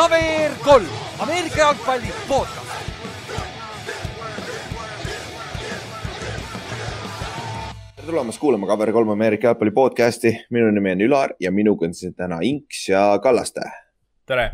[0.00, 0.84] KVR kolm,
[1.18, 2.70] Ameerika jalgpalli podcast.
[7.96, 12.14] tere tulemast kuulama KVR3 Ameerika jalgpalli podcast'i, minu nimi on Ülar ja minuga on siin
[12.14, 13.60] täna Inks ja Kallaste.
[14.26, 14.50] tere.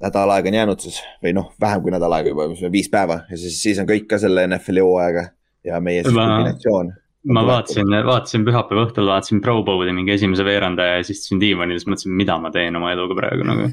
[0.00, 3.36] Nädal aega on jäänud siis või noh, vähem kui nädal aega juba, viis päeva ja
[3.36, 5.24] siis, siis on kõik ka selle NFL-i hooaega
[5.64, 6.92] ja meie siis kombinatsioon.
[7.24, 11.78] Ma vaatasin, vaatasin pühapäeva õhtul, vaatasin Pro Bowli mingi esimese veerandaja ja siis istusin diivanil,
[11.80, 13.68] siis mõtlesin, mida ma teen oma eluga praegu nagu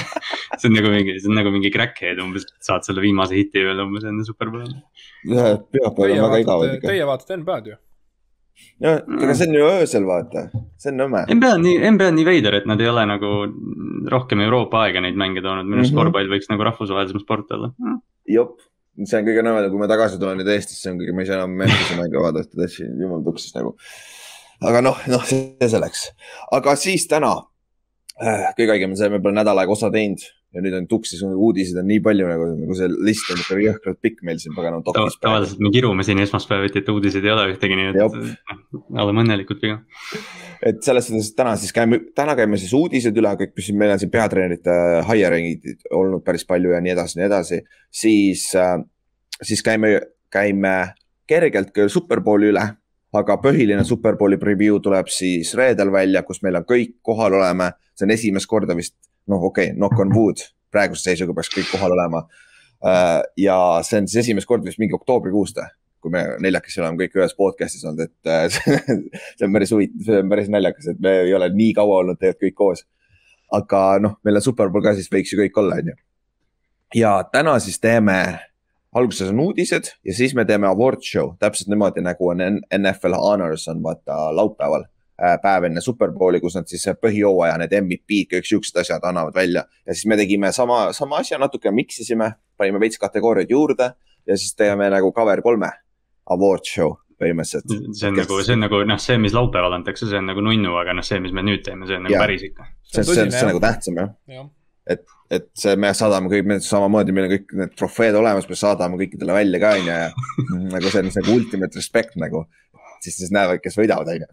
[0.58, 3.84] see on nagu mingi, see on nagu mingi crackhead umbes, saad selle viimase hiti veel
[3.86, 4.74] umbes enne superbowli.
[5.26, 6.88] pühapäeval Teie on väga igavad ikka.
[6.90, 7.78] teie vaatate NBA-d ju.
[8.82, 8.92] no
[9.22, 10.46] aga see on ju öösel vaata,
[10.80, 11.24] see on nõme.
[11.36, 13.32] NBA on nii, NBA on nii veider, et nad ei ole nagu
[14.12, 16.00] rohkem Euroopa aega neid mänge toonud, minu arust Mhm.
[16.02, 17.70] korvpall võiks nagu rahvusvahelisem sport olla.
[18.26, 18.56] jop,
[19.04, 21.40] see on kõige nõmedam, kui ma tagasi tulen nüüd Eestisse, on kõige, ma ei saa
[21.40, 23.74] enam Memphise mänge vaadata, täitsa jumal tuksis nagu.
[24.64, 26.06] aga noh, noh, see selleks,
[26.56, 27.34] aga siis täna
[28.22, 30.24] äh, kõige haigem on see, me pole nädal aega osa teinud
[30.56, 34.00] ja nüüd on tuksis, uudiseid on nii palju nagu, nagu see list on ikka jõhkralt
[34.04, 35.18] pikk meil siin paganama dokis.
[35.20, 39.60] tavaliselt me kirume siin esmaspäeviti, et uudiseid ei ole ühtegi, nii et noh, oleme õnnelikud
[39.60, 39.82] pigem.
[40.64, 44.02] et selles suhtes, täna siis käime, täna käime siis uudised üle kõik, mis meil on
[44.02, 44.76] siin peatreenerite
[45.10, 47.62] hiring'id olnud päris palju ja nii edasi, nii edasi.
[47.92, 48.78] siis äh,,
[49.42, 49.98] siis käime,
[50.32, 50.76] käime
[51.28, 52.64] kergelt ka Superbowli üle,
[53.16, 57.72] aga põhiline Superbowli preview tuleb siis reedel välja, kus meil on kõik kohal olema.
[57.96, 58.96] see on esimest korda vist,
[59.30, 62.26] noh, okei okay,, knock on wood, praeguse seisuga peaks kõik kohal olema.
[63.40, 65.62] ja see on siis esimest korda vist mingi oktoobrikuust,
[66.04, 68.44] kui me neljakesi oleme kõik ühes podcast'is olnud, et äh,
[69.38, 72.20] see on päris huvitav, see on päris naljakas, et me ei ole nii kaua olnud
[72.20, 72.84] tegelikult kõik koos.
[73.56, 75.96] aga noh, meil on Superbowl ka, siis võiks ju kõik olla, on ju.
[77.00, 78.18] ja täna siis teeme,
[78.96, 82.44] alguses on uudised ja siis me teeme award show täpselt niimoodi nagu on
[82.78, 88.36] NFL Honors on vaata laupäeval äh, päev enne Superbowli, kus nad siis põhijooaja need MVP-d,
[88.36, 92.34] kõik siuksed asjad annavad välja ja siis me tegime sama, sama asja, natuke mix isime,
[92.58, 93.90] panime veits kategooriaid juurde
[94.26, 95.72] ja siis teeme nagu cover kolme
[96.34, 97.96] award show põhimõtteliselt.
[97.96, 100.74] see on nagu, see on nagu noh, see, mis laupäeval antakse, see on nagu nunnu,
[100.76, 102.26] aga noh, see, mis me nüüd teeme, see on nagu Jaa.
[102.26, 102.68] päris ikka.
[102.84, 104.50] see, see on, see on nagu tähtsam jah, jah,
[105.32, 109.00] et see, me saadame kõik, me samamoodi, meil on kõik need trofeed olemas, me saadame
[109.00, 110.10] kõikidele välja ka onju ja
[110.74, 112.44] nagu see on see nagu ultimate respect nagu.
[113.04, 114.26] siis, siis näevad, kes võidavad onju.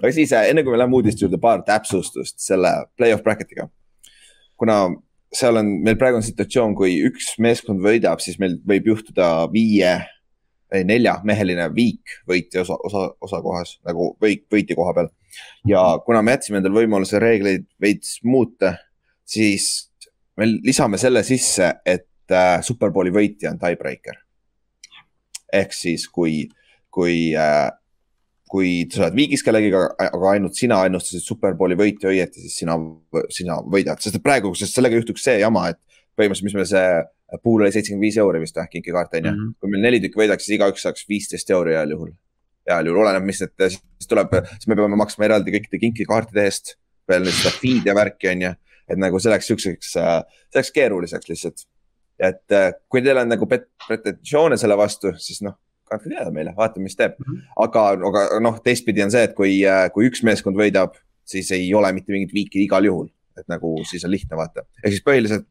[0.00, 3.68] aga siis äh, enne kui me läheme uudiste juurde, paar täpsustust selle play-off bracket'iga.
[4.60, 4.78] kuna
[5.32, 9.94] seal on, meil praegu on situatsioon, kui üks meeskond võidab, siis meil võib juhtuda viie,
[10.72, 15.10] neljameheline viik võitja osa, osa, osakohas nagu võit, võitja koha peal.
[15.68, 18.76] ja kuna me jätsime endale võimaluse reegleid veits muuta,
[19.28, 19.90] siis
[20.36, 24.16] me lisame selle sisse, et äh, superbowli võitja on tiebreaker.
[25.52, 26.46] ehk siis, kui,
[26.92, 27.70] kui äh,,
[28.52, 32.76] kui sa oled viigis kellegiga, aga ainult sina ennustasid superbowli võitja õieti, siis sina,
[33.32, 35.80] sina võidad, sest praegu, sest sellega juhtuks see jama, et
[36.18, 39.32] põhimõtteliselt, mis meil see pool oli seitsekümmend viis euri vist või, kinkekaart on ju.
[39.32, 39.54] Mhm.
[39.60, 42.12] kui meil neli tükki võidaks, siis igaüks saaks viisteist euri heal juhul.
[42.68, 46.76] heal juhul, oleneb, mis need, siis tuleb, siis me peame maksma eraldi kõikide kinkekaartide eest
[47.10, 48.52] veel nüüd seda feed ja värki on ju,
[48.92, 51.64] et nagu see läks siukseks, see läks keeruliseks lihtsalt.
[52.22, 55.56] et äh, kui teil on nagu pet- pretensioone selle vastu, siis noh,
[55.92, 57.18] kandke teada meile, vaatame, mis teeb.
[57.22, 57.42] Mhm.
[57.66, 59.60] aga, aga noh, teistpidi on see, et kui,
[59.94, 60.96] kui üks meeskond võidab,
[61.28, 64.96] siis ei ole mitte mingit viiki igal juhul, et nagu siis on lihtne vaata, ehk
[64.96, 65.48] siis põhiliselt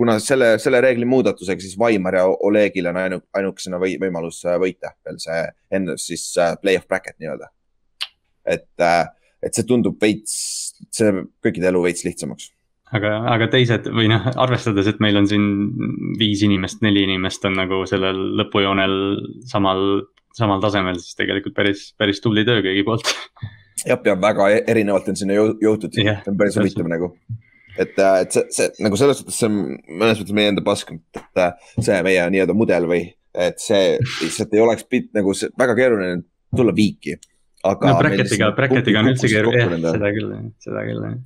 [0.00, 4.56] kuna selle, selle reegli muudatusega siis Vaimar ja Olegil on ainu, ainukesena või, võimalus äh,
[4.60, 5.42] võita veel see
[5.76, 7.50] enne siis äh, play-off bracket nii-öelda.
[8.48, 8.64] et,
[9.44, 10.38] et see tundub veits,
[10.88, 11.12] see
[11.44, 12.48] kõikide elu veits lihtsamaks.
[12.96, 15.44] aga, aga teised või noh, arvestades, et meil on siin
[16.20, 18.96] viis inimest, neli inimest on nagu sellel lõpujoonel
[19.50, 19.84] samal,
[20.36, 23.12] samal tasemel, siis tegelikult päris, päris tubli töö kõigi poolt.
[23.86, 27.12] jah, ja väga e- erinevalt on sinna jõu- jõutud Jah, see on päris huvitav nagu.
[27.78, 31.40] et, et see, see nagu selles suhtes see on mõnes mõttes meie enda pask, et
[31.40, 35.78] äh, see meie nii-öelda mudel või, et see lihtsalt ei oleks pidanud nagu see, väga
[35.78, 36.22] keeruline
[36.56, 37.16] tulla viiki.
[37.62, 40.32] no bracket'iga, bracket'iga on üldse keeruline, jah, seda küll,
[40.66, 41.18] seda küll, jah.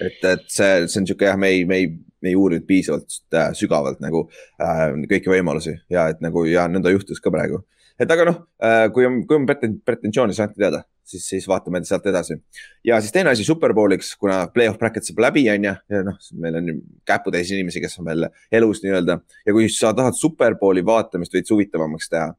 [0.00, 1.88] et, et see, see on sihuke jah, me ei, me ei,
[2.22, 4.26] me ei uurinud piisavalt äh, sügavalt nagu
[4.62, 5.76] äh, kõiki võimalusi.
[5.92, 7.62] Ja et nagu ja nõnda juhtus ka praegu.
[8.00, 11.46] et aga noh äh,, kui on, kui on preten- pretensioone, siis andke teada, siis, siis
[11.48, 12.36] vaatame sealt edasi.
[12.84, 16.60] ja siis teine asi Superbowliks, kuna play-off bracket saab läbi, on ju, ja noh, meil
[16.60, 16.72] on
[17.08, 19.20] käputäis inimesi, kes on veel elus nii-öelda.
[19.46, 22.32] Ja kui sa tahad Superbowli vaatamist veits huvitavamaks teha,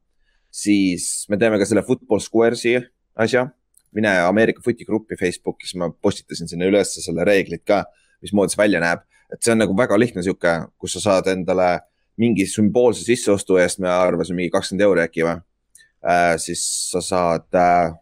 [0.50, 2.78] siis me teeme ka selle Football Squares'i
[3.18, 3.48] asja
[3.96, 7.84] mine Ameerika Footi gruppi Facebookis, ma postitasin sinna ülesse selle reeglid ka,
[8.24, 9.04] mismoodi see välja näeb.
[9.32, 11.80] et see on nagu väga lihtne sihuke, kus sa saad endale
[12.16, 16.36] mingi sümboolse sisseostu eest, me arvasime mingi kakskümmend euri äkki või äh,.
[16.40, 17.92] siis sa saad äh,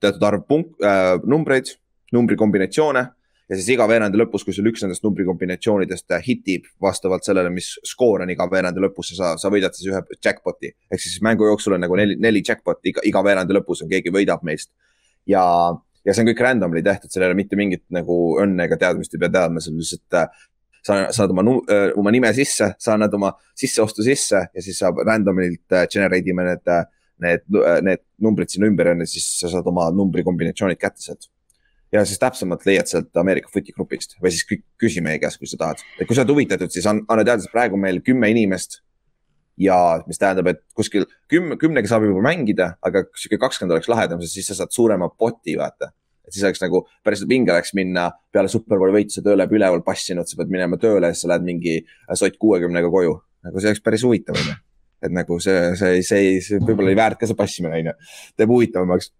[0.00, 1.74] teatud arv punkt- äh,, numbreid,
[2.12, 3.04] numbrikombinatsioone
[3.50, 8.22] ja siis iga veerandi lõpus, kui sul üks nendest numbrikombinatsioonidest hitib vastavalt sellele, mis skoor
[8.24, 10.70] on iga veerandi lõpus, sa, sa võidad siis ühe jackpot'i.
[10.90, 14.14] ehk siis mängu jooksul on nagu neli, neli jackpot'i iga, iga veerandi lõpus on, keegi
[14.14, 14.70] võidab meist.
[15.28, 15.42] Ja,
[16.04, 19.14] ja see on kõik randomly tehtud, seal ei ole mitte mingit nagu õnne ega teadmist
[19.14, 20.46] ei pea teadma, see on lihtsalt äh,
[20.86, 21.44] sa saad oma,
[22.00, 26.46] oma nime sisse, sa annad oma sisseostu sisse ja siis saab random'ilt äh, generate ime
[26.48, 26.72] need,
[27.20, 27.44] need,
[27.84, 31.28] need numbrid sinna ümber ja siis sa saad oma numbrikombinatsioonid kätte sealt
[31.92, 34.46] ja siis täpsemalt leiad sealt Ameerika Footi grupist või siis
[34.80, 35.82] küsi meie käest, kui sa tahad.
[35.98, 38.80] et kui sa oled huvitatud, siis anna teada, praegu meil kümme inimest.
[39.60, 39.76] Ja
[40.08, 44.38] mis tähendab, et kuskil kümne, kümnega saab juba mängida, aga sihuke kakskümmend oleks lahedam, sest
[44.38, 45.92] siis sa saad suurema poti, vaata.
[46.26, 49.84] et siis oleks nagu päris vinge oleks minna peale Superbowli võitu, sa töö läheb üleval
[49.86, 51.78] passinud, sa pead minema tööle, siis sa lähed mingi
[52.14, 53.16] sott kuuekümnega koju.
[53.46, 54.56] nagu see oleks päris huvitav, onju.
[55.06, 57.96] et nagu see, see, see, see võib-olla ei väärt ka see passimine, onju.
[58.36, 59.12] teeb huvitavamaks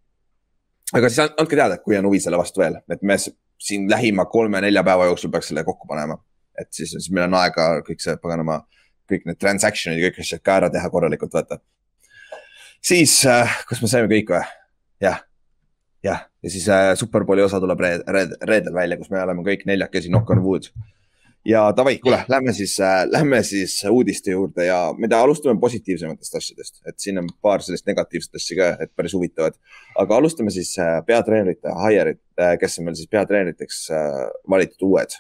[0.96, 3.16] aga siis andke teada, kui on huvi selle vastu veel, et me
[3.60, 6.18] siin lähima kolme-nelja päeva jooksul peaks selle kokku panema.
[6.60, 8.58] et siis, siis meil on aega kõik see paganama,
[9.10, 11.60] kõik need transaction'id ja kõik asjad ka ära teha korralikult, vaata.
[12.82, 14.44] siis äh,, kas me saime kõik või?
[15.00, 15.20] jah,
[16.06, 19.66] jah, ja siis äh, Superbowli osa tuleb reed, reed, reedel välja, kus me oleme kõik
[19.68, 20.70] neljakesi knock on wood
[21.44, 26.80] ja davai, kuule, lähme siis äh,, lähme siis uudiste juurde ja me alustame positiivsematest asjadest,
[26.86, 29.56] et siin on paar sellist negatiivset asja ka, et päris huvitavad.
[29.96, 35.16] aga alustame siis äh, peatreenerite hire'it äh,, kes on meil siis peatreeneriteks äh, valitud uued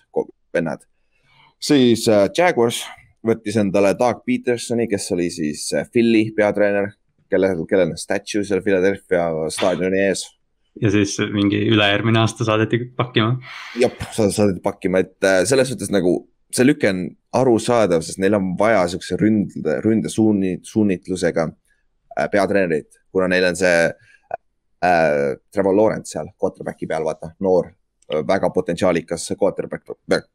[0.54, 0.84] vennad.
[1.60, 2.84] siis äh, Jaguars
[3.26, 6.92] võttis endale Doug Petersoni, kes oli siis äh, Philly peatreener,
[7.30, 10.26] kellel, kellel on statue seal Philadelphia staadioni ees
[10.80, 13.38] ja siis mingi ülejärgmine aasta saadeti pakkima.
[13.80, 16.14] jep, saadeti pakkima, et äh, selles suhtes nagu
[16.54, 17.04] see lüke on
[17.40, 23.74] arusaadav, sest neil on vaja siukse ründe, ründesuuni, suunitlusega äh, peatreenerit, kuna neil on see
[23.90, 27.72] äh, Trevor Lawrence seal quarterback'i peal, vaata, noor
[28.26, 29.86] väga potentsiaalikas quarterback,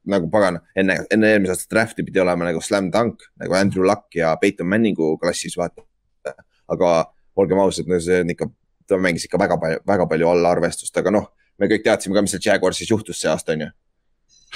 [0.07, 4.15] nagu pagan, enne, enne eelmise aasta draft'i pidi olema nagu slam dunk nagu Andrew Luck
[4.15, 5.83] ja Peyton Manningu klassis, vaata.
[6.71, 6.91] aga
[7.35, 8.47] olgem ausad, no see on ikka
[8.87, 12.23] ta mängis ikka väga palju, väga palju alla arvestust, aga noh, me kõik teadsime ka,
[12.25, 13.71] mis seal Jaguarsis juhtus see aasta, on ju.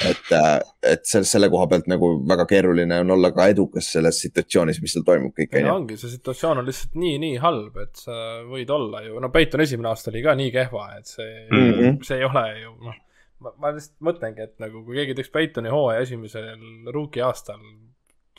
[0.07, 0.59] et, äh,
[0.93, 4.93] et selle, selle koha pealt nagu väga keeruline on olla ka edukas selles situatsioonis, mis
[4.95, 5.73] seal toimub kõik, ju.
[5.73, 8.15] ongi, see situatsioon on lihtsalt nii, nii halb, et sa
[8.47, 12.01] võid olla ju, no Peiton esimene aasta oli ka nii kehva, et see mm, -hmm.
[12.07, 13.05] see ei ole ju noh
[13.43, 17.61] ma, ma lihtsalt mõtlengi, et nagu kui keegi teeks Peitoni hooaja esimesel rookie aastal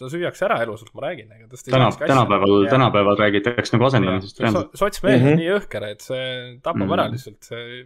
[0.00, 4.66] ta süüakse ära elusalt, ma räägin, ega tast Täna, tänapäeval, tänapäeval räägitakse nagu asendamisest so,.
[4.74, 5.40] sotsmees on mm -hmm.
[5.42, 6.26] nii jõhker, et see
[6.62, 6.94] tapab mm -hmm.
[6.98, 7.82] ära lihtsalt, see,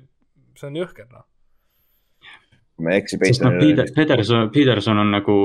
[0.54, 1.26] see on jõhker, noh
[2.82, 3.18] ma ei eksi.
[3.22, 3.54] sest noh,
[3.94, 5.36] Peterson, Peterson on nagu,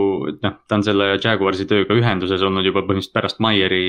[0.42, 3.84] noh, ta on selle Jaguarsi tööga ühenduses olnud juba põhimõtteliselt pärast Maieri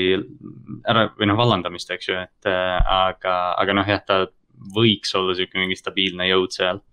[0.89, 4.19] ära või noh, vallandamist, eks ju, et äh, aga, aga noh, jah, ta
[4.75, 6.83] võiks olla sihuke mingi stabiilne jõud seal.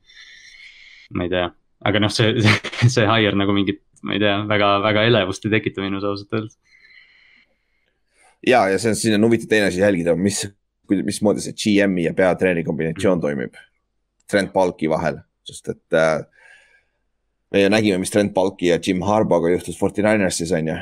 [1.14, 1.49] Ma ei tea,
[1.88, 5.55] aga noh, see, see, see hire nagu mingit ma ei tea, väga, väga elevust ei
[5.56, 6.58] tekita minus ausalt öeldes.
[8.46, 10.44] ja, ja see on, siin on huvitav teine asi jälgida, mis,
[10.90, 13.25] mismoodi see GM-i ja peatreeneri kombinatsioon mm.
[13.25, 13.58] toimib.
[14.28, 16.20] Trent Balki vahel, sest et äh,
[17.52, 20.78] me ju nägime, mis Trent Balki ja Jim Harbaugh juhtus Forty Ninersis on ju.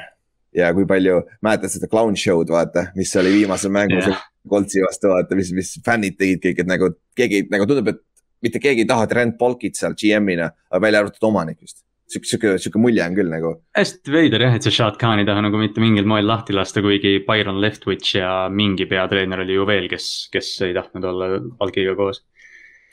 [0.56, 4.24] ja kui palju, mäletad seda clown show'd vaata, mis oli viimasel mängus yeah.
[4.48, 7.98] Koltsi vastu vaata, mis, mis fännid tegid kõik, et nagu keegi nagu tundub, et
[8.46, 10.48] mitte keegi ei taha Trent Balkit seal GM-ina,
[10.80, 13.52] välja arvatud omanik vist sihuke, sihuke, sihuke mulje on küll nagu.
[13.76, 16.82] hästi veider jah, et see Shad Khan ei taha nagu mitte mingil moel lahti lasta,
[16.84, 21.96] kuigi Byron Leftwich ja mingi peatreener oli ju veel, kes, kes ei tahtnud olla Palkiga
[21.98, 22.22] koos.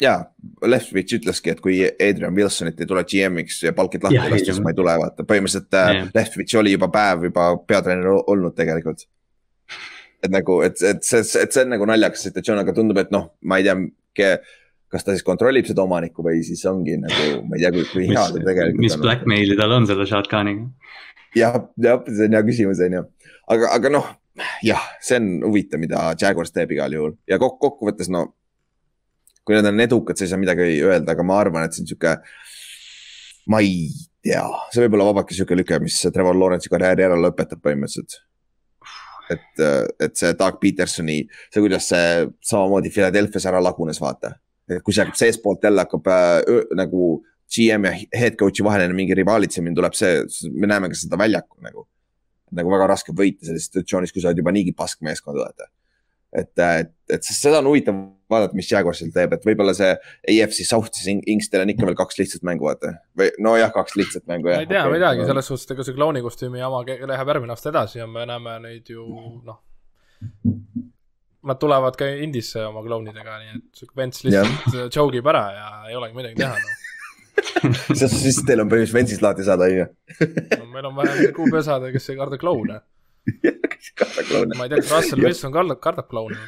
[0.02, 0.18] ja,
[0.66, 4.74] Leftwich ütleski, et kui Adrian Wilsonit ei tule GM-iks ja Palkit lahti lasta, siis ma
[4.74, 6.08] ei tule, vaata, põhimõtteliselt äh, ja.
[6.16, 9.06] Leftwich oli juba päev juba peatreener olnud tegelikult.
[10.24, 13.34] et nagu, et, et see, et see on nagu naljakas situatsioon, aga tundub, et noh,
[13.44, 13.76] ma ei tea
[14.94, 18.06] kas ta siis kontrollib seda omanikku või siis ongi nagu, ma ei tea, kui, kui
[18.12, 19.00] hea ta tegelikult mis on.
[19.00, 20.68] mis blackmail'i tal on selle shotgun'iga?
[21.38, 23.04] jah, jah, see on hea küsimus, on ju.
[23.56, 24.12] aga, aga noh,
[24.66, 28.28] jah, see on huvitav, mida Jaguars teeb igal juhul ja kok kokkuvõttes no.
[29.44, 31.90] kui nad on edukad, siis ei saa midagi öelda, aga ma arvan, et see on
[31.90, 32.14] sihuke.
[33.50, 33.90] ma ei
[34.24, 38.22] tea, see võib olla vabake sihuke lüke, mis Trevor Lawrence'i karjääri ära lõpetab põhimõtteliselt
[39.34, 39.62] et,
[40.04, 44.36] et see Doug Petersoni, see, kuidas see samamoodi Philadelphia's ära lagunes, vaata
[44.70, 47.14] see hakkab seestpoolt jälle hakkab äh, nagu
[47.54, 51.88] GM ja head coach'i vaheline mingi rivaalitsemine tuleb, see, me näeme ka seda väljakul nagu.
[52.54, 55.66] nagu väga raske võita selles situatsioonis, kui sa oled juba niigi paskmeeskond, vaata.
[56.38, 57.98] et, et, et seda on huvitav
[58.30, 59.90] vaadata, mis Jaguarsil teeb, et võib-olla see
[60.36, 62.94] AFC South, siis Inkstel on ikka veel kaks lihtsat mängu, vaata.
[63.18, 64.62] või nojah, kaks lihtsat mängu jah.
[64.62, 67.74] ma ei tea okay, midagi selles suhtes, ega see klouni kostüümi jama läheb järgmine aasta
[67.74, 69.06] edasi ja me näeme neid ju
[69.46, 69.62] noh
[71.48, 74.90] nad tulevad ka Indisse oma klounidega, nii et sihuke Vents lihtsalt yeah.
[74.94, 76.80] joke ib ära ja ei olegi midagi teha no..
[78.00, 79.88] siis, siis teil on põhimõtteliselt Ventsist lahti saada, on ju.
[80.60, 82.82] no meil on vähe kuupesad, kes ei karda kloune.
[83.44, 84.58] kes ei karda kloune.
[84.60, 86.42] ma ei tea, kas Russell Wilson kardab, kardab kloune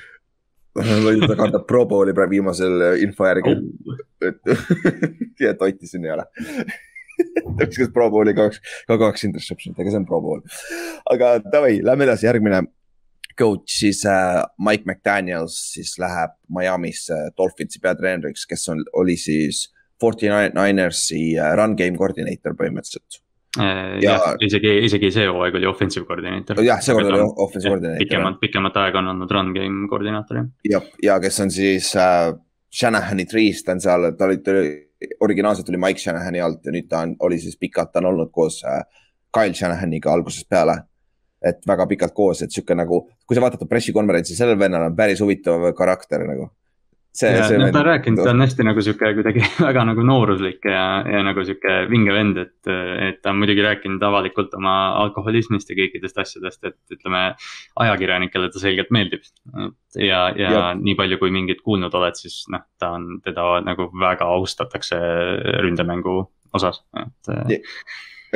[0.75, 4.02] või ta kardab Pro Bowli praegu viimasel info järgi oh..
[4.28, 4.50] et
[5.40, 6.25] ja Totti siin ei ole
[7.16, 10.42] ta viskas Pro Bowli kaks, ka kaks interception'it, aga see on Pro Bowl.
[11.12, 12.62] aga davai, lähme edasi, järgmine
[13.39, 19.68] coach siis äh, Mike McDaniels siis läheb Miami'sse Dolphinsi peatreeneriks, kes on, oli siis
[20.01, 23.24] Forty Ninersi äh, run game koordineeter põhimõtteliselt
[23.60, 26.60] Äh, ja, jah, isegi, isegi see hooaeg oli offensive koordinaator.
[26.65, 28.01] jah, seekord oli offensive koordinaator.
[28.04, 30.50] pikemat, pikemat aega on olnud run game koordinaator jah.
[30.68, 32.34] ja, ja kes on siis äh,
[32.75, 34.74] Shanahani triist on seal, ta oli, ta oli,
[35.24, 38.34] originaalselt oli Mike Shanahani alt ja nüüd ta on, oli siis pikalt, ta on olnud
[38.36, 38.82] koos äh,
[39.32, 40.82] Kyle Shanahaniga algusest peale.
[41.46, 44.96] Et väga pikalt koos, et sihuke nagu, kui sa vaatad ta pressikonverentsi, sellel vennal on
[44.98, 46.50] päris huvitav karakter nagu
[47.16, 47.58] see, see.
[47.58, 51.22] no ta on rääkinud, ta on hästi nagu sihuke kuidagi väga nagu nooruslik ja, ja
[51.25, 52.72] nagu sihuke vinge vend, et,
[53.08, 57.24] et ta on muidugi rääkinud avalikult oma alkoholismist ja kõikidest asjadest, et ütleme.
[57.86, 59.24] ajakirjanikele ta selgelt meeldib.
[59.96, 63.90] ja, ja, ja nii palju, kui mingit kuulnud oled, siis noh, ta on, teda nagu
[64.02, 65.00] väga austatakse
[65.64, 66.20] ründemängu
[66.56, 67.34] osas, et.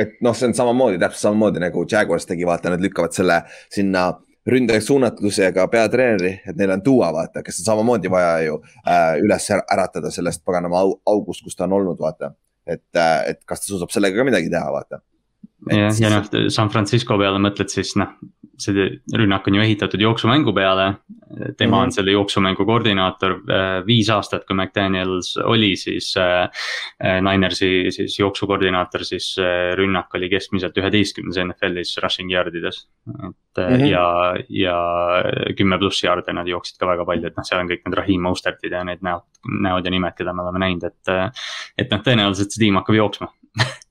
[0.00, 3.42] Et noh, see on samamoodi, täpselt samamoodi nagu Jaguars tegi, vaata, nad lükkavad selle
[3.72, 4.08] sinna
[4.50, 9.50] ründajaks suunatlusega peatreeneri, et neil on Duo, vaata, kes on samamoodi vaja ju äh, üles
[9.60, 12.32] äratada sellest paganama august, kus ta on olnud, vaata.
[12.66, 15.02] et äh,, et kas ta suudab sellega ka midagi teha, vaata.
[15.70, 18.16] jah, ja noh, San Francisco peale mõtled, siis noh,
[18.62, 18.86] see
[19.16, 20.94] rünnak on ju ehitatud jooksumängu peale.
[21.58, 21.82] tema mm -hmm.
[21.82, 26.50] on selle jooksumängu koordinaator äh, viis aastat, kui McDaniels oli siis äh,
[27.04, 29.36] äh, Ninersi siis jooksukoordinaator, siis
[29.74, 32.88] rünnak oli keskmiselt üheteistkümnes NFL-is rushing yard ides.
[33.08, 33.86] et mm -hmm.
[33.86, 34.76] ja, ja
[35.56, 38.20] kümme pluss yard'e nad jooksid ka väga palju, et noh, seal on kõik need Rahim
[38.20, 39.22] Mostertid ja need näod,
[39.62, 41.32] näod ja nimed, keda me oleme näinud, et.
[41.78, 43.28] et noh, tõenäoliselt see tiim hakkab jooksma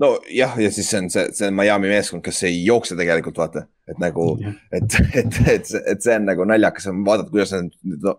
[0.00, 3.64] nojah, ja siis see on see, see on Miami meeskond, kes ei jookse tegelikult vaata,
[3.90, 4.26] et nagu
[4.74, 7.70] et, et, et, et see on nagu naljakas vaadata, kuidas nad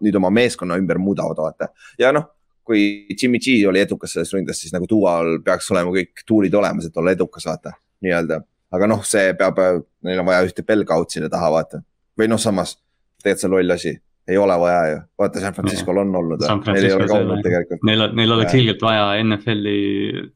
[0.04, 1.72] nüüd oma meeskonna ümber muudavad, vaata.
[2.02, 2.30] ja noh,
[2.66, 6.88] kui Jimmy G oli edukas selles ründes, siis nagu Dual peaks olema kõik tuulid olemas,
[6.88, 8.42] et olla edukas, vaata, nii-öelda.
[8.76, 9.60] aga noh, see peab,
[10.06, 11.84] neil on vaja ühte belgaud sinna taha, vaata.
[12.18, 12.78] või noh, samas
[13.26, 16.46] tegelikult see on loll asi ei ole vaja ju, vaata San Francisco'l on olnud.
[16.66, 17.84] Neil ei ole ka olnud tegelikult.
[17.86, 19.76] Neil, neil oleks ilgelt vaja NFL-i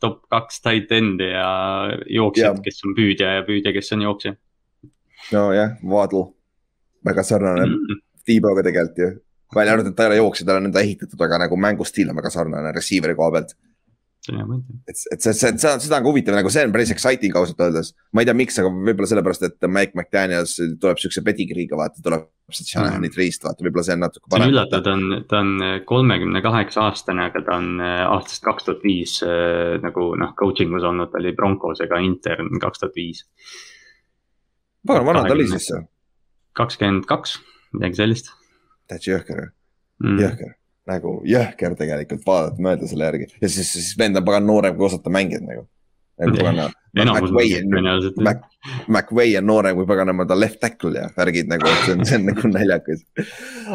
[0.03, 1.47] top kaks tight end'i ja
[2.19, 4.35] jooksjat, kes on püüdja ja püüdja, kes on jooksja.
[5.33, 6.27] nojah, Waddle,
[7.05, 8.05] väga sarnane mm -hmm.
[8.25, 9.09] Tiiboga tegelikult ju.
[9.55, 12.15] välja arvatud, et ta ei ole jooksja, tal on enda ehitatud, aga nagu mängustiil on
[12.15, 13.55] väga sarnane receiver'i koha pealt
[14.27, 17.61] et, et see, see, see, seda on ka huvitav, nagu see on päris exciting ausalt
[17.63, 17.93] öeldes.
[18.13, 22.27] ma ei tea, miks, aga võib-olla sellepärast, et Mike McDaniels tuleb siukse pedigree'ga, vaata, tuleb
[22.51, 23.15] sealt Shanahan'i mm.
[23.15, 24.43] triist, vaata, võib-olla see on natuke parem.
[24.43, 28.45] see on üllatav, ta on, ta on kolmekümne kaheksa aastane, aga ta on äh, aastast
[28.45, 32.99] kaks tuhat viis äh, nagu noh, coaching us olnud, ta oli Broncosega intern kaks tuhat
[32.99, 33.23] viis.
[34.87, 35.71] pagan, vana ta oli siis
[36.59, 37.39] kakskümmend kaks,
[37.77, 38.33] midagi sellist.
[38.91, 39.45] täitsa jõhker
[40.03, 40.58] mm., jõhker
[40.89, 44.89] nagu jõhker tegelikult vaadata, mõelda selle järgi ja siis, siis vend on pagan noorem, kui
[44.89, 45.67] osata mängida nagu.
[48.91, 52.17] McVay on noorem kui paganama ta left tackle ja värgid nagu, et see on, see
[52.19, 53.05] on nagu naljakas.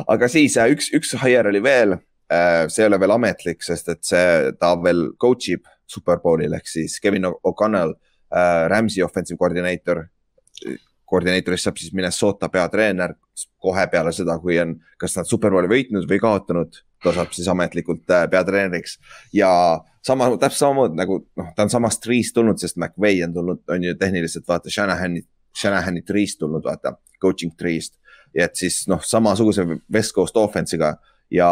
[0.05, 1.97] aga siis äh, üks, üks hire oli veel,
[2.33, 6.69] äh, see ei ole veel ametlik, sest et see, ta veel coach ib Superbowlil ehk
[6.69, 7.97] siis Kevin O'Connell,
[8.35, 10.05] äh, Rams'i offensive koordineeter
[11.09, 13.15] koordinaatorist saab siis Minnesota peatreener
[13.61, 18.11] kohe peale seda, kui on, kas nad superbowli võitnud või kaotanud, ta saab siis ametlikult
[18.11, 18.99] äh, peatreeneriks.
[19.33, 19.51] ja
[20.07, 23.89] sama, täpselt samamoodi nagu noh, ta on samast triist tulnud, sest McVay on tulnud, on
[23.89, 25.25] ju tehniliselt vaata Shanahani,
[25.57, 27.99] Shanahani triist tulnud, vaata, coaching triist.
[28.35, 30.97] et siis noh, samasuguse West Coast offense'iga
[31.31, 31.49] ja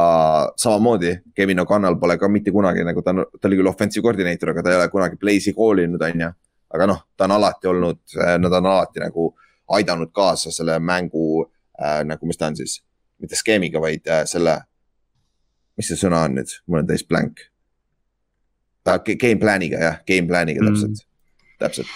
[0.56, 4.50] samamoodi Kevin O'Connell pole ka mitte kunagi nagu ta on, ta oli küll offensive koordineeter,
[4.50, 6.32] aga ta ei ole kunagi play'si koolinud, on ju.
[6.72, 9.32] aga noh, ta on alati olnud, äh, nad on alati nagu
[9.68, 11.44] aidanud kaasa selle mängu
[11.80, 12.80] äh, nagu, mis ta on siis,
[13.22, 14.58] mitte skeemiga, vaid äh, selle,
[15.76, 17.50] mis see sõna on nüüd, mul on täis blank äh,.
[19.14, 20.72] Game plan'iga jah, game plan'iga mm.
[20.72, 21.92] täpselt mm., täpselt.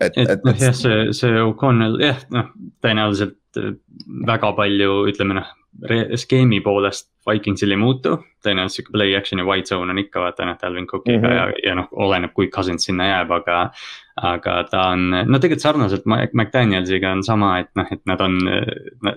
[0.00, 2.50] et, et, et noh, jah, see, see O'Connell jah, noh
[2.84, 3.76] tõenäoliselt äh,
[4.26, 5.52] väga palju, ütleme noh
[6.16, 8.14] skeemi poolest Vikingsil ei muutu,
[8.44, 11.36] tõenäoliselt sihuke play action ja white zone on ikka vaata noh, Dalvin Cookiga mm -hmm.
[11.36, 13.70] ja, ja noh, oleneb, kui Cousins sinna jääb, aga.
[14.16, 18.38] aga ta on, no tegelikult sarnaselt McDanielsiga on sama, et noh, et nad on,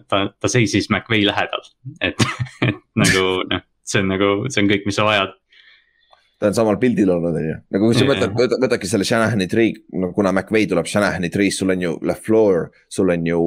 [0.07, 1.61] ta, ta seisis McVay lähedal,
[2.01, 2.15] et,
[2.67, 5.39] et nagu noh, see on nagu, see on kõik, mis sa vajad
[6.39, 9.47] ta on samal pildil olnud, on ju, nagu kui sa võtad, võtad, võtadki selle Shanahani
[9.51, 13.41] tree, no kuna McVay tuleb Shanahani tree'st, sul on ju LaFleur, sul on ju.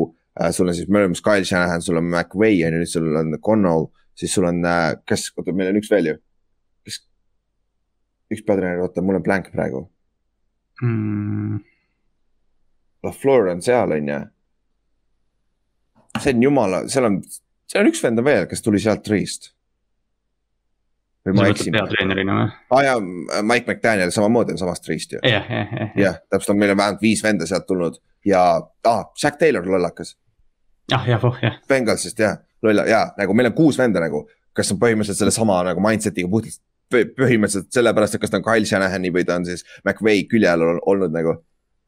[0.52, 3.34] Sul on siis, me oleme Kyle Shanahan, sul on McVay on ju, nüüd sul on
[3.44, 4.62] Connell, siis sul on,
[5.08, 6.18] kes, oota, meil on üks veel ju.
[6.86, 7.00] kes,
[8.32, 9.84] üks peatreener, oota, mul on blank praegu
[10.82, 11.60] mm..
[13.02, 14.20] LaFleur on seal, on ju.
[16.20, 17.18] see on jumala, seal on,
[17.68, 19.50] seal on üks vend on veel, kes tuli sealt Triist.
[21.26, 21.76] või ma eksin?
[21.76, 22.46] peatreenerina või?
[22.48, 25.20] aa ah, jaa, Mike McDaniel samamoodi on samast Triist ju.
[25.28, 25.92] jah, jah, jah.
[26.06, 30.16] jah, täpselt, meil on vähemalt viis venda sealt tulnud ja, ah,, Zack Taylor lollakas.
[30.96, 31.60] Ah jah, oh jah.
[31.68, 34.24] Bengalsist jah, lolla, jaa, nagu meil on kuus venda nagu,
[34.56, 36.60] kes on põhimõtteliselt sellesama nagu mindset'iga puhtalt
[36.92, 40.64] põhimõtteliselt sellepärast, et kas ta on Kyle Shanahani või ta on siis McVay külje all
[40.76, 41.38] olnud nagu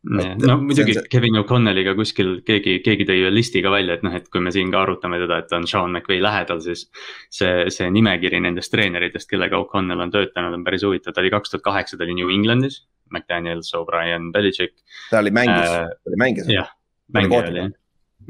[0.05, 1.05] no muidugi see...
[1.13, 4.53] Kevin O'Connelliga kuskil keegi, keegi tõi ühe listi ka välja, et noh, et kui me
[4.55, 6.87] siin ka arutame teda, et ta on Sean McVay lähedal, siis.
[7.33, 11.55] see, see nimekiri nendest treeneritest, kellega O'Connell on töötanud, on päris huvitav, ta oli kaks
[11.55, 12.83] tuhat kaheksa, ta oli New Englandis.
[13.13, 14.73] McDaniels, O'Brien, Belichik.
[15.11, 16.49] ta oli mängis äh,, ta oli mängis.
[16.51, 16.71] jah,
[17.15, 17.73] mängija oli jah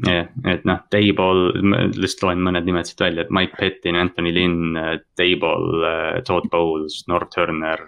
[0.06, 4.32] jah, et noh, Dayball, ma lihtsalt loen mõned nimed siit välja, et Mike Pettin, Anthony
[4.34, 4.78] Lynn,
[5.18, 5.86] Dayball,
[6.26, 7.84] Todd Bowles, North Turner,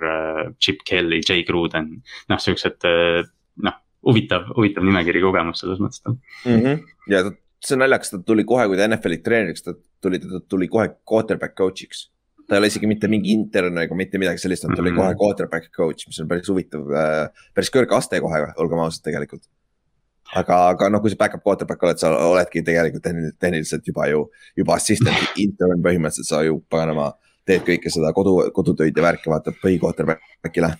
[0.62, 2.02] Chip Kelly, Jay Gruden.
[2.30, 2.86] noh, siuksed
[3.66, 6.58] noh, huvitav, huvitav nimekiri kogemus selles mõttes mm.
[6.58, 6.82] -hmm.
[7.12, 7.32] ja ta,
[7.64, 10.92] see on naljakas, ta tuli kohe, kui ta NFL-i treeniks, ta tuli, ta tuli kohe
[11.08, 12.06] quarterback coach'iks.
[12.46, 15.02] ta ei ole isegi mitte mingi intern ega mitte midagi sellist, ta tuli mm -hmm.
[15.02, 19.42] kohe quarterback coach, mis on päris huvitav äh,, päris kõrge aste kohe, olgem ausad tegelikult
[20.34, 23.06] aga, aga noh, kui sa back-up quarterback oled, sa oledki tegelikult
[23.40, 27.12] tehniliselt juba ju, juba assistant intern põhimõtteliselt, sa ju paganama
[27.46, 30.74] teed kõike seda kodu, kodutöid ja värki, vaatad põhi quarterback'ile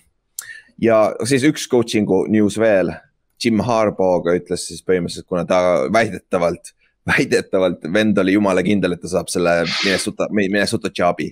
[0.81, 2.93] ja siis üks coaching'u news veel.
[3.43, 5.59] Jim Harbaugh'ga ütles siis põhimõtteliselt, kuna ta
[5.93, 6.71] väidetavalt,
[7.05, 11.29] väidetavalt vend oli jumala kindel, et ta saab selle Minnesota, Minnesota job'i.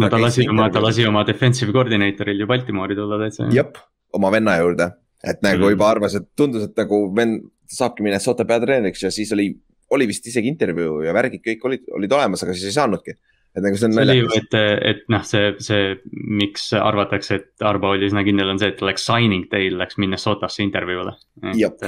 [0.00, 3.50] no ta lasi oma, ta lasi oma defensive coordinator'il ju Baltimori tulla täitsa.
[3.52, 3.76] jep,
[4.12, 4.88] oma venna juurde,
[5.24, 5.76] et nagu mm.
[5.76, 9.48] juba arvas, et tundus, et nagu vend saabki Minnesota peatreeneriks ja siis oli,
[9.94, 13.16] oli vist isegi intervjuu ja värgid kõik olid, olid olemas, aga siis ei saanudki
[13.56, 14.36] et nagu see on naljakas.
[14.36, 14.56] et,
[14.90, 19.06] et noh, see, see, miks arvatakse, et Arbo oli üsna kindel, on see, et läks
[19.08, 21.16] signing day'l läks Minnesotasse intervjuule.
[21.56, 21.86] et,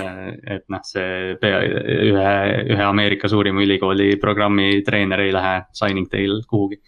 [0.56, 1.60] et noh, see pea,
[2.08, 2.32] ühe,
[2.72, 6.80] ühe Ameerika suurima ülikooli programmi treener ei lähe signing day'l kuhugi.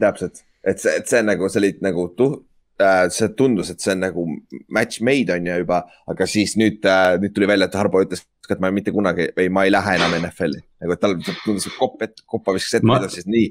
[0.00, 2.38] täpselt, et see, et see nagu, see oli nagu tuh-
[2.82, 4.26] äh,, see tundus, et see on nagu
[4.72, 8.24] match made on ju juba, aga siis nüüd äh,, nüüd tuli välja, et Harbo ütles,
[8.50, 10.60] et ma mitte kunagi või ma ei lähe enam NFL-i.
[10.84, 13.50] nagu, et tal tundus, et kopp ette, koppa viskas ette ma..., siis nii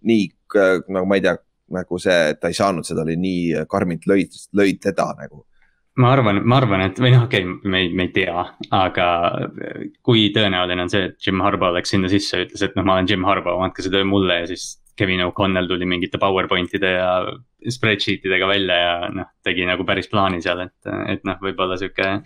[0.00, 0.26] nii
[0.88, 1.36] nagu ma ei tea,
[1.76, 5.44] nagu see, et ta ei saanud seda, oli nii karmilt lõid, lõid teda nagu
[6.00, 9.06] ma arvan, ma arvan, et või noh, okei okay,, me ei, me ei tea, aga
[10.06, 12.96] kui tõenäoline on see, et Jim Harbaugh läks sinna sisse ja ütles, et noh, ma
[12.96, 14.72] olen Jim Harbaugh, andke see töö mulle ja siis.
[14.96, 17.10] Kevin O'Connell tuli mingite PowerPoint'ide ja
[17.70, 22.20] spreadsheet idega välja ja noh, tegi nagu päris plaani seal, et, et noh, võib-olla sihuke.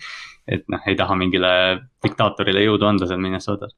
[0.48, 1.50] et noh, ei taha mingile
[2.04, 3.74] diktaatorile jõudu anda seal Minnesotas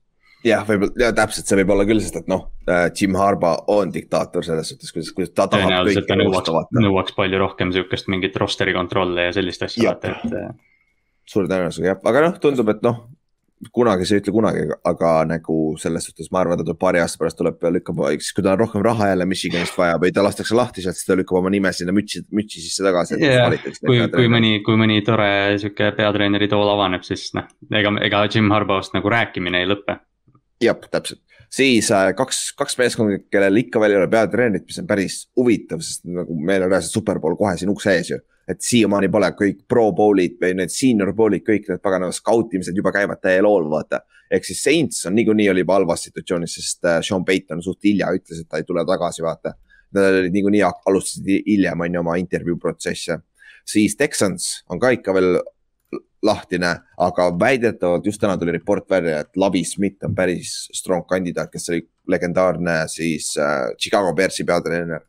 [0.46, 4.44] jah, võib-olla, täpselt, see võib olla küll, sest et noh, äh, Jim Harbaugh on diktaator
[4.46, 5.90] selles suhtes, kuidas, kuidas ta tahab.
[6.08, 10.36] ta nõuaks, nõuaks palju rohkem sihukest mingit roster'i kontrolli ja sellist asja, vaata, et.
[10.40, 10.90] Äh,
[11.26, 13.02] suure tõenäosusega jah, aga noh, tundub, et noh,
[13.74, 17.20] kunagi sa ei ütle kunagi, aga nagu selles suhtes ma arvan, ta tuleb paari aasta
[17.20, 20.56] pärast tuleb, lükkab, siis kui tal on rohkem raha jälle Michiganist vaja või ta lastakse
[20.58, 23.20] lahti sealt, siis ta lükkab oma nime sinna mütsi, mütsi sisse tagasi
[23.80, 28.50] kui, kui mõni, kui mõni tore sihuke peatreeneri tool avaneb, siis noh, ega, ega Jim
[28.54, 29.98] Harbaugh'st nagu rääkimine ei lõpe.
[30.62, 31.20] Jah, täpselt,
[31.52, 35.82] siis äh, kaks, kaks meeskonda, kellel ikka veel ei ole peatreenerit, mis on päris huvitav,
[35.84, 38.20] sest nagu meil on reaalselt superbowl kohe siin ukse ees ju.
[38.48, 42.76] Et siiamaani pole kõik pro bowl'id või need senior bowl'id, kõik need paganama scout imised
[42.78, 44.00] juba käivad täie lool, vaata.
[44.30, 48.12] ehk siis Saints on niikuinii oli juba halvas situatsioonis, sest äh, Sean Payton suht hilja
[48.14, 49.54] ütles, et ta ei tule tagasi, vaata.
[49.94, 53.18] Nad olid niikuinii alustasid hiljem, on ju, oma intervjuu protsesse.
[53.66, 55.40] siis Texans on ka ikka veel
[56.22, 61.50] lahtine, aga väidetavalt just täna tuli report välja, et Lavi Smith on päris strong kandidaat,
[61.50, 65.00] kes oli legendaarne siis äh, Chicago Bearsi peatreener.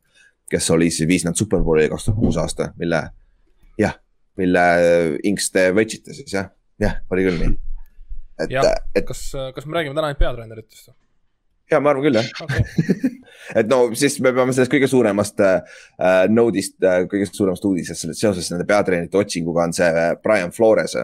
[0.49, 3.01] kes oli siis, viis nad superbowli kaks tuhat kuus aasta, mille,
[3.79, 3.97] jah,
[4.37, 4.67] mille
[5.27, 7.57] Inks te võtsite siis jah, jah, oli küll nii.
[8.45, 8.55] et,
[8.95, 9.03] et.
[9.07, 10.95] kas, kas me räägime täna ainult peatreeneritest
[11.71, 12.63] ja ma arvan küll jah okay.
[13.59, 15.83] et no siis me peame sellest kõige suuremast äh,
[16.31, 20.95] node'ist äh,, kõige suuremast uudisest seoses nende peatreenerite otsinguga on see äh, Brian Flores.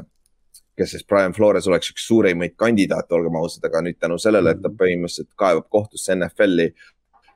[0.78, 4.62] kes siis, Brian Flores oleks üks suurimaid kandidaate, olgem ausad, aga nüüd tänu sellele, et
[4.64, 6.72] ta põhimõtteliselt kaevab kohtusse NFL-i.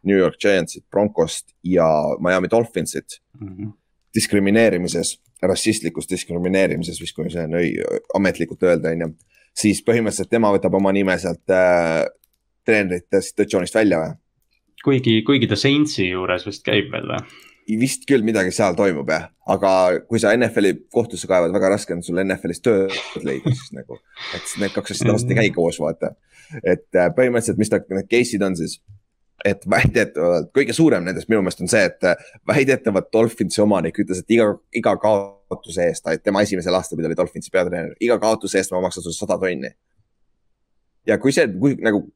[0.07, 1.85] New York Giantsit, Broncost ja
[2.23, 3.47] Miami Dolphinsit mm.
[3.47, 3.71] -hmm.
[4.15, 7.73] diskrimineerimises, rassistlikus diskrimineerimises, vist kui see on õi,
[8.17, 9.09] ametlikult öelda, on ju.
[9.57, 12.05] siis põhimõtteliselt tema võtab oma nime sealt äh,
[12.65, 14.15] treenerite situatsioonist välja või?
[14.83, 17.21] kuigi, kuigi ta Saintsi juures vist käib veel või?
[17.75, 19.71] vist küll midagi seal toimub jah, aga
[20.07, 23.99] kui sa NFL-i kohtusse kaevad, väga raske on sul NFL-is tööd leida siis nagu.
[24.37, 26.13] et need kaks asja tavaliselt ei käi koos, vaata.
[26.63, 28.79] et äh, põhimõtteliselt, mis ta, need case'id on siis,
[29.45, 34.37] et väidetavalt, kõige suurem nendest minu meelest on see, et väidetavalt Dolphinsi omanik ütles, et
[34.37, 38.73] iga, iga kaotuse eest, tema esimesel aastal, kui ta oli Dolphinsi peatreener, iga kaotuse eest
[38.73, 39.73] ma maksan sulle sada tonni.
[41.07, 42.07] ja kui see, kui nagu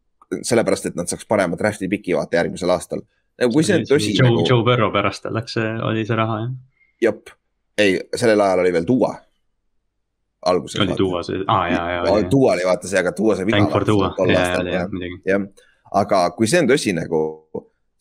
[0.42, 3.04] sellepärast, et nad saaks parema draft'i piki vaata järgmisel aastal.
[3.40, 4.14] nagu kui see on tõsi.
[4.18, 6.54] Joe nagu..., Joe Burrow pärast läks oli see raha jah?
[7.02, 7.34] jep,
[7.78, 9.12] ei, sellel ajal oli veel Duo.
[10.46, 10.80] alguses.
[10.82, 12.22] oli Duo see, aa jaa, jaa.
[12.32, 13.66] Duo oli vaata see, aga Duo sai viga.
[15.28, 15.46] Jah,
[15.92, 17.22] aga kui see on tõsi nagu,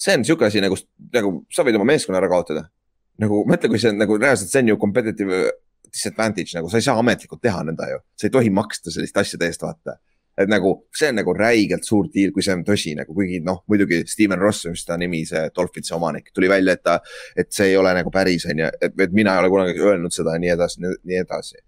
[0.00, 0.79] see on sihuke asi nagu,
[1.14, 2.68] nagu sa võid oma meeskonna ära kaotada.
[3.20, 5.40] nagu mõtle, kui see on nagu reaalselt, see on ju competitive
[5.90, 9.50] disadvantage nagu, sa ei saa ametlikult teha nõnda ju, sa ei tohi maksta selliste asjade
[9.50, 9.98] eest, vaata
[10.40, 13.62] et nagu see on nagu räigelt suur deal, kui see on tõsi nagu, kuigi noh,
[13.70, 16.96] muidugi Steven Ross, mis ta nimi, see Dolphinsi omanik, tuli välja, et ta,
[17.37, 20.37] et see ei ole nagu päris, on ju, et, mina ei ole kunagi öelnud seda
[20.37, 21.61] ja nii edasi, nii edasi.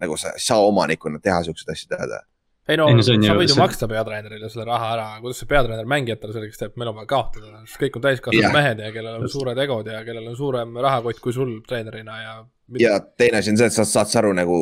[0.00, 2.22] nagu sa ei saa omanikuna teha siukseid asju teha
[2.70, 3.60] ei no, sa võid ju see...
[3.60, 7.62] maksta peatreenerile selle raha ära, kuidas see peatreener mängijatele selleks teeb, meil on vaja kaotada,
[7.80, 8.54] kõik on täiskasvanud yeah.
[8.54, 12.36] mehed ja kellel on suured egod ja kellel on suurem rahakott kui sul treenerina ja.
[12.82, 14.60] ja teine asi on see, et sa saad aru nagu,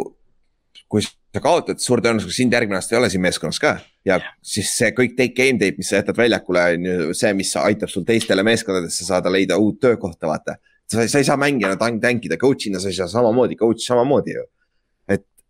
[0.88, 3.75] kui sa kaotad, suure tõenäosusega sind järgmine aasta ei ole siin meeskonnas ka.
[4.09, 7.53] ja siis see kõik take game tape, mis sa jätad väljakule, on ju see, mis
[7.61, 10.57] aitab sul teistele meeskondadesse saada leida uut töökohta, vaata.
[10.88, 14.47] sa, sa ei saa mängijana tank, tankida, coach'ina sa ei saa samamoodi, coach samamoodi ju.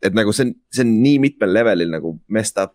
[0.03, 2.75] Et, nagu see on, see on nii mitmel levelil nagu messed up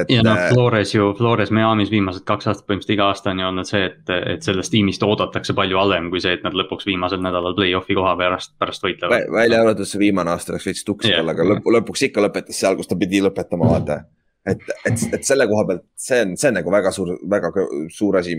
[0.00, 0.10] et.
[0.10, 3.46] ja noh, äh, Flores ju, Flores Miami's viimased kaks aastat põhimõtteliselt iga aasta on ju
[3.48, 7.22] olnud see, et, et sellest tiimist oodatakse palju halvem kui see, et nad lõpuks viimasel
[7.24, 9.30] nädalal play-off'i koha pärast, pärast võitlevad.
[9.32, 11.22] välja arvatud see viimane aasta läks veits tuksi yeah.
[11.22, 14.00] olla, aga lõpp, lõpuks ikka lõpetas seal, kus ta pidi lõpetama, vaata.
[14.46, 17.52] et, et, et selle koha pealt, see on, see on nagu väga suur, väga
[17.94, 18.38] suur asi,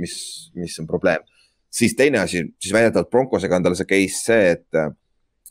[0.00, 0.18] mis,
[0.58, 1.24] mis on probleem.
[1.70, 4.86] siis teine asi, siis väidetavalt Broncosega on tal see case see, et,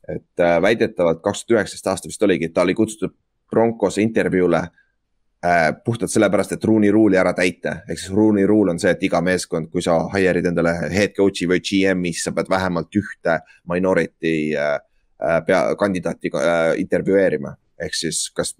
[0.07, 3.13] et äh, väidetavalt kaks tuhat üheksateist aasta vist oligi, et ta oli kutsutud
[3.51, 7.77] Broncose intervjuule äh, puhtalt sellepärast, et ruuni ruuli ära täita.
[7.89, 11.49] ehk siis ruuni ruul on see, et iga meeskond, kui sa hire'id endale head coach'i
[11.49, 13.39] või GM-i, siis sa pead vähemalt ühte
[13.71, 14.79] minority äh,
[15.23, 17.55] äh, pea, kandidaati äh, intervjueerima.
[17.75, 18.53] ehk siis kas,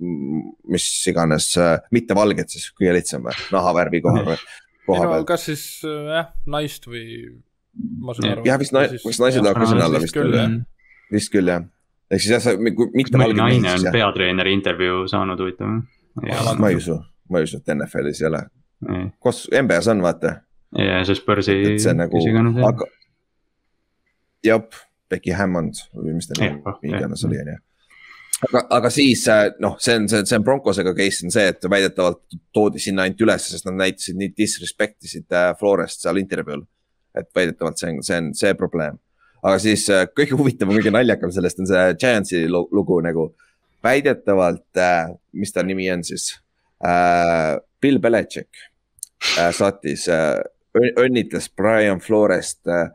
[0.68, 4.42] mis iganes äh,, mitte valged siis, kõige lihtsam või, nahavärvi koha peal.
[4.90, 5.28] koha peal.
[5.30, 7.06] kas siis äh, jah, naist või?
[8.44, 10.58] jah, vist, naised lähevad ka sinna alla vist küll jah,
[11.14, 11.66] vist küll jah
[12.12, 13.20] ehk siis jah, sa mitte.
[13.20, 15.80] mõni naine on peatreeneri intervjuu saanud, huvitav
[16.62, 16.98] ma ei usu,
[17.30, 18.42] ma ei usu, et NFL-is ei ole.
[19.24, 20.40] kus NBA-s on, vaata.
[20.80, 21.58] ja see Spursi.
[21.82, 22.22] see nagu,
[22.68, 22.90] aga.
[24.46, 27.62] jah, Becky Hammond või mis ta nimi, iganes oli, on ju
[28.50, 31.70] aga, aga siis äh, noh, see on, see, see on Broncosega case on see, et
[31.72, 36.66] väidetavalt toodi sinna ainult üles, sest nad näitasid nii disrespect isid äh, Florest seal intervjuul.
[37.16, 38.98] et väidetavalt see on, see on see probleem.
[39.46, 43.30] Aga siis äh, kõige huvitavam, kõige naljakam sellest on see Giantsi lugu nagu
[43.86, 46.32] väidetavalt äh,, mis ta nimi on siis
[46.86, 48.50] äh,, Bill Belichik
[49.38, 50.40] äh, saatis äh,,
[50.76, 52.88] õnnitles Brian Florest äh,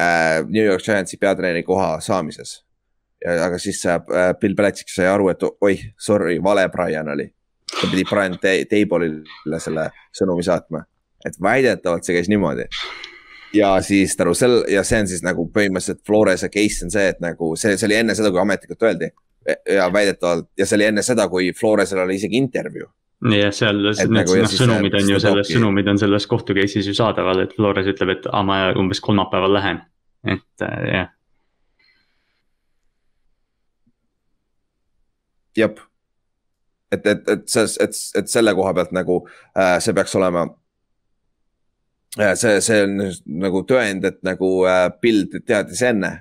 [0.00, 2.60] äh, New York Giantsi peatreeneri koha saamises.
[3.24, 4.00] aga siis äh,
[4.40, 7.30] Bill Belichik sai aru, et oih, sorry, vale Brian oli.
[7.80, 10.84] ta pidi Brian Table'ile selle sõnumi saatma,
[11.26, 12.68] et väidetavalt see käis niimoodi
[13.54, 17.20] ja siis tänu sel- ja see on siis nagu põhimõtteliselt Florese case on see, et
[17.22, 19.10] nagu see, see oli enne seda, kui ametlikult öeldi
[19.70, 22.88] ja väidetavalt ja see oli enne seda, kui Floresel oli isegi intervjuu.
[23.30, 26.94] jah, seal need nagu, noh, sõnumid on ju selles, sõnumid on selles kohtu case'is ju
[26.96, 29.80] saadaval, et Flores ütleb, et aa, ma umbes kolmapäeval lähen,
[30.26, 31.12] et äh, jah.
[35.56, 35.78] jep,
[36.92, 39.22] et, et, et see, et, et selle koha pealt nagu
[39.56, 40.60] äh, see peaks olema äh,.
[42.14, 43.00] See, see on
[43.42, 46.12] nagu tõend, et nagu äh, Bill teadis enne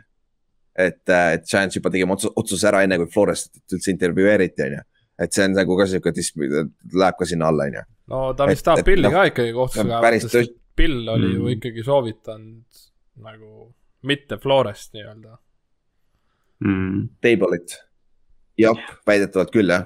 [0.76, 4.82] et, äh, et Giants juba tegime otsuse ära, enne kui Florestit üldse intervjueeriti, on ju.
[5.24, 7.86] et see on nagu ka sihuke läheb ka sinna alla, on ju.
[8.14, 11.40] no ta vist tahab Billi no, ka ikkagi kohtusse kaevata, sest Bill oli mm.
[11.40, 12.84] ju ikkagi soovitanud
[13.24, 13.50] nagu
[14.10, 15.36] mitte Florest nii-öelda
[16.66, 17.10] mm..
[17.22, 17.78] Table'it,
[18.60, 19.86] jah, väidetavalt küll jah.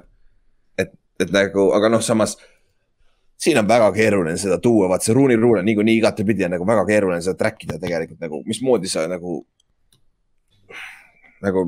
[0.80, 2.38] et, et nagu, aga noh, samas
[3.38, 6.86] siin on väga keeruline seda tuua, vaat see Rule on niikuinii igatepidi on nagu väga
[6.86, 9.44] keeruline seda track ida tegelikult nagu, mismoodi sa nagu
[11.42, 11.66] nagu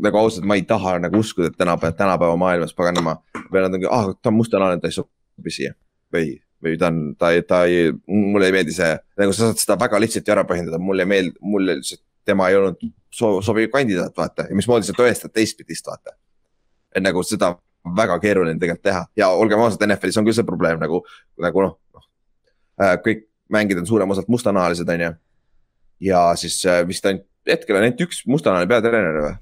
[0.00, 3.18] nagu ausalt, ma ei taha nagu uskuda, et tänapäeva, tänapäeva maailmas paganama.
[3.52, 5.74] või nad ongi, ah, ta on mustanahaline, ta ei sobi siia
[6.14, 9.60] või, või ta on, ta ei, ta ei, mulle ei meeldi see, nagu sa saad
[9.60, 12.80] seda väga lihtsalt ju ära põhjendada, mulle ei meeldi, mulle lihtsalt tema ei olnud
[13.12, 16.16] so, sobiv kandidaat, vaata ja mismoodi sa tõestad teistpidist, vaata.
[16.94, 17.52] et nagu seda
[17.96, 21.02] väga keeruline tegelikult teha ja olgem ausad, NFL-is on küll see probleem nagu,
[21.42, 22.08] nagu noh, noh.
[22.82, 25.12] Äh, kõik mängijad on suurem osalt mustanahalised, on ju.
[26.08, 29.34] ja siis äh, vist ainult hetkel on ainult üks mustanahaline peatreener või?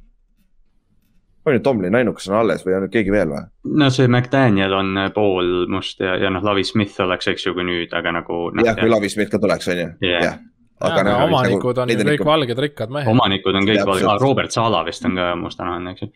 [1.50, 3.44] ainult Tomlin ainukas on alles või on keegi veel või?
[3.80, 7.54] no see McDaniel on äh, pool must ja, ja noh, Lavi Smith oleks, eks ju,
[7.56, 8.64] kui nüüd, aga nagu no,.
[8.64, 10.40] jah, kui Lavi Smith ka tuleks, on ju, jah.
[10.80, 13.10] Aga no, omanikud nagu, on ju kõik valged rikkad mehed.
[13.12, 16.10] omanikud on kõik valged, Robert Sala vist on ka mustanahaline, eks ju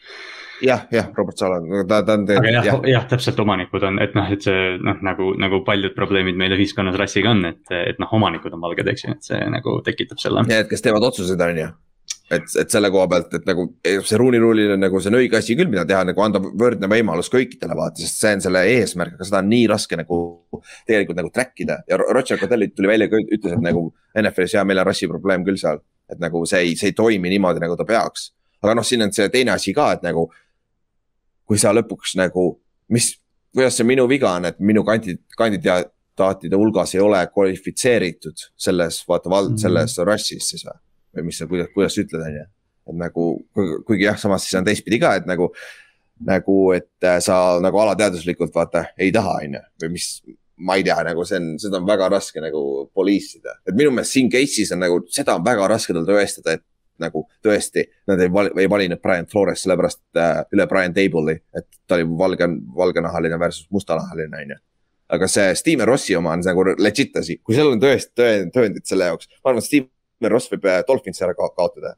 [0.64, 2.27] jah, jah, Robert Sala, ta, ta on.
[2.29, 5.96] aga jah, jah, jah, täpselt omanikud on, et noh, et see noh, nagu, nagu paljud
[5.96, 9.40] probleemid meil ühiskonnas rassiga on, et, et noh, omanikud on valged, eks ju, et see
[9.53, 10.46] nagu tekitab selle.
[10.50, 11.72] ja, et kes teevad otsuseid, on ju
[12.32, 15.38] et, et selle koha pealt, et nagu see Rooney Rule'il on nagu see on õige
[15.38, 19.18] asi küll, mida teha, nagu anda võrdne võimalus kõikidele vaata, sest see on selle eesmärk,
[19.18, 20.20] aga seda on nii raske nagu
[20.88, 23.87] tegelikult nagu track ida ja Roger Goodell tuli välja, ütles, et nagu
[24.20, 25.82] NFL-is ja meil on rassiprobleem küll seal.
[26.12, 28.30] et nagu see ei, see ei toimi niimoodi, nagu ta peaks.
[28.62, 30.28] aga noh, siin on see teine asi ka, et nagu
[31.48, 32.46] kui sa lõpuks nagu,
[32.92, 33.10] mis,
[33.52, 39.28] kuidas see minu viga on, et minu kandi-, kandidaatide hulgas ei ole kvalifitseeritud selles, vaata
[39.28, 39.60] -hmm.
[39.60, 40.78] selles rassis siis või?
[41.16, 42.44] Või mis sa, kuidas, kuidas sa ütled, on ju.
[42.90, 43.27] et nagu,
[43.88, 45.50] kuigi jah, samas siis on teistpidi ka, et nagu,
[46.29, 50.09] nagu, et äh, sa nagu alateaduslikult vaata ei taha, on ju, või mis
[50.57, 52.61] ma ei tea, nagu see on, seda on väga raske nagu
[52.94, 56.59] police ida, et minu meelest siin case'is on nagu, seda on väga raske tal tõestada,
[56.59, 56.64] et
[57.03, 61.66] nagu tõesti, nad ei vali, ei valinud Brian Flores sellepärast äh, üle Brian Table'i, et
[61.88, 64.61] ta oli valge, valgenahaline versus mustanahaline, on ju.
[65.14, 69.11] aga see Steven Rossi oma on nagu legit asi, kui seal on tõest-, tõendid selle
[69.11, 69.90] jaoks, ma arvan, et Steven
[70.31, 71.96] Ross võib äh, Dolphinsi ära ka kaotada.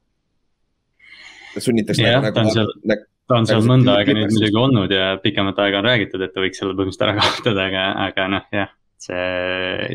[1.57, 4.93] sunnitakse yeah, nagu, nagu, seal, nagu, ta on seal nagu mõnda aega nüüd muidugi olnud
[4.93, 8.51] ja pikemat aega on räägitud, et ta võiks selle põhimõtteliselt ära kaotada, aga, aga noh,
[8.53, 8.75] jah.
[9.07, 9.23] see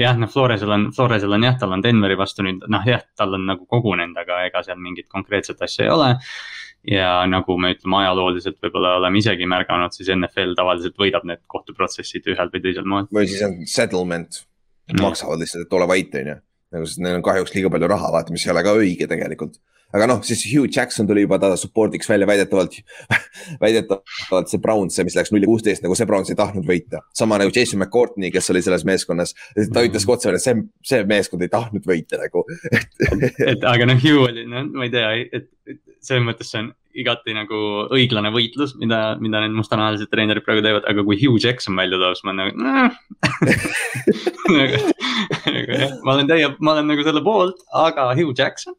[0.01, 3.37] jah, noh, Floresel on, Floresel on jah, tal on Denveri vastu nüüd noh, jah, tal
[3.37, 6.11] on nagu kogunenud, aga ega seal mingit konkreetset asja ei ole
[6.87, 12.31] ja nagu me ütleme ajalooliselt võib-olla oleme isegi märganud, siis NFL tavaliselt võidab need kohtuprotsessid
[12.33, 13.09] ühel või teisel moel.
[13.13, 14.41] või siis on settlement,
[14.97, 16.39] maksavad lihtsalt, et ole vait, on ju
[16.71, 19.59] nagu, sest neil on kahjuks liiga palju raha, vaata, mis ei ole ka õige tegelikult.
[19.91, 22.77] aga noh, siis Hugh Jackson tuli juba ta support'iks välja väidetavalt
[23.63, 27.03] väidetavalt see Browns, see, mis läks nulli kuusteist, nagu see Browns ei tahtnud võita.
[27.17, 29.35] sama nagu Jason McCourtney, kes oli selles meeskonnas,
[29.73, 32.45] ta ütles ka otse välja, see, see meeskond ei tahtnud võita nagu
[33.51, 36.71] et aga noh, Hugh oli, no ma ei tea, et, et selles mõttes see on
[36.97, 37.61] igati nagu
[37.93, 42.17] õiglane võitlus, mida, mida need mustanahalised treenerid praegu teevad, aga kui Hugh Jackson välja toob,
[42.17, 42.51] siis ma olen nagu
[44.57, 48.77] nagu, ma olen teie, ma olen nagu selle poolt, aga Hugh Jackson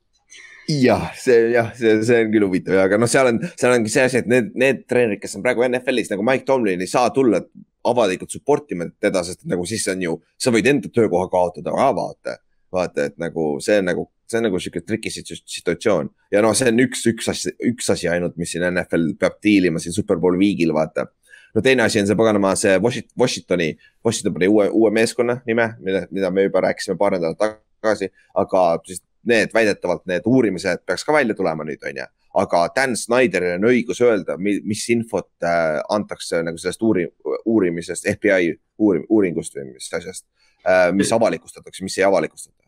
[0.68, 3.92] jah, see jah, see, see on küll huvitav ja, aga noh, seal on, seal ongi
[3.92, 7.10] see asi, et need, need treenerid, kes on praegu NFL-is nagu Mike Tomlin ei saa
[7.14, 7.42] tulla
[7.88, 11.88] avalikult support ima teda, sest nagu siis on ju, sa võid enda töökoha kaotada ka
[11.96, 12.38] vaata.
[12.72, 16.70] vaata, et nagu see on nagu see on nagu sihuke triki situatsioon ja noh, see
[16.72, 20.72] on üks, üks asi, üks asi ainult, mis siin NFL peab diilima siin Superbowl viigil,
[20.76, 21.06] vaata.
[21.54, 23.68] no teine asi on see paganama, see Washington, Washingtoni,
[24.04, 28.10] Washington pani uue, uue meeskonna nime, mida, mida me juba rääkisime paar nädalat tagasi,
[28.42, 32.08] aga siis need väidetavalt need uurimised peaks ka välja tulema nüüd, on ju.
[32.42, 37.04] aga Dan Snyderil on õigus öelda, mis infot äh, antakse nagu sellest uuri,
[37.44, 40.26] uurimisest, FBI uurim, uuringust või mis asjast
[40.64, 42.61] äh,, mis avalikustatakse, mis ei avalikustata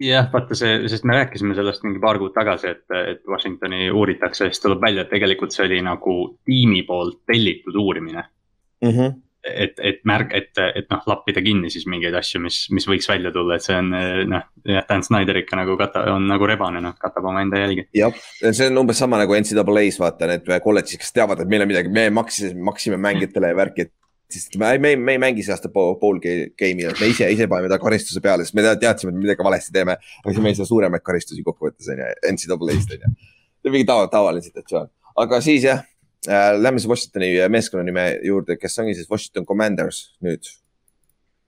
[0.00, 4.46] jah, vaata see, sest me rääkisime sellest mingi paar kuud tagasi, et, et Washingtoni uuritakse
[4.46, 8.90] ja siis tuleb välja, et tegelikult see oli nagu tiimi poolt tellitud uurimine mm.
[8.90, 9.16] -hmm.
[9.48, 13.32] et, et märk, et, et noh, lappida kinni siis mingeid asju, mis, mis võiks välja
[13.34, 13.90] tulla, et see on
[14.30, 17.88] noh, jah, Dan Snyder ikka nagu kata-, on nagu rebane, noh, katab omaenda jälgi.
[17.94, 18.14] jah,
[18.50, 21.90] see on umbes sama nagu NCAA-s vaata need kolledžid, kes teavad, et meil on midagi,
[21.90, 23.94] me maksime, maksime mängijatele ja värki, et
[24.32, 27.70] sest me, me, me ei mängi see aasta pool game'i, et me ise, ise paneme
[27.72, 29.96] ta karistuse peale, sest me teadsime, et midagi valesti teeme.
[30.24, 33.14] aga siis me ei saa suuremaid karistusi kokkuvõttes on ju, NCAA-st on ju.
[33.62, 34.92] see on mingi tava, tavaline situatsioon,
[35.24, 35.80] aga siis jah
[36.28, 40.52] äh,, lähme siis Washingtoni meeskonna nime juurde, kes ongi siis Washington Commanders nüüd.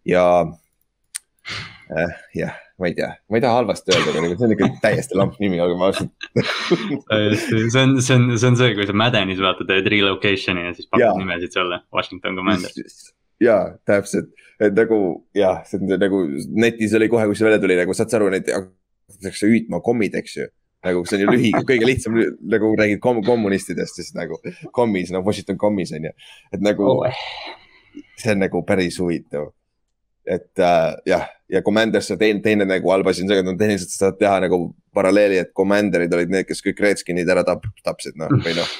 [0.08, 0.24] ja
[1.92, 5.18] äh, jah ma ei tea, ma ei taha halvasti öelda, aga see on ikka täiesti
[5.18, 6.10] lamp nimi, olgem ausad
[7.10, 10.76] täiesti, see on, see on, see on see, kui sa Maddenis vaatad, teed relocation'i ja
[10.76, 13.02] siis pakud nimesid sulle, Washington Commanders.
[13.42, 15.00] ja täpselt, et nagu
[15.36, 16.22] jah, see on nagu
[16.64, 20.16] netis oli kohe, kui see välja tuli, nagu saad sa aru, neid hakatakse hüüdma kommid,
[20.20, 20.48] eks ju.
[20.84, 22.14] Nagu see on ju lühi, kõige lihtsam
[22.48, 24.38] nagu räägid kom kommunistidest, siis nagu
[24.76, 26.12] kommis, no Washington kommis on ju,
[26.56, 27.24] et nagu oh.
[28.16, 29.50] see on nagu päris huvitav.
[30.30, 33.94] Et äh, jah, ja Commanders teine, teine nagu halb asi on see, et nad tehniliselt
[33.94, 34.60] saavad teha nagu
[34.96, 38.72] paralleeli, et Commanderid olid need, kes kõik Redskinid ära tap-, tapsid, noh, või noh.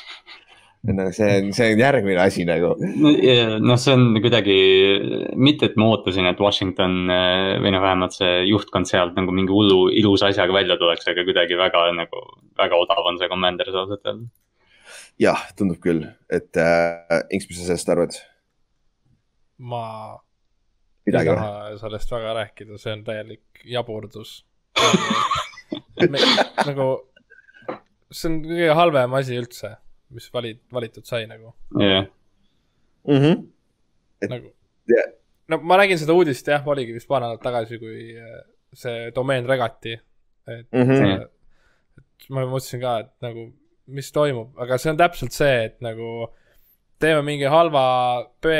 [0.97, 2.73] no see on, see on järgmine asi nagu.
[2.81, 4.59] noh, see on kuidagi,
[5.37, 9.55] mitte et ma ootasin, et Washington äh, või noh, vähemalt see juhtkond sealt nagu mingi
[9.55, 12.25] hullu ilusa asjaga välja tuleks, aga kuidagi väga nagu,
[12.61, 14.31] väga odav on see Commanders ausalt öelda.
[15.21, 18.19] jah, tundub küll, et äh, Inks, mis sa sellest arvad?
[19.61, 19.85] ma
[21.07, 24.45] ei taha sellest väga rääkida, see on täielik jaburdus
[26.69, 26.87] nagu,
[28.11, 29.77] see on kõige halvem asi üldse.
[30.11, 32.07] mis vali-, valitud sai nagu jah.
[34.21, 34.51] Et- nagu
[35.51, 38.41] no ma nägin seda uudist jah, oligi vist paar nädalat tagasi, kui äh,
[38.75, 39.93] see domeen regati.
[40.47, 41.29] et Mm -hmm.
[41.99, 43.53] Et ma mõtlesin ka, et nagu,
[43.87, 46.29] mis toimub, aga see on täpselt see, et nagu
[47.01, 47.83] teeme mingi halva
[48.43, 48.55] B,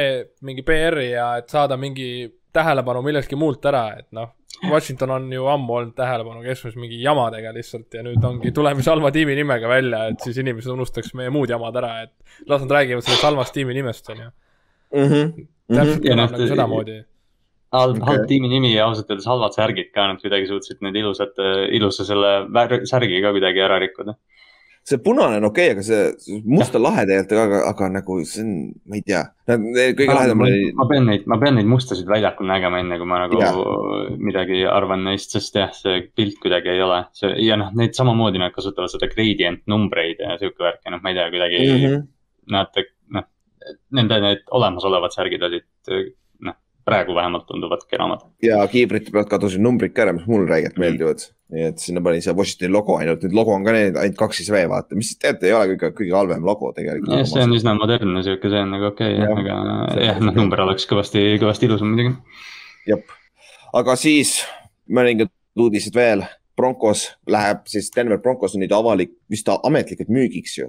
[0.47, 4.37] mingi PR-i ja et saada mingi tähelepanu millestki muult ära, et noh.
[4.69, 9.09] Washington on ju ammu olnud tähelepanu keskmes mingi jamadega lihtsalt ja nüüd ongi tulemas halva
[9.15, 13.07] tiimi nimega välja, et siis inimesed unustaks meie muud jamad ära, et las nad räägivad
[13.07, 14.29] sellest halvast tiimi nimest, on ju.
[14.97, 15.47] Mm -hmm.
[15.71, 16.99] täpselt Ja kõlab noh, nagu sedamoodi.
[17.73, 20.97] halb okay., halb tiimi nimi ja ausalt öeldes halvad särgid ka, nad kuidagi suutsid need
[20.97, 22.33] ilusad, ilusa selle
[22.85, 24.17] särgi ka kuidagi ära rikkuda.
[24.91, 28.43] See punane on okei okay,, aga see must on lahe tegelikult, aga, aga nagu see
[28.45, 28.53] on,
[28.91, 32.83] ma ei tea, kõige lahedam oli, ma pean neid, ma pean neid mustasid väljakul nägema,
[32.83, 33.75] enne kui ma nagu Jaa.
[34.19, 37.03] midagi arvan neist, sest jah, see pilt kuidagi ei ole.
[37.17, 41.05] see ja noh, neid samamoodi nad kasutavad seda gradient numbreid ja sihuke värk ja noh,
[41.05, 41.85] ma ei tea, kuidagi mm.
[41.85, 42.09] -hmm.
[42.57, 43.29] näete, noh,
[43.99, 45.69] nende need olemasolevad särgid olid
[46.85, 48.25] praegu vähemalt tunduvad kenamad.
[48.43, 50.85] ja kiibrite pealt kadusid numbrid ka ära, mis mulle räigelt Mm.
[50.85, 51.27] meeldivad.
[51.51, 54.37] nii et sinna pani see Washingtoni logo ainult, nüüd logo on ka need ainult kaks
[54.39, 57.17] siis V vaata, mis teate, ei ole kõige, kõige halvem logo tegelikult.
[57.19, 59.39] jah, see on üsna modernne sihuke, see on nagu okei okay,, Jah.
[59.39, 62.15] aga jah, noh, number oleks kõvasti, kõvasti ilusam muidugi.
[62.87, 63.11] jep,
[63.75, 64.41] aga siis
[64.89, 66.25] mõningad uudised veel.
[66.57, 70.67] Broncos läheb siis, Denver Broncos on nüüd avalik, vist ametlikult müügiks ju.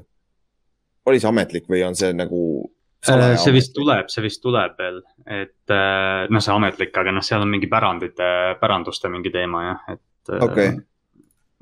[1.05, 2.71] oli see ametlik või on see nagu?
[3.09, 7.25] Äh, see vist tuleb, see vist tuleb veel, et äh, noh, see ametlik, aga noh,
[7.25, 8.27] seal on mingi pärandite,
[8.61, 10.33] päranduste mingi teema jah, et.
[10.37, 10.75] Okei.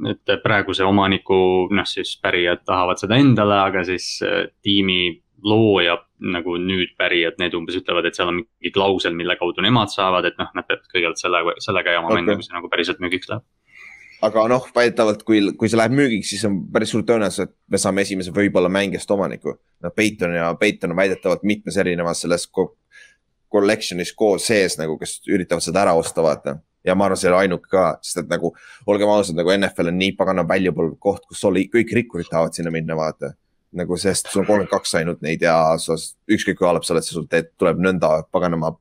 [0.09, 5.15] et praeguse omaniku noh, siis pärijad tahavad seda endale, aga siis äh, tiimi
[5.47, 9.93] looja nagu nüüd pärijad, need umbes ütlevad, et seal on mingi klausel, mille kaudu nemad
[9.93, 12.03] saavad, et noh, nad peavad kõigepealt selle, sellega Okei.
[12.03, 12.19] okay.
[12.19, 13.47] minna, kui see nagu päriselt müügiks läheb.
[14.25, 17.79] Aga noh, väidetavalt, kui, kui see läheb müügiks, siis on päris suur tõenäosus, et me
[17.81, 19.55] saame esimese võib-olla mängijast omaniku.
[19.83, 22.73] no Peiton ja Peiton on väidetavalt mitmes erinevas selles ko-
[23.53, 26.57] collection'is koos sees nagu, kes üritavad seda ära osta, vaata.
[26.85, 28.53] ja ma arvan, see ei ole ainuke ka, sest et nagu
[28.87, 32.71] olgem ausad, nagu NFL on nii pagana valuable koht, kus oli, kõik rikkurid tahavad sinna
[32.71, 33.33] minna, vaata.
[33.71, 35.93] nagu sest sul on kolmkümmend kaks ainult neid ja sa
[36.31, 38.73] ükskõik kui halb sa oled, sa sul teed, tuleb nõnda paganama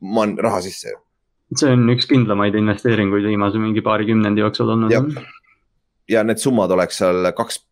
[0.00, 1.01] man-, raha sisse ju.
[1.58, 5.20] See on üks kindlamaid investeeringuid viimase mingi paari kümnendi jooksul olnud
[6.10, 7.62] ja need summad oleks seal kaks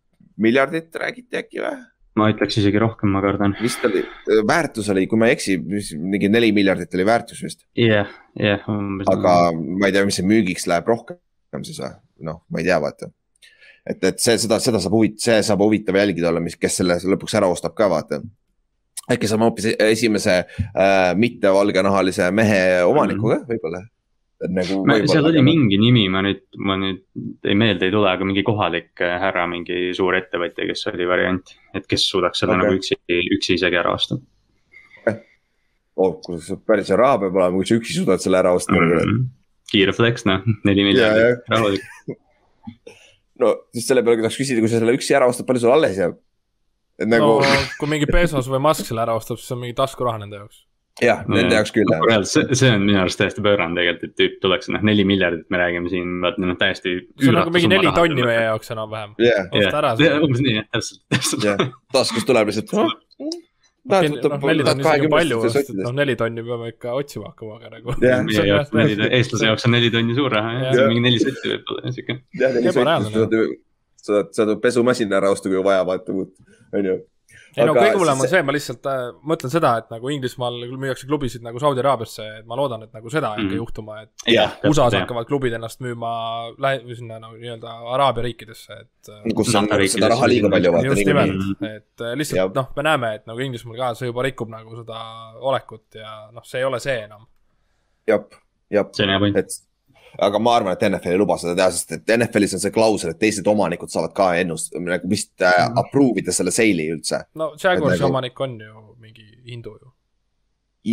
[0.40, 1.78] miljardit räägiti äkki või?
[2.18, 3.54] ma ütleks isegi rohkem, ma kardan.
[3.62, 4.02] vist oli,
[4.48, 5.56] väärtus oli, kui ma ei eksi,
[6.00, 8.66] mingi neli miljardit oli väärtus vist, jah, jah,
[9.12, 11.94] aga ma ei tea, mis see müügiks läheb rohkem siis või,
[12.26, 13.10] noh, ma ei tea, vaata.
[13.86, 16.98] et, et see, seda, seda saab huvitav, see saab huvitav jälgida olla, mis, kes selle
[17.14, 18.20] lõpuks ära ostab ka, vaata.
[19.10, 23.82] Äkki saame hoopis esimese äh, mittevalgenahalise mehe omaniku ka võib-olla.
[24.48, 24.82] nagu.
[25.10, 27.02] seal oli mingi nimi, ma nüüd, ma nüüd
[27.44, 31.56] ei meelde ei tule, aga mingi kohalik äh, härra, mingi suur ettevõtja, kes oli variant,
[31.74, 32.54] et kes suudaks Okei.
[32.54, 32.62] okay.
[32.62, 33.00] nagu üksi,
[33.38, 34.20] üksi isegi ära osta
[36.00, 36.16] oh,.
[36.24, 38.86] kus päris hea raha peab olema, kui sa üksi suudad selle ära osta mm.
[38.86, 39.04] mm.
[39.04, 39.28] -hmm.
[39.72, 41.84] kiire flex, noh, neli Ja, miljardit, rahulik.
[43.42, 45.98] no siis selle peale tahaks küsida, kui sa selle üksi ära ostad, palju sul alles
[46.00, 46.18] jääb?
[47.06, 50.20] Nagu no no., kui mingi Bezos või Musk selle ära ostab, siis on mingi taskuraha
[50.22, 50.62] nende jaoks.
[51.00, 52.24] jah, nende jaoks küll jah.
[52.28, 55.60] see, see on minu arust täiesti pöörane tegelikult, et tüüp tuleks, noh, neli miljardit me
[55.62, 56.96] räägime siin, vaata noh, täiesti.
[57.20, 59.14] see on nagu mingi neli tonni meie jaoks enam-vähem.
[59.26, 60.16] jah, osta ära see.
[60.26, 61.64] umbes nii, jah, täpselt, täpselt jah,
[61.96, 62.74] taskust tuleb lihtsalt.
[62.74, 62.90] noh,
[65.48, 67.96] sest et noh, neli tonni peame ikka otsima hakkama, aga nagu.
[68.76, 72.20] Neli, eestlase jaoks on neli tonni suur raha, jah, mingi neli setti võib-olla, sihuke.
[72.42, 73.50] jah, neli Ebareaalne.
[74.06, 76.98] saad, sa saad pesumasina ära osta, kui vaja, vaata, onju.
[77.56, 81.08] ei no kõige hullem on see, ma lihtsalt äh, mõtlen seda, et nagu Inglismaal müüakse
[81.10, 83.56] klubisid nagu Saudi Araabiasse, et ma loodan, et nagu seda ei hakka Mhm.
[83.58, 86.10] juhtuma, et jah, USA-s hakkavad klubid ennast müüma
[86.62, 90.72] lähe-, või sinna nagu nii-öelda Araabia riikidesse, et äh, kus on seda raha liiga palju,
[90.76, 94.22] vaata just nimelt, et äh, lihtsalt noh, me näeme, et nagu Inglismaal ka see juba
[94.28, 95.00] rikub nagu seda
[95.40, 97.26] olekut ja noh, see ei ole see enam.
[98.06, 98.22] jah,
[98.70, 99.58] jah, see on hea point.
[100.18, 103.10] Aga ma arvan, et NFL ei luba seda teha, sest et NFL-is on see klausel,
[103.14, 107.22] et teised omanikud saavad ka ennust-, nagu vist äh, approve ida selle sale'i üldse.
[107.34, 109.92] no Jaguarsi nagu- omanik on ju mingi hindu ju.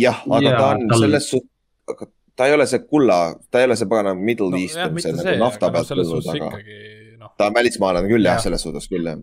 [0.04, 1.50] jah, aga Jaa, ta on tal- selles suhtes,
[1.88, 2.06] aga
[2.36, 3.18] ta ei ole see kulla,
[3.50, 6.28] ta ei ole see pagana Middle no East jah, on nagu nafta aga pealt tulnud,
[6.28, 6.78] aga ikkagi
[7.18, 9.18] noh, ta on välismaalane küll jah Jah., selles suhtes küll jah.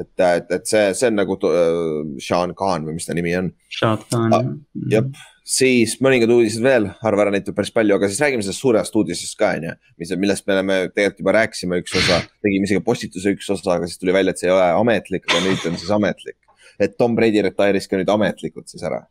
[0.00, 3.52] et, et, et see, see on nagu äh, Sean Khan või mis ta nimi on.
[3.68, 4.44] Shot on Ah,
[4.90, 5.08] jep,
[5.48, 8.98] siis mõningad uudised veel, arva ära neid tuleb päris palju, aga siis räägime sellest suurest
[9.00, 9.74] uudisest ka onju.
[10.00, 13.88] mis, millest me oleme tegelikult juba rääkisime üks osa, tegime isegi postituse üks osa, aga
[13.88, 16.36] siis tuli välja, et see ei ole ametlik, aga nüüd on siis ametlik.
[16.78, 19.02] et Tom Brady retire'is ka nüüd ametlikult siis ära.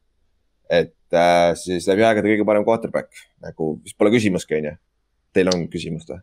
[0.69, 4.77] et äh, siis läbi aegade kõige parem quarterback, nagu vist pole küsimustki onju.
[5.33, 6.21] Teil on küsimust või?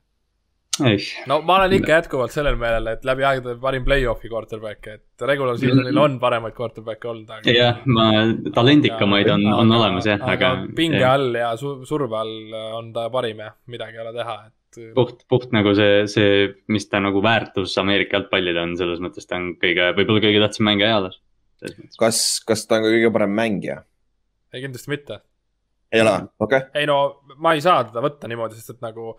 [1.30, 5.58] No ma olen ikka jätkuvalt sellel meelel, et läbi aegade parim play-off'i quarterback, et regular
[5.60, 7.54] season'il on paremaid quarterback'e olnud, aga.
[7.54, 8.08] jah, ma,
[8.56, 10.54] talendikamaid on, on olemas jah, aga.
[10.76, 11.14] pinge ja.
[11.14, 14.80] all ja su surve all on ta parim jah, midagi ei ole teha, et.
[14.96, 19.38] puht, puht nagu see, see, mis ta nagu väärtus Ameerika jalgpallil on, selles mõttes ta
[19.38, 21.20] on kõige, võib-olla kõige tähtsam mängija eales.
[22.00, 23.84] kas, kas ta on ka kõige parem mängija?
[24.50, 25.20] ei, kindlasti mitte.
[25.94, 26.82] ei ole, okei okay..
[26.82, 26.98] ei no
[27.38, 29.14] ma ei saa teda võtta niimoodi, sest et nagu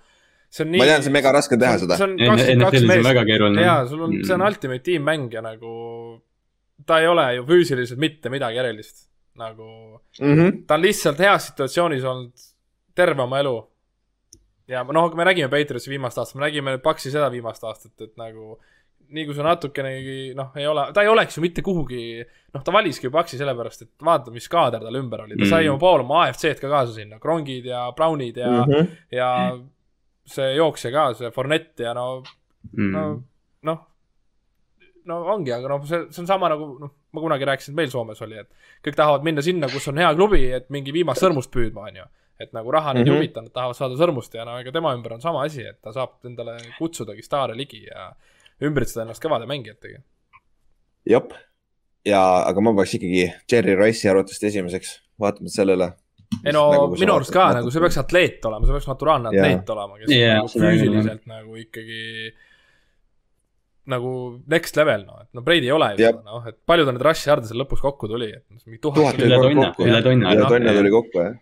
[0.55, 0.79] see on nii.
[0.81, 1.97] ma tean, see on mega raske teha seda.
[1.99, 3.61] see on kakskümmend kaks meest.
[3.65, 5.75] jaa, sul on, see on ultimate tiimmäng ja nagu
[6.87, 9.09] ta ei ole ju füüsiliselt mitte midagi erilist.
[9.35, 9.65] nagu
[10.21, 10.51] mm, -hmm.
[10.67, 12.45] ta on lihtsalt heas situatsioonis olnud
[12.95, 13.57] terve oma elu.
[14.67, 18.57] ja noh, me nägime Patriotsi viimast aastat, me nägime Paxi seda viimast aastat, et nagu
[19.09, 22.73] nii kui sa natukenegi noh, ei ole, ta ei oleks ju mitte kuhugi, noh, ta
[22.73, 25.49] valiski ju Paxi sellepärast, et vaata, mis kaader tal ümber oli, ta mm -hmm.
[25.49, 28.87] sai oma pool oma AFC-d ka kaasa sinna, Krongid ja Brownid ja mm, -hmm.
[29.11, 29.29] ja
[30.25, 32.07] see jooksja ka, see Fornett ja no
[32.71, 33.05] mm., no
[33.65, 33.81] noh,
[35.09, 37.91] no ongi, aga noh, see, see on sama nagu noh, ma kunagi rääkisin, et meil
[37.93, 41.53] Soomes oli, et kõik tahavad minna sinna, kus on hea klubi, et mingi viimast sõrmust
[41.53, 42.07] püüdma, on ju.
[42.39, 43.15] et nagu raha neid mm -hmm.
[43.15, 45.81] ei huvita, nad tahavad saada sõrmust ja no ega tema ümber on sama asi, et
[45.81, 48.11] ta saab endale kutsudagi staare ligi ja
[48.61, 50.01] ümbritseda ennast kõvade mängijatega.
[51.05, 51.33] jep,
[52.05, 55.93] ja aga ma peaks ikkagi Jerry Rice'i arvatust esimeseks, vaatamata sellele
[56.43, 59.55] ei no nagu minu arust ka nagu see peaks atleet olema, see peaks naturaalne atleet
[59.61, 59.71] yeah.
[59.75, 61.31] olema, kes yeah, nagu füüsiliselt yeah.
[61.37, 62.03] nagu ikkagi
[63.95, 64.11] nagu
[64.49, 66.19] next level, noh, et no Brady ei ole ju yep.
[66.19, 69.41] seda, noh, et palju ta neid rush yard'e seal lõpus kokku tuli, et tuhat üle
[69.41, 70.31] tonna, üle tonna.
[70.33, 71.35] üle tonna tuli kokku, jah.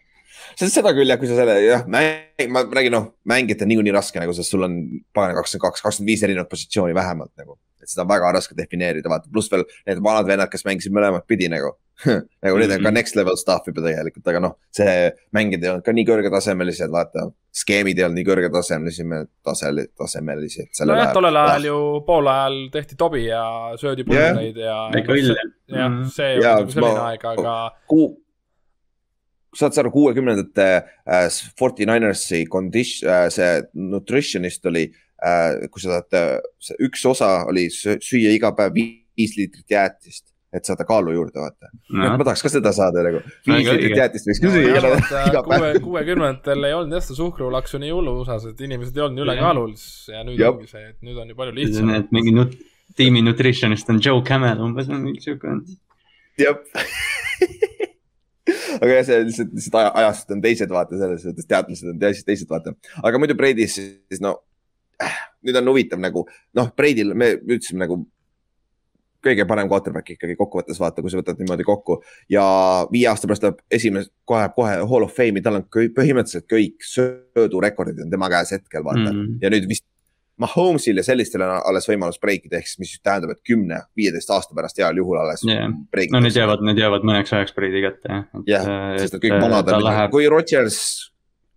[0.59, 3.95] sest seda küll jah, kui sa selle jah, mäng, ma räägin, noh, mängida on niikuinii
[3.95, 4.81] raske nagu, sest sul on
[5.15, 9.11] pagan kakskümmend kaks, kakskümmend viis erinevat positsiooni vähemalt nagu et seda on väga raske defineerida,
[9.11, 11.73] vaata, pluss veel need vanad vennad, kes mängisid mõlemat pidi nagu
[12.43, 12.95] nagu need on ka mhm.
[12.97, 17.27] next level stuff juba tegelikult, aga noh, see mängid ei olnud ka nii kõrgetasemelised, vaata.
[17.53, 20.71] skeemid ei olnud nii kõrgetasemelised, tasel-, tasemelised.
[20.89, 21.77] nojah, tollel ajal ju
[22.07, 23.45] pool ajal tehti tobi ja
[23.79, 24.89] söödi pulbreid yeah.
[24.89, 24.99] ja.
[25.03, 25.31] ikka õll.
[25.37, 26.11] jah, mhm.
[26.17, 27.55] see oli nagu selline aeg, aga.
[29.53, 31.29] saad sa aru, kuuekümnendate äh,
[31.59, 34.87] Forty Ninersi condition äh,, see nutritionist oli
[35.21, 40.69] äh,, kui sa tahad äh,, üks osa oli süüa iga päev viis liitrit jäätist et
[40.69, 42.09] saada kaalu juurde, vaata no..
[42.17, 43.21] ma tahaks ka seda saada nagu.
[43.47, 44.93] viis liitrit jäätist võiks küll süüa
[45.29, 45.79] iga päev.
[45.85, 49.73] kuuekümnendatel ei olnud jah seda suhkrulaksu nii hullu USA-s, et inimesed ei olnud ülekaalul
[50.13, 50.61] ja nüüd Jop.
[50.61, 51.93] ongi see, et nüüd on ju palju lihtsam.
[52.13, 52.57] mingi nut-,
[52.99, 55.57] tiimi nutritionist on Joe Camel umbes on mingi siuke.
[56.41, 56.57] jah
[58.83, 62.49] aga jah, see lihtsalt, lihtsalt ajast on teised vaata selles suhtes, teadlased on teised, teised
[62.49, 62.75] vaata.
[63.01, 64.37] aga muidu Brady's siis no
[65.01, 66.25] äh,, nüüd on huvitav nagu
[66.57, 68.03] noh, Brady'l me ütlesime nagu
[69.23, 72.01] kõige parem quarterback ikkagi kokkuvõttes vaata, kui sa võtad niimoodi kokku.
[72.31, 72.43] ja
[72.91, 76.85] viie aasta pärast läheb esimene, kohe, kohe hall of fame'i, tal on kõik, põhimõtteliselt kõik
[76.87, 79.19] söödurekordid on tema käes hetkel vaata mm.
[79.19, 79.41] -hmm.
[79.41, 79.87] ja nüüd vist
[80.41, 84.31] Mahomes'il ja sellistel on alles võimalus break ida, ehk siis mis tähendab, et kümne, viieteist
[84.33, 85.69] aasta pärast heal juhul alles yeah..
[85.69, 88.23] no need jäävad, need jäävad mõneks ajaks break'i kätte jah.
[88.49, 91.12] jah, sest et kõik vanad on, kui Rodgers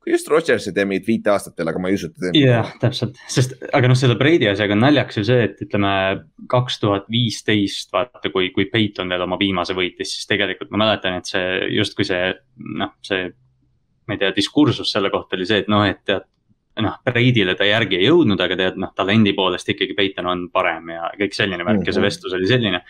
[0.06, 2.38] just Rodgers ei tee mingit viite aastat veel, aga ma ei usu, et ta teeb.
[2.40, 5.90] jah, täpselt, sest, aga noh, selle Brady asjaga on naljaks ju see, et ütleme
[6.52, 11.18] kaks tuhat viisteist, vaata, kui, kui Peiton veel oma viimase võitis, siis tegelikult ma mäletan,
[11.20, 12.30] et see justkui see
[12.78, 13.28] noh, see.
[14.06, 16.28] ma ei tea, diskursus selle kohta oli see, et noh, et tead
[16.84, 20.92] noh, Brady'le ta järgi ei jõudnud, aga tead, noh, talendi poolest ikkagi Peiton on parem
[20.92, 22.06] ja kõik selline värk ja see mhm.
[22.06, 22.82] vestlus oli selline.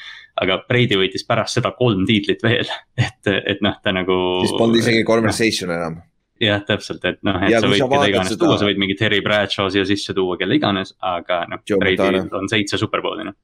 [0.43, 2.69] aga Brady võitis pärast seda kolm tiitlit veel,
[3.07, 4.19] et, et noh, ta nagu.
[4.43, 6.01] siis polnud isegi conversation enam
[6.43, 8.43] jah, täpselt, et noh, et ja sa võid keda iganes seda...
[8.45, 12.51] tuua, sa võid mingi Terry Bradshaw siia sisse tuua, kelle iganes, aga noh, Brady on
[12.53, 13.37] seitse superbowli noh.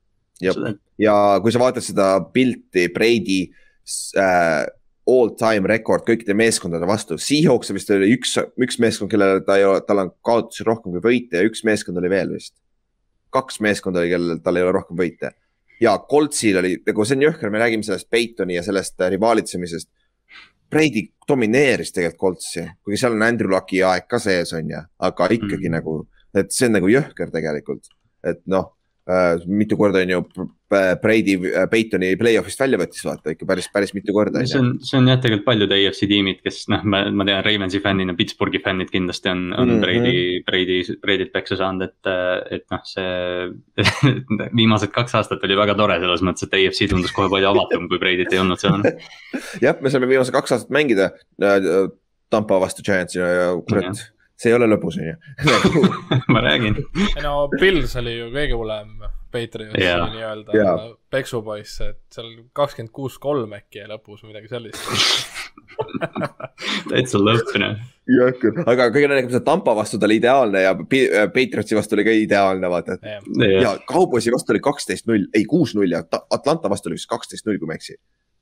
[1.00, 3.40] ja kui sa vaatad seda pilti Brady
[4.20, 4.64] äh,
[5.12, 9.66] all time rekord kõikide meeskondade vastu, Seahawks vist oli üks, üks meeskond, kellele ta ei
[9.66, 12.54] ole, tal on kaotusi rohkem kui võite ja üks meeskond oli veel vist.
[13.32, 15.32] kaks meeskonda oli, kellel tal ei ole rohkem võite
[15.82, 19.88] ja Coltsil oli, nagu see on jõhker, me räägime sellest Peytoni ja sellest rivaalitsemisest
[20.72, 25.28] Brady domineeris tegelikult Coltsi, kuigi seal on Andrew Lucki aeg ka sees, on ju, aga
[25.36, 25.74] ikkagi mm.
[25.76, 25.98] nagu,
[26.34, 27.92] et see on nagu jõhker tegelikult,
[28.24, 28.70] et noh
[29.46, 30.24] mitu korda on ju
[31.02, 34.44] Brady äh, Peytoni play-off'ist välja võttis, vaata ikka päris, päris mitu korda.
[34.46, 37.80] see on, see on jah, tegelikult paljud AFC tiimid, kes noh, ma, ma tean Ravensi
[37.82, 39.82] fännina, Pittsburghi fännid kindlasti on, on mm -hmm.
[39.82, 42.12] Brady, Brady, Brady't peksa saanud, et,
[42.58, 43.82] et noh, see
[44.60, 47.98] viimased kaks aastat oli väga tore selles mõttes, et AFC tundus kohe palju avatum, kui
[47.98, 48.80] Brady't ei olnud seal
[49.66, 51.10] jah, me saime viimased kaks aastat mängida
[51.42, 51.90] äh,
[52.30, 54.06] Tampa vastu Giantsina ja kurat
[54.38, 55.16] see ei ole lõbus, on ju.
[56.34, 56.78] ma räägin.
[57.22, 58.88] no Pils oli ju kõige hullem
[59.32, 60.04] Patriots yeah.
[60.12, 60.88] nii-öelda yeah.
[61.10, 64.82] peksupoiss, et seal kakskümmend kuus, kolm äkki ja lõpus midagi sellist
[66.90, 67.68] täitsa lõppne.
[68.12, 71.96] jah küll, aga kõige naljakam see Tampa vastu ta oli ideaalne ja äh, Patriotsi vastu
[71.96, 72.98] oli ka ideaalne, vaata.
[73.60, 77.10] ja Cowboysi vastu oli kaksteist null, ei kuus null ja Ta- Atlanta vastu oli vist
[77.10, 77.98] kaksteist null, kui ma ei eksi.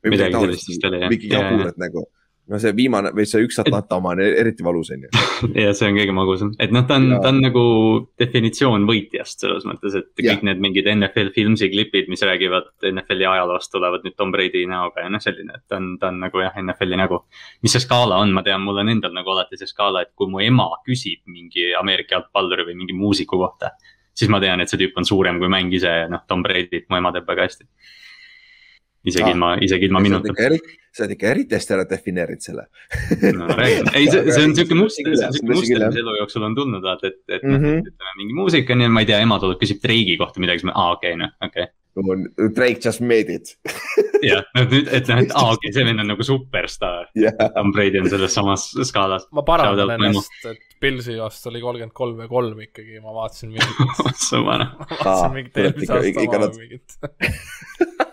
[0.09, 1.11] Midagi sellist vist oli, jah.
[1.13, 1.75] mingi Jaa, jabur, jaa.
[1.75, 2.07] et nagu,
[2.51, 5.11] no see viimane või see üks Atlanta oma on eriti valus, on ju.
[5.65, 7.65] ja see on kõige magusam, et noh, ta on ta on nagu
[8.21, 10.35] definitsioon võitjast selles mõttes, et Jah.
[10.35, 15.07] kõik need mingid NFL Filmsi klipid, mis räägivad NFL-i ajaloost, tulevad nüüd Tom Brady näoga
[15.07, 17.23] ja noh, selline, et ta on, ta on nagu jah, NFL-i nägu.
[17.63, 20.31] mis see skaala on, ma tean, mul on endal nagu alati see skaala, et kui
[20.31, 23.75] mu ema küsib mingi Ameerika jalgpalluri või mingi muusiku kohta.
[24.15, 26.91] siis ma tean, et see tüüp on suurem kui mäng ise ja noh, Tom Brady't
[26.91, 27.69] mu ema teab väga hästi.
[29.07, 29.33] Isegi Aa.
[29.35, 30.35] ilma, isegi ilma minuta.
[30.91, 32.65] sa oled ikka eriti hästi ära defineerinud selle.
[33.37, 36.15] no räägin, ei, see, see on siuke muster, Tõsi see on tõsi muster, mis elu
[36.19, 37.85] jooksul on tulnud, vaata, et, et noh, Mhm.
[37.91, 40.71] ütleme mingi muusika on ja ma ei tea, ema tuleb, küsib Drake'i kohta midagi, siis
[40.73, 41.77] ma, aa okei okay,, noh, okei okay..
[42.55, 43.51] Drake just made it.
[44.31, 47.09] jah, nüüd, et noh, et aa okei okay,, see vend on nagu superstaar.
[47.19, 49.27] jah, Tom Brady on selles samas skaalas.
[49.35, 53.81] ma parandan ennast, et Pilsi vastu oli kolmkümmend kolm ja kolm ikkagi, ma vaatasin mingit,
[54.47, 58.09] ma vaatasin mingit kurat, eelmise aasta oma mingit.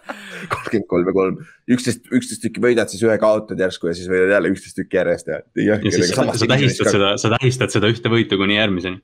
[0.52, 1.40] Kakskümmend kolm ja kolm,
[1.78, 5.34] üksteist, üksteist tükki võidad, siis ühe kaotad järsku ja siis võidad jälle üksteist tükki järjest
[5.34, 5.42] ja.
[5.64, 9.02] ja siis sa, sa tähistad seda, sa tähistad seda ühte võitu kuni järgmiseni.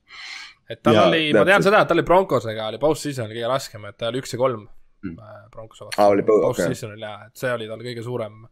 [0.69, 3.51] et tal Jaa, oli, ma tean seda, et tal oli Broncosega oli post-season oli kõige
[3.55, 4.65] raskem, et ta oli üks ja kolm
[5.03, 5.09] Mm.
[5.09, 5.49] mm.
[5.51, 6.01] Broncose vastu.
[6.01, 6.23] okei.
[6.23, 8.45] post-seasonil jaa, et see oli tal kõige suurem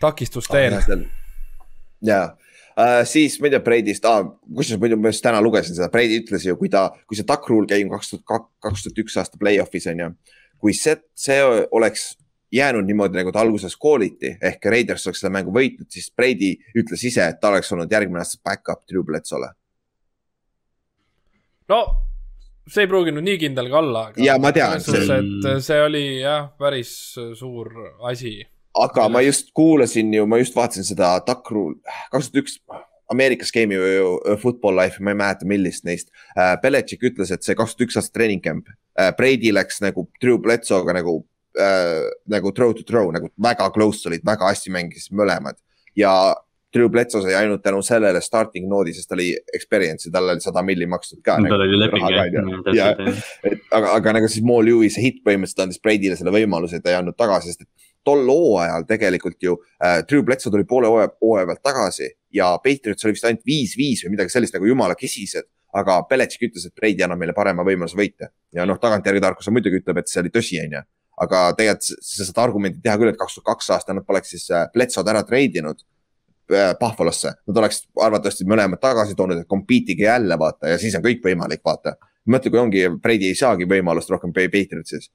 [0.00, 0.78] takistus teel.
[2.04, 4.24] ja uh, siis ma ei tea, Brady'st ah,,
[4.56, 7.48] kusjuures muidu ma just täna lugesin seda, Brady ütles ju, kui ta, kui see duck
[7.52, 10.10] rule game kaks tuhat, kaks tuhat üks aasta play-off'is on ju.
[10.64, 11.40] Kui see, see
[11.76, 12.14] oleks
[12.54, 17.02] jäänud niimoodi, nagu ta alguses kooliti ehk Raiders oleks seda mängu võitnud, siis Brady ütles
[17.04, 19.50] ise, et ta oleks olnud järgmine aasta back-up Drew Bledsoe'le.
[21.68, 21.80] no
[22.70, 24.06] see ei pruuginud nii kindel ka olla.
[24.16, 26.94] Jaa, ma tean, see- et see oli jah, päris
[27.36, 27.70] suur
[28.08, 28.38] asi.
[28.74, 31.18] aga ma just kuulasin ju, ma just vaatasin seda
[31.50, 31.76] rule,
[32.10, 32.58] kaks tuhat üks
[33.12, 36.08] Ameerikas game'i ju äh, Football Life, ma ei mäleta, millist neist
[36.38, 36.56] äh,.
[36.62, 40.38] Belichik ütles, et see kaks tuhat üks aasta treening camp äh,, Brady läks nagu Drew
[40.42, 41.18] Bledsoe'ga nagu
[41.58, 45.60] äh,, nagu throw to throw nagu väga close olid, väga hästi mängisid mõlemad
[45.98, 46.34] ja
[46.74, 50.42] Drew Bledsoe sai ainult tänu sellele starting node'i, sest ta oli experience ja talle oli
[50.42, 51.36] sada milli makstud ka.
[51.46, 52.30] tal oli leping jah,
[52.74, 53.20] ja, täpselt.
[53.46, 56.90] et aga, aga nagu siis Mo Lewis hitt põhimõtteliselt andis Brady'le selle võimaluse, et ta
[56.90, 61.12] ei andnud tagasi, sest et tol hooajal tegelikult ju äh, Drew Bledsoe tuli poole hooaja,
[61.22, 65.46] hooaja pealt tagasi ja Patriots oli vist ainult viis-viis või midagi sellist nagu jumala kesised.
[65.74, 69.80] Aga Belichik ütles, et Brady annab meile parema võimaluse võita ja noh, tagantjärgi tarkus muidugi
[69.82, 70.84] ütleb, et see oli tõsi, onju.
[71.24, 74.46] aga tegelikult sa saad argumenti teha küll, et kaks tuhat kaks aasta nad poleks siis
[74.50, 75.82] äh, Bledsoe'd ära treidinud
[76.52, 80.94] äh, Buffalosse, nad oleks arvatavasti mõlemad tagasi toonud, et compete ige jälle vaata ja siis
[80.98, 81.96] on kõik võimalik, vaata.
[82.30, 85.10] mõtle, kui ongi, Brady ei saagi võimalust rohkem Pa- Patriotsis.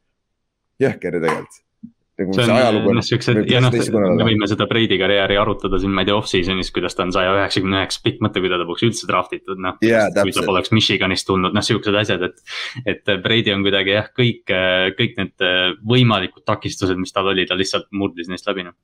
[0.79, 1.63] jõhker ju tegelikult.
[2.19, 6.03] Nagu see on noh, siuksed ja noh, me võime seda Brady karjääri arutada siin, ma
[6.03, 9.09] ei tea, off-season'is, kuidas ta on saja üheksakümne üheksa pikk, mõtle, kui ta poleks üldse
[9.09, 9.79] draft itud, noh.
[9.85, 12.43] Jaa, kui ta poleks Michiganist tulnud, noh, siuksed asjad, et.
[12.89, 14.53] et Brady on kuidagi jah, kõik,
[14.99, 15.47] kõik need
[15.89, 18.77] võimalikud takistused, mis tal oli, ta lihtsalt murdis neist läbi, noh.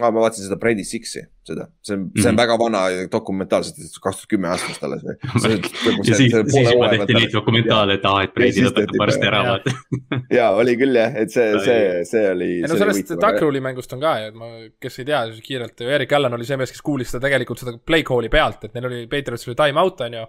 [0.00, 0.10] ah,.
[0.10, 2.38] ma vaatasin seda Brady Six'i, seda, see on, see on Mhm.
[2.40, 2.80] väga vana
[3.12, 5.16] dokumentaal, sest kaks tuhat kümme aastast alles või.
[6.08, 9.58] ja siis, siis juba tehti neid dokumentaale, et aa, et Brady lõpetab varsti ära, jah.
[9.58, 10.20] vaata.
[10.34, 12.50] ja oli küll jah, et see, see, see oli.
[12.62, 14.50] ei no sellest Duckrule'i mängust on ka ju, et ma,
[14.82, 17.76] kes ei tea, siis kiirelt, Erik Allan oli see mees, kes kuulis seda tegelikult seda
[17.78, 20.26] play call'i pealt, et neil oli, Patriots oli time out, on ju.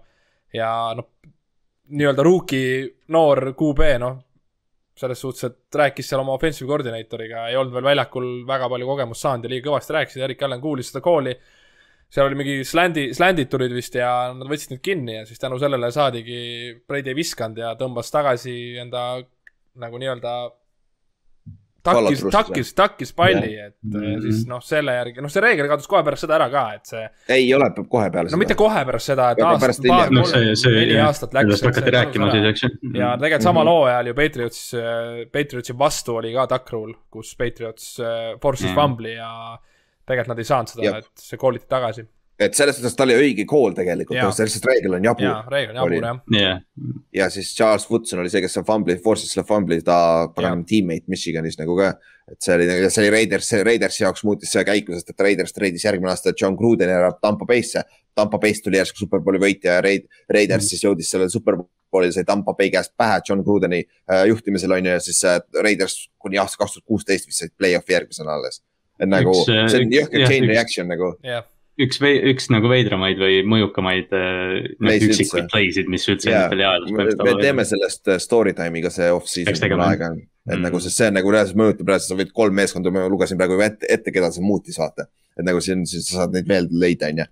[0.62, 1.10] ja noh,
[1.96, 2.70] nii-öelda rookie
[3.14, 4.16] noor QB, noh,
[4.96, 9.26] selles suhtes, et rääkis seal oma offensive coordinator'iga, ei olnud veel väljakul väga palju kogemust
[9.26, 11.36] saanud ja liiga kõvasti rääkisid, Erik Allan kuulis seda call'i.
[12.16, 15.60] seal oli mingi slandi, slandid tulid vist ja nad võtsid need kinni ja siis tänu
[15.60, 16.40] sellele saadigi,
[16.88, 19.08] Brady ei visanud ja tõmbas tagasi enda
[19.82, 20.36] nagu nii-öelda
[21.86, 24.06] takkis, takkis, takkis palli, et mm Mhm.
[24.06, 24.22] -hmm.
[24.26, 27.04] siis noh, selle järgi, noh, see reegel kadus kohe pärast seda ära ka, et see,
[27.38, 30.72] ei ole kohe peale no mitte kohe pärast seda, et Aga aasta pärast, paar, see,
[30.80, 31.46] neli aastat läks.
[31.60, 32.70] sellest hakati rääkima siis, eks ju.
[33.00, 34.62] ja tegelikult samal hooajal ju Patriots,
[35.34, 38.76] Patriotsi vastu oli ka duck rule, kus Patriots äh, force'is Mm.
[38.76, 39.58] fumbli ja
[40.06, 42.06] tegelikult nad ei saanud seda et see kooliti tagasi.
[42.40, 45.54] Et selles suhtes ta oli õige call tegelikult Jaa., sest lihtsalt reegel on jaa jabur,
[45.54, 46.18] reegel on jabur jah.
[46.36, 46.64] jah,
[47.16, 49.98] ja siis Charles Woodson oli see, kes seal fumbli, force'is selle fumbli, ta
[50.36, 51.94] paganama teammate Michiganis nagu ka.
[52.32, 55.86] et see oli, see oli Raiders, Raidersi jaoks muutis see käiku, sest et Raiders treidis
[55.88, 57.86] järgmine aasta John Grudeni ära Tampa Bay'sse.
[58.16, 62.56] Tampa Bay'st tuli järsku superbowli võitja ja Raid-, Raiders siis jõudis sellele superbowlile, sai Tampa
[62.58, 66.64] Bay käest pähe John Grudeni äh, juhtimisel on ju ja siis äh, Raiders kuni aasta
[66.64, 68.64] kaks tuhat kuusteist vist said play-off'i järgmisena alles.
[69.00, 71.46] et nagu Üks, äh, see on jõhker chain reaction nagu, jah,
[71.82, 76.92] üks, üks nagu veidramaid või mõjukamaid äh, noh, üksikuid play'sid, mis üldse Jaa, NFL-i ajaloos
[76.92, 80.14] me põhimõtteliselt me teeme sellest äh, story time'iga see off-season aega.
[80.16, 80.62] et Mm.
[80.62, 83.56] nagu, sest see on nagu reaalselt mõjutab reaalselt, sa võid kolm meeskonda, ma lugesin praegu
[83.66, 85.08] ette, ette, keda see muutis, vaata.
[85.36, 87.26] et nagu siin, siis sa saad neid veel leida, on ju.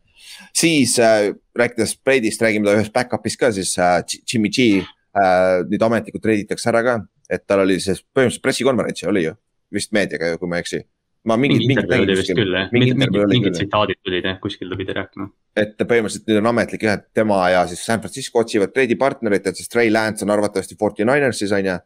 [0.63, 6.25] siis äh, rääkides Brady'st, räägime ühest back-up'ist ka siis äh, Jimmy G äh, nüüd ametlikult
[6.25, 6.97] reiditakse ära ka,
[7.29, 9.37] et tal oli see põhimõtteliselt pressikonverents oli ju,
[9.73, 10.81] vist meediaga ju, kui ma ei eksi.
[11.29, 13.59] Ma mingit, mingi mingit intervjuu oli vist küll jah, mingi mingid intervjuu oli mingid küll,
[13.61, 15.29] tsitaadid tulid jah, kuskil ta pidi rääkima.
[15.63, 19.47] et põhimõtteliselt nüüd on ametlik jah, et tema ja siis San Francisco otsivad trade partnerit,
[19.47, 21.77] et siis Trey Lance on arvatavasti Forty Ninersis on ju.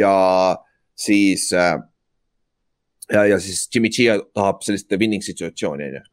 [0.00, 0.14] ja
[1.06, 1.74] siis äh,
[3.12, 6.04] ja, ja siis Jimmy G tahab sellist winning situatsiooni on ju.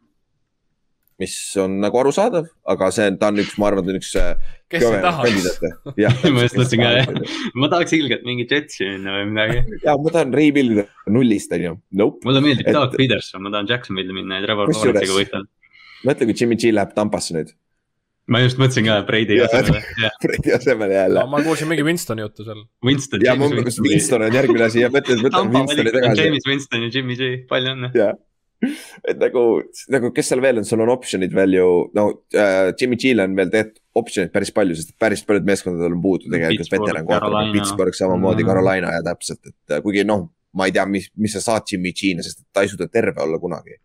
[1.21, 4.11] Mis on nagu arusaadav, aga see on, ta on üks, ma arvan, ta on üks
[4.19, 5.57] äh, kes ei tahaks?
[6.35, 7.11] ma just mõtlesin ka jah,
[7.59, 9.81] ma tahaks ilgelt mingi Jetsi minna või midagi.
[9.85, 12.23] ja ma tahan rebuild ida nullist on ju, nope.
[12.27, 15.51] mulle meeldib Et- Doug Peterson, ma tahan Jacksonville'i minna ja Trevor Lawrence'iga võidelda.
[16.09, 17.53] mõtle, kui Jimmy G läheb Tampasse nüüd,
[18.33, 19.85] ma just mõtlesin ka Brady asemele,
[20.25, 21.29] Brady asemele jälle no,.
[21.29, 22.65] ma kuulsin mingi Winstoni juttu seal.
[22.85, 23.25] Winston.
[23.25, 26.25] ja ma kas Winston on järgmine asi ja mõtlen, et võtame Winstoni tagasi.
[26.25, 27.93] James Winston ja Jimmy G, palju õnne.
[29.09, 29.43] et nagu,
[29.93, 32.05] nagu kes seal veel on, sul on optsioonid veel ju, no
[32.35, 36.31] äh, Jimmy G-l on veel tegelikult optsioonid päris palju, sest päris paljud meeskondadel on puudu
[36.31, 37.53] tegelikult Pittsburgh, veteran kohta, Carolina.
[37.53, 38.49] Pittsburgh samamoodi Mhm.
[38.49, 41.93] Carolina ja täpselt, et äh, kuigi noh, ma ei tea, mis, mis sa saad Jimmy
[41.93, 43.79] G-na, sest ta ei suuda terve olla kunagi.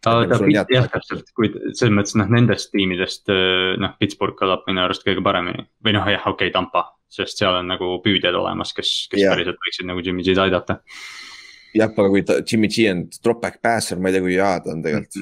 [0.00, 3.32] ta, ta jah, täpselt, kuid selles mõttes noh, nendest tiimidest
[3.82, 7.56] noh, Pittsburgh kõlab minu arust kõige paremini või noh, jah, okei okay,, Tampa, sest seal
[7.58, 9.34] on nagu püüdjad olemas, kes, kes Jah.
[9.34, 10.78] päriselt võiksid nagu Jimmy G-d aidata.
[11.76, 14.52] jah, aga kui ta, Jimmy G on drop back passer, ma ei tea, kui hea
[14.64, 15.18] ta on tegelikult.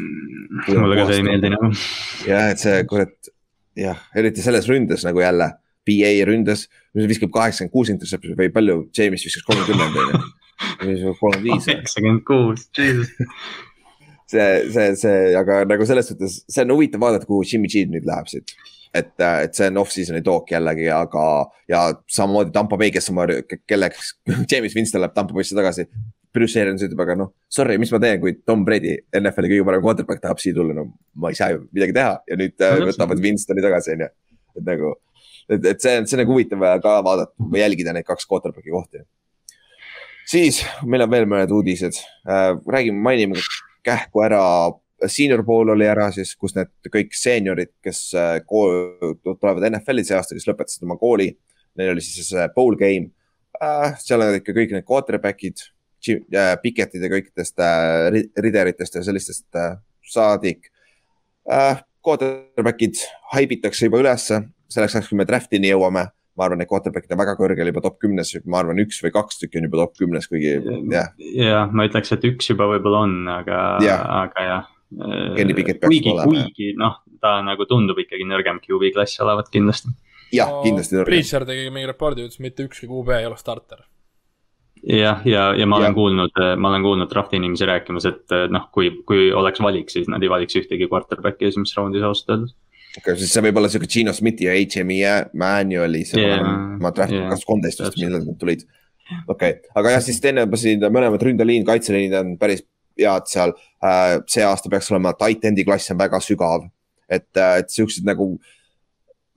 [0.76, 1.70] Mulle ka see ei meeldi nagu.
[2.28, 3.30] jah, et see kurat,
[3.78, 5.50] jah, eriti selles ründes nagu jälle,
[5.86, 6.66] BA ründes,
[6.96, 10.22] viskab kaheksakümmend kuus intercept'i või palju, James viskas kolmkümmend on ju.
[11.20, 11.76] kolmkümmend viis või?
[11.76, 13.12] üheksakümmend kuus, jesus.
[14.32, 18.08] see, see, see, aga nagu selles suhtes, see on huvitav vaadata, kuhu Jimmy G nüüd
[18.08, 18.56] läheb siit.
[18.96, 21.22] et, et see on off-season'i took jällegi, aga,
[21.68, 23.28] ja samamoodi Tampa Bay, kes oma,
[23.68, 24.14] kelleks
[24.50, 25.86] James Winston läheb Tampa Bay'sse tagasi.
[26.34, 29.82] Bruce Arians ütleb, aga noh, sorry, mis ma teen, kui Tom Brady, NFL-i kõige parem
[29.84, 30.86] quarterback tahab siia tulla, no
[31.22, 32.88] ma ei saa ju midagi teha ja nüüd äh, täpselt.
[32.92, 34.08] võtavad Winstoni tagasi, on ju.
[34.56, 34.94] et nagu,
[35.48, 38.74] et, et see on, see on nagu huvitav ka vaadata või jälgida neid kaks quarterback'i
[38.74, 39.04] kohti.
[40.28, 43.40] siis meil on veel mõned uudised äh,, räägime, mainime
[43.86, 44.42] kähku ära,
[45.06, 50.18] senior pool oli ära siis, kus need kõik seeniorid, kes äh, kool- tulevad NFL-i see
[50.18, 51.30] aasta, kes lõpetasid oma kooli.
[51.76, 53.10] Neil oli siis bowl game
[53.62, 55.64] äh,, seal on ikka kõik need quarterback'id,
[56.62, 59.76] Picketid ja kõikidest äh, ri- rideritest ja sellistest äh,
[60.06, 60.70] saadik
[61.50, 61.82] äh,.
[62.06, 63.00] Quarterback'id
[63.32, 64.36] haibitakse juba ülesse,
[64.70, 66.04] selleks ajaks, kui me draft'ini jõuame,
[66.38, 69.40] ma arvan, et quarterback'id on väga kõrgel juba top kümnes, ma arvan, üks või kaks
[69.40, 70.52] tükki on juba top kümnes, kuigi
[70.92, 74.68] jah, jah, ma ütleks, et üks juba võib-olla on, aga Jah., aga jah.
[75.34, 79.90] Kenny Pickett peaks kuigi, kuigi noh, ta nagu tundub ikkagi nõrgem QB klass olevat kindlasti.
[80.36, 81.10] jah, kindlasti nõrgem.
[81.10, 83.82] Bleacher tegi mingi repordi, ütles mitte ükski QB ei ole starter.
[84.82, 85.96] jah, ja, ja ma olen Jah.
[85.96, 90.22] kuulnud, ma olen kuulnud draft'i inimesi rääkimas, et noh, kui, kui oleks valik, siis nad
[90.22, 92.54] ei valiks ühtegi quarterback'i esimeses raundis ausalt öeldes.
[92.98, 93.16] okay,.
[93.16, 95.00] siis see võib olla siuke Gino Smithi ja HMI
[95.38, 96.44] manual'i, see yeah,
[96.80, 98.66] ma draft'i yeah, kaks kolmteist vist, millal nad tulid.
[99.26, 102.64] okei okay., aga jah, siis teine, siin mõlemad ründeliin, kaitseliinid on päris
[103.00, 103.54] head seal
[103.84, 104.18] äh,.
[104.30, 106.68] see aasta peaks olema tight end'i klass on väga sügav,
[107.08, 108.34] et, et siuksed nagu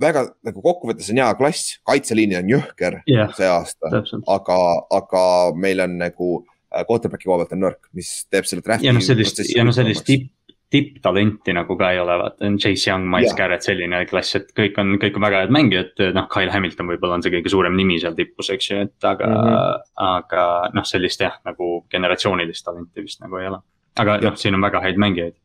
[0.02, 3.92] väga nagu kokkuvõttes on hea klass, kaitseliin on jõhker jah, see aasta,
[4.32, 4.58] aga,
[4.96, 5.24] aga
[5.60, 8.88] meil on nagu äh, quarterback'i koha pealt on nõrk, mis teeb selle draft'i.
[8.88, 10.32] ja noh, sellist, ja noh, sellist tipp,
[10.70, 13.38] tipptalenti nagu ka ei ole, vaata, Chase Young, Miles Jah.
[13.42, 17.18] Garrett, selline klass, et kõik on, kõik on väga head mängijad, noh, Kyle Hamilton võib-olla
[17.18, 19.50] on see kõige suurem nimi seal tipus, eks ju, et aga mm.
[19.50, 19.86] -hmm.
[20.10, 20.48] aga
[20.78, 23.62] noh, sellist jah, nagu generatsioonilist talenti vist nagu ei ole.
[24.00, 24.30] aga Jah.
[24.30, 25.36] noh, siin on väga häid mängijaid.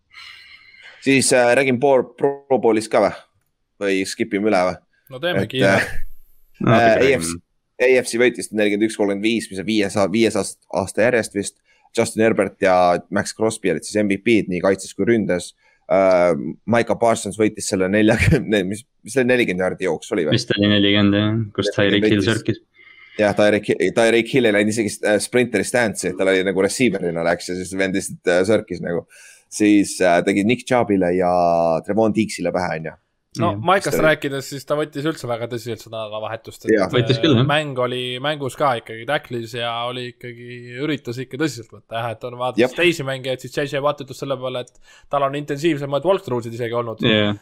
[1.00, 3.16] siis äh, räägin Pro, Pro Bowlist ka või?
[3.80, 4.76] Või skip ime üle või?
[5.10, 5.92] no teeme Et, kiire äh,.
[6.64, 7.34] Äh, AFC,
[7.82, 11.56] AFC võitis nelikümmend üks, kolmkümmend viis, mis on viies, viies aasta, aasta järjest vist.
[11.94, 12.74] Justin Herbert ja
[13.14, 15.52] Max Crosby olid siis MVP-d nii kaitses kui ründes
[15.90, 16.32] uh,.
[16.70, 20.38] Micah Parsons võitis selle neljakümne, mis, mis see nelikümmend jaardi jooks oli või?
[20.38, 22.62] vist oli nelikümmend jah, kus Tyreek Hill sörkis.
[23.20, 27.52] jah, Tyreek, Tyreek Hill ei läinud isegi äh, sprinteri stance'i, tal oli nagu receiver'ina läks
[27.52, 29.04] ja siis vend lihtsalt äh, sörkis nagu.
[29.54, 31.32] siis äh, tegi Nick Chubbile ja
[31.86, 32.98] Trevon Deaksile pähe, onju.
[33.40, 33.60] No Jah.
[33.70, 36.68] Maikast rääkides, siis ta võttis üldse väga tõsiselt seda nädalavahetust.
[36.70, 36.90] Jah.
[36.92, 37.46] Võttis küll, jah.
[37.48, 42.28] mäng oli mängus ka ikkagi tacklis ja oli ikkagi, üritas ikka tõsiselt võtta jah, et
[42.28, 42.76] on vaadates Jep.
[42.78, 47.02] teisi mängijaid, siis JJ Watt ütles selle peale, et tal on intensiivsemad walkthrough'sid isegi olnud.
[47.04, 47.34] jah,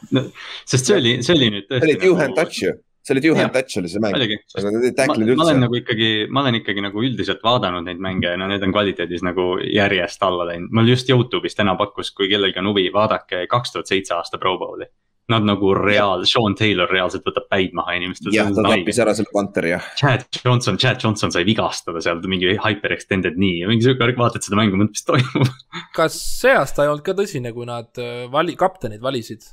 [0.69, 2.07] sest see oli, see oli nüüd see oli tõesti.
[2.07, 2.73] two hand touch ju.
[3.03, 3.53] see oli Jah.
[3.53, 5.65] touch oli see mäng, aga nad ei ma, tackle'inud ma olen üldse.
[5.67, 9.25] nagu ikkagi, ma olen ikkagi nagu üldiselt vaadanud neid mänge ja no need on kvaliteedis
[9.27, 10.73] nagu järjest alla läinud.
[10.73, 14.57] mul just Youtube'is täna pakkus, kui kellelgi on huvi, vaadake kaks tuhat seitse aasta Pro
[14.59, 14.87] Bowli.
[15.31, 18.33] Nad nagu reaal, Sean Taylor reaalselt võtab päid maha inimestel.
[18.35, 19.85] jah, ta tappis ära selle Panteri jah.
[19.99, 24.43] Chad Johnson, Chad Johnson sai vigastada seal mingi hyper extended knee ja mingi siuke, vaatad
[24.43, 25.53] seda mängu, mõtled, mis toimub.
[25.99, 29.47] kas see aasta ei olnud ka tõsine, kui nad äh, vali-, kaptenid valisid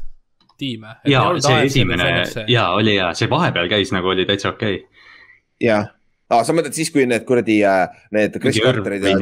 [0.60, 0.98] tiime?
[1.08, 2.10] ja see esimene
[2.52, 5.06] ja oli ja see vahepeal käis nagu oli täitsa okei okay..
[5.64, 5.88] jah
[6.30, 8.36] ah,, sa mõtled siis, kui need kuradi äh, need.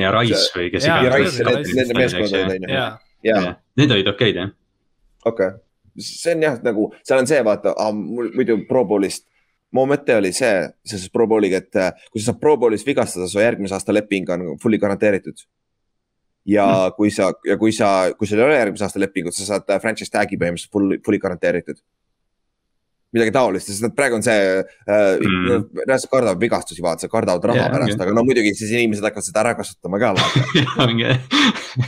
[0.01, 1.39] ja Rice või kes iganes.
[3.77, 4.51] Need, olid okeid jah.
[5.25, 5.55] okei.
[6.03, 9.27] See on jah, nagu seal on see, vaata ah,, mul muidu Pro Bowlist.
[9.75, 13.27] mu mõte oli see, seoses Pro Bowliga, et äh, kui sa saad Pro Bowlis vigastada,
[13.27, 15.43] su järgmise aasta leping on fully garanteeritud.
[16.47, 16.95] ja mm.
[16.95, 19.81] kui sa, ja kui sa, kui sul ei ole järgmise aasta lepingut, sa saad äh,
[19.83, 21.81] franchise tag'i põhimõtteliselt fully, fully garanteeritud.
[23.15, 25.63] Midagi taolist, sest et praegu on see äh, Mm.
[25.87, 28.03] reaalselt kardavad vigastusi, vaata, sa kardavad raha yeah, pärast ongi.
[28.03, 30.11] aga no muidugi siis inimesed hakkavad seda ära kasutama ka,
[30.89, 31.13] mingi,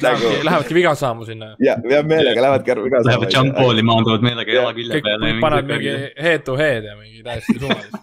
[0.03, 1.51] nagu lähevadki viga saama sinna.
[1.63, 3.59] ja, ja meelega lähevadki viga lähevad jump saama.
[3.59, 5.33] ball'i, maanduvad meelega jala külje peale.
[5.43, 7.99] panevad mingi head to head ja mingi täiesti suvalist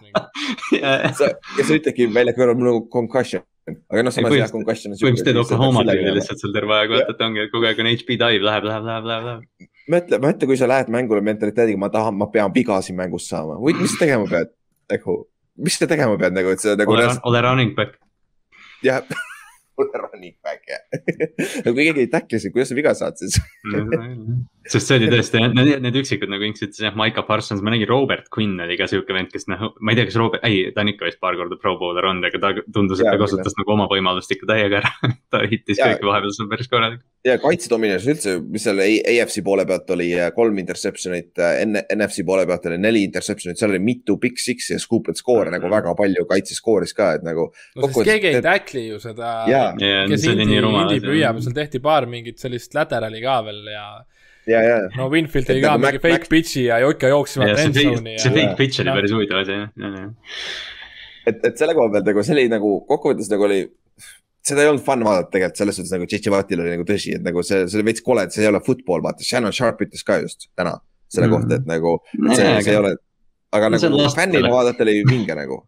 [0.82, 3.44] ja sa ütledki välja kõrval nagu concussion,
[3.92, 5.00] aga noh, samas jah, concussion on.
[5.00, 8.20] põhimõtteliselt teed Oklahoma tüüli lihtsalt seal terve aeg, vaata, et ongi, kogu aeg on HP
[8.20, 9.72] dive, läheb, läheb, läheb, läheb, läheb.
[9.92, 13.58] mõtle, mõtle, kui sa lähed mängule mentaliteediga, ma tahan, ma pean viga siin mängus saama
[13.60, 14.52] mis sa tegema pead,
[14.92, 15.18] nagu,
[15.62, 17.98] mis sa tegema pead nagu, et sa nagu ole, running back.
[18.84, 19.02] jah,
[19.78, 20.82] ole running back jah.
[21.64, 23.38] kui keegi ei tackle sind, kuidas sa viga saad siis?
[24.72, 27.88] sest see oli tõesti, need, need üksikud nagu Inks ütles jah, Maiko Parsons, ma nägin
[27.90, 30.82] Robert Quinn oli ka siuke vend, kes noh, ma ei tea, kas Robert, ei, ta
[30.84, 33.74] on ikka vist paar korda pro bowler olnud, aga ta tundus, et ta kasutas nagu
[33.76, 34.92] oma võimalust ikka täiega ära.
[35.32, 35.92] ta hittis Jaa.
[35.92, 37.04] kõiki vahepeal, see on päris korralik.
[37.26, 41.42] ja kaitsedominants üldse, mis seal AFC poole pealt oli äh, kolm interception'it,
[41.96, 45.54] NFC poole pealt oli neli interception'it, seal oli mitu big six'i ja scoop and score'e
[45.54, 47.48] nagu väga palju kaitses skooris ka, et nagu.
[47.76, 49.38] no sest keegi ei tackle'i ju seda,
[49.78, 51.00] kes Indi, Indi.
[51.04, 53.88] püüab, seal tehti paar mingit sellist laterali ka veel ja
[54.46, 57.42] ja, ja, no Winfield tegi Et ka nagu mingi Mac- fake pitch'i ja ikka jooksid
[57.42, 58.96] see fake, endzone'i see ja fake pitch oli Noh.
[59.00, 60.10] päris huvitav asi jah.
[61.26, 63.60] et, et selle koha pealt nagu see oli nagu kokkuvõttes nagu oli.
[64.46, 66.30] seda ei olnud fun vaadata tegelikult selles suhtes nagu J.J.
[66.30, 68.60] Wattil oli nagu tõsi, et nagu see, see oli veits kole, et see ei ole
[68.62, 70.76] football, vaata, Shannon Sharp ütles ka just täna
[71.10, 71.34] selle Mm.
[71.34, 71.96] kohta, et nagu
[72.36, 72.92] see, see ei ole.
[73.56, 75.58] aga No nagu fännina vaadata oli vinge nagu.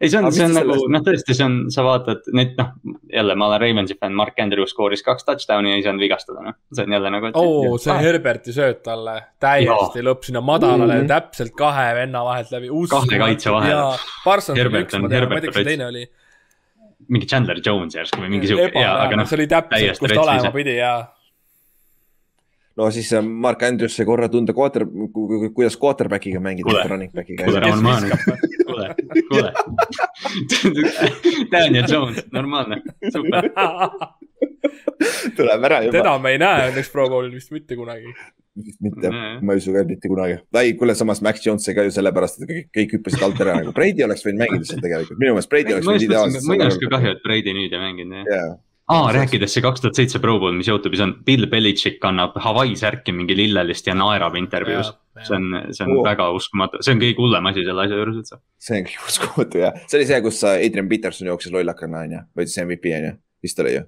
[0.00, 2.52] ei, see on, see on te nagu sellest- noh, tõesti, see on, sa vaatad neid
[2.58, 2.72] noh,
[3.12, 6.54] jälle ma olen Ravensi fänn, Mark Andrews skooris kaks touchdown'i ja ei saanud vigastada, noh.
[6.72, 7.30] see on jälle nagu.
[7.34, 11.08] oo, see Herberti sööt talle täiesti lõpp sinna madalale Mhm.
[11.08, 12.68] täpselt kahe venna vahelt läbi.
[12.90, 13.70] Kahe kaitse vahel.
[13.70, 15.66] ja Parsons oli Herbert üks, on- ma tean, ma ei Herbert tea, kes see on
[15.72, 16.06] teine oli.
[17.08, 18.72] mingi Chandler Jones järsku või mingi siuke,
[19.16, 20.94] noh see, oli täpselt, kus ta olema pidi ja
[22.76, 24.84] no siis Mark Andrews sai korra tunda quarter,
[25.54, 27.44] kuidas quarterback'iga mängida Kuule., running back'iga.
[27.44, 28.08] kuule, normaalne,
[28.66, 28.88] kuule,
[29.30, 29.52] kuule.
[31.52, 33.50] Daniel Jones, normaalne, super.
[35.36, 35.98] tuleb ära juba.
[35.98, 38.12] teda me ei näe õnneks Pro Bowlil vist mitte kunagi.
[38.80, 40.38] mitte Nee., ma ei usu ka et mitte kunagi.
[40.60, 43.58] ei, kuule, samas Max Jones sai ka ju sellepärast, et kõik, kõik hüppasid alt ära
[43.60, 43.72] nagu.
[43.76, 46.48] Brady oleks võinud mängida seal tegelikult, minu meelest Brady oleks võinud ideaalselt.
[46.48, 48.32] minu arust ka kahju, et Brady nüüd ei mänginud, jah.
[48.32, 48.54] jaa,
[48.92, 52.76] aa, rääkides see kaks tuhat seitse Pro Bowl, mis Youtube'is on, Bill Belichik kannab Hawaii
[52.78, 54.92] särki mingi lillelist ja naerab intervjuus.
[55.26, 56.02] see on, see on oh.
[56.04, 58.38] väga uskumatu, see on kõige hullem asi selle asja juures üldse.
[58.60, 62.58] see on kõik uskumatu ja see oli see, kus Adrian Peterson jooksis lollakana onju, võitis
[62.62, 63.16] MVP onju,
[63.46, 63.86] vist oli ju,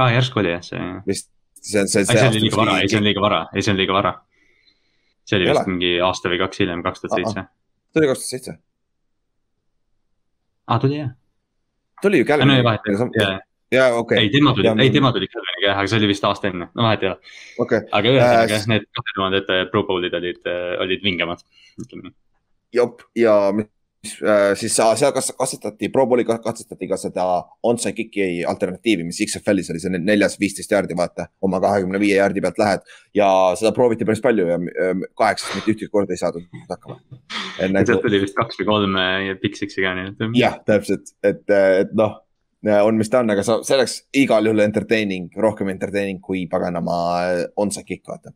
[0.00, 1.30] aa, järsku oli jah, see, vist
[1.62, 2.02] see on see.
[2.02, 4.12] ei see oli liiga vara, ei see on liiga vara, ei see on liiga vara.
[5.24, 7.48] see oli vist mingi aasta või kaks hiljem, kaks tuhat seitse.
[7.94, 8.58] see oli kaks tuhat seitse,
[10.68, 11.16] aa, tuli jah.
[12.02, 13.34] tuli ju no
[13.74, 16.00] ei ei jaa, jaa, ei okei, tema tuli ei tema tuli Calviniga jah, aga see
[16.02, 17.36] oli vist aasta enne, no vahet ei ole.
[17.66, 20.42] okei, aga ühesõnaga Äh, jah, need kahe tuhandete Pro Bowlid olid,
[20.86, 21.42] olid vingemad,
[21.82, 22.18] ütleme nii.
[22.80, 23.70] jop ja mis
[24.20, 27.24] äh, siis äh, seal kas- katsetati, Pro Bowli ka- katsetati ka seda
[27.64, 31.28] onside kick'i alternatiivi, mis XFL-is oli see ne- neljas viisteist jaardi, vaata.
[31.42, 32.84] oma kahekümne viie jaardi pealt lähed
[33.16, 36.98] ja seda prooviti päris palju ja äh, kaheksast mitte ühtegi korda ei saadud hakkama.
[37.56, 40.28] sealt tuli vist kaks või kolm äh, Big Six'i ka, nii et.
[40.42, 42.20] jah, täpselt, et, et noh,
[42.64, 46.96] on, mis ta on, aga sa, see oleks igal juhul entertaining, rohkem entertaining kui paganama
[47.60, 48.32] onside kick, vaata.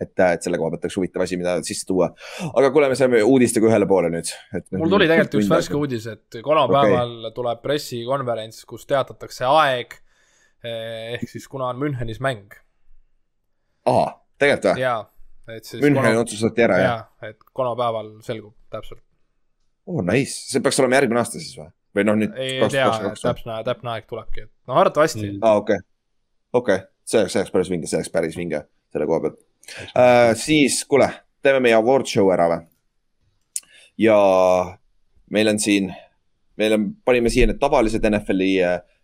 [0.00, 2.10] et, et selle koha pealt oleks huvitav asi, mida sisse tuua.
[2.50, 4.32] aga kuule, me saime uudistega ühele poole nüüd.
[4.76, 7.36] mul tuli tegelikult üks värske uudis, et kolmapäeval okay.
[7.36, 10.00] tuleb pressikonverents, kus teatatakse aeg.
[10.64, 12.58] ehk siis kuna on Münchenis mäng
[13.88, 14.08] aa,
[14.40, 14.84] tegelikult või?
[14.84, 14.96] ja,
[15.56, 15.82] et siis.
[15.84, 16.96] Müncheni otsustati ära, jah?
[16.96, 19.02] ja, et kolmapäeval selgub täpselt.
[19.88, 21.70] oo, nice, see peaks olema järgmine aasta siis või?
[21.96, 22.34] Või noh, nüüd.
[22.38, 22.88] ei tea,
[23.18, 25.38] täpne, täpne aeg tulebki, et noh, arvatavasti Mm.
[25.42, 25.80] aa, okei,
[26.56, 28.62] okei, see oleks, see oleks päris vinge, see oleks päris vinge
[28.92, 30.34] selle koha pealt uh,.
[30.38, 31.10] siis kuule,
[31.42, 32.62] teeme meie award show ära või?
[34.00, 34.18] ja
[35.30, 35.90] meil on siin,
[36.60, 38.52] meil on, panime siia need tavalised NFL-i,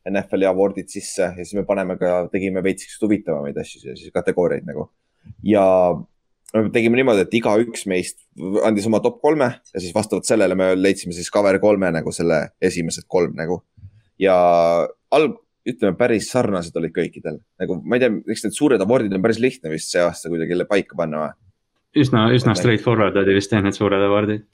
[0.07, 4.91] NFL-i award'id sisse ja siis me paneme ka, tegime veits huvitavamaid asju, siis kategooriaid nagu.
[5.43, 5.65] ja
[6.65, 8.21] me tegime niimoodi, et igaüks meist
[8.67, 12.43] andis oma top kolme ja siis vastavalt sellele me leidsime siis cover kolme nagu selle
[12.63, 13.63] esimesed kolm nagu.
[14.23, 14.37] ja
[15.15, 19.25] alg-, ütleme päris sarnased olid kõikidel, nagu ma ei tea, eks need suured award'id on
[19.25, 21.35] päris lihtne vist see aasta kuidagi paika panna või?
[21.97, 24.45] üsna, üsna straight forward oli vist jah, need suured award'id.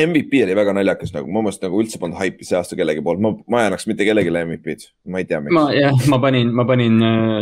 [0.00, 3.22] MVP oli väga naljakas nagu, mu meelest nagu üldse polnud haipi see aasta kellegi poolt,
[3.24, 5.56] ma, ma ei annaks mitte kellelegi MVP-d, ma ei tea, miks.
[5.56, 7.00] ma jah, ma panin, ma panin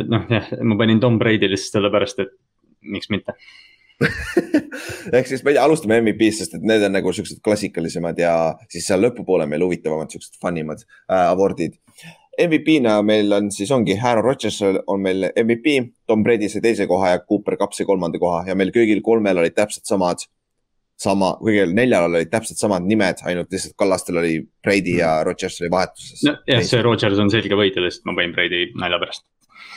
[0.09, 2.33] noh, jah, ma panin Tom Brady lihtsalt sellepärast, et
[2.83, 3.37] miks mitte
[3.99, 8.33] ehk siis ma ei tea, alustame MVP-st, sest et need on nagu siuksed klassikalisemad ja
[8.71, 11.79] siis seal lõpupoole meil huvitavamad, siuksed fun imad äh, award'id.
[12.39, 15.75] MVP-na meil on siis ongi Aaron Rodgers on meil MVP,
[16.07, 19.43] Tom Brady sai teise koha ja Cooper Cup sai kolmanda koha ja meil kõigil kolmel
[19.43, 20.29] olid täpselt samad.
[20.99, 25.71] sama, kõigil neljal olid täpselt samad nimed, ainult lihtsalt Kallastel oli Brady ja Rodgers oli
[25.71, 26.23] vahetuses.
[26.47, 29.27] jah, see Rodgers on selge võitja, lihtsalt ma panin Brady nalja pärast.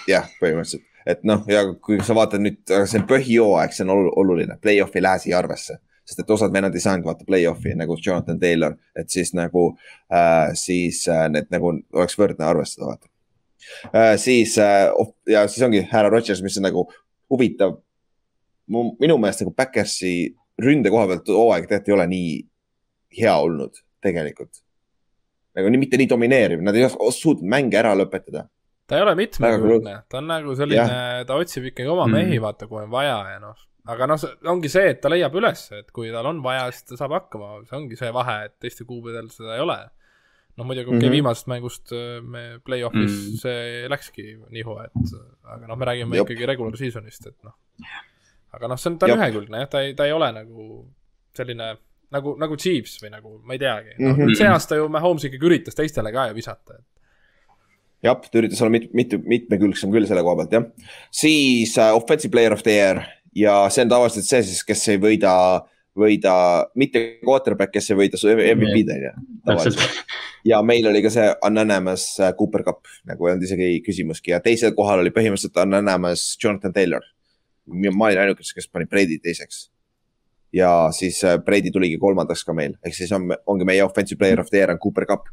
[0.09, 4.57] jah, põhimõtteliselt et noh, ja kui sa vaatad nüüd, see on põhijooaeg, see on oluline,
[4.61, 5.79] play-off ei lähe siia arvesse.
[6.05, 9.67] sest et osad vennad ei saanud vaata play-off'i nagu Jonathan Taylor, et siis nagu
[10.11, 13.07] äh,, siis äh, need nagu oleks võrdne arvestada, vaata
[13.93, 14.17] äh,.
[14.19, 16.87] siis äh, oh, ja siis ongi härra Rodgers, mis on nagu
[17.31, 17.77] huvitav.
[18.67, 22.33] minu meelest nagu Backersi ründe koha pealt hooaeg tegelikult ei ole nii
[23.21, 24.63] hea olnud tegelikult.
[25.55, 28.47] nagu nii, mitte nii domineeriv, nad ei suutnud mänge ära lõpetada
[28.91, 32.17] ta ei ole mitmekülgne, ta on nagu selline, ta otsib ikkagi oma mm.
[32.17, 33.55] mehi, vaata, kui on vaja ja noh.
[33.91, 36.99] aga noh, ongi see, et ta leiab üles, et kui tal on vaja, siis ta
[36.99, 39.79] saab hakkama, see ongi see vahe, et teiste kuubedel seda ei ole.
[40.59, 41.15] noh, muidugi mm -hmm.
[41.15, 43.39] viimasest mängust äh, me play-off'is mm -hmm.
[43.39, 45.13] see läkski nihu, et
[45.43, 46.29] aga noh, me räägime Jop.
[46.29, 47.55] ikkagi regular season'ist, et noh.
[48.51, 50.67] aga noh, see on, ta on ühekülgne jah, ta ei, ta ei ole nagu
[51.33, 51.77] selline
[52.11, 54.17] nagu, nagu Chiefs või nagu, ma ei teagi no, mm.
[54.17, 54.35] -hmm.
[54.35, 57.00] see aasta ju Mahomes ikkagi üritas teistele ka ju visata, et
[58.05, 60.93] jah, ta üritas olla mit, mitu, mitmekülgsem küll selle koha pealt, jah.
[61.13, 63.03] siis uh, offensive player of the year
[63.35, 65.33] ja see on tavaliselt see siis, kes ei võida,
[65.97, 66.33] võida,
[66.79, 68.21] mitte quarterback, kes ei võida
[68.55, 69.89] MVP-d on ju.
[70.51, 74.41] ja meil oli ka see unanimous uh, Cooper Cup, nagu ei olnud isegi küsimuski ja
[74.43, 77.05] teisel kohal oli põhimõtteliselt unanimous Jonathan Taylor.
[77.67, 79.69] ma olin ainuke, kes pani Brady teiseks.
[80.53, 84.41] ja siis uh, Brady tuligi kolmandaks ka meil, ehk siis on, ongi meie offensive player
[84.41, 85.29] of the year on Cooper Cup.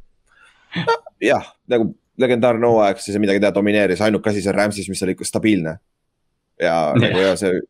[1.22, 5.14] jah, nagu legendaarne hooaeg, siis ei midagi teha, domineeris, ainuke asi seal Rams'is, mis oli
[5.16, 5.78] ikka stabiilne.
[6.58, 7.60] ja nagu ja see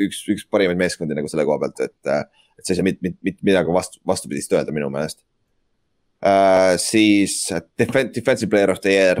[0.00, 3.18] üks, üks parimaid meeskondi nagu selle koha pealt, et, et sa ei saa mitte mit,
[3.26, 5.20] mit, midagi vastu, vastupidist öelda minu meelest
[6.24, 6.76] uh,.
[6.80, 7.42] siis
[7.78, 9.20] defense, defensive player of the year,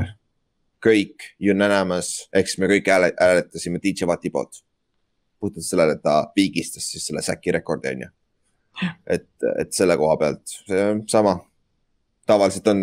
[0.84, 4.62] kõik unanimous, ehk siis me kõik hääle, hääletasime DJ Wati poolt.
[5.38, 8.10] puhtalt sellele, et ta piigistas siis selle säki rekordi, on ju.
[9.06, 9.28] et,
[9.58, 11.36] et selle koha pealt, see sama
[12.28, 12.82] tavaliselt on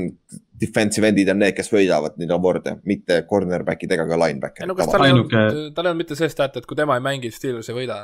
[0.59, 4.67] defensive end'id on need, kes võidavad neid award'e, mitte cornerback'id ega ka linebacker.
[4.69, 5.33] no kas tal ei olnud,
[5.75, 7.99] tal ei olnud mitte see stat, et kui tema ei mängi, siis Steelers ei võida?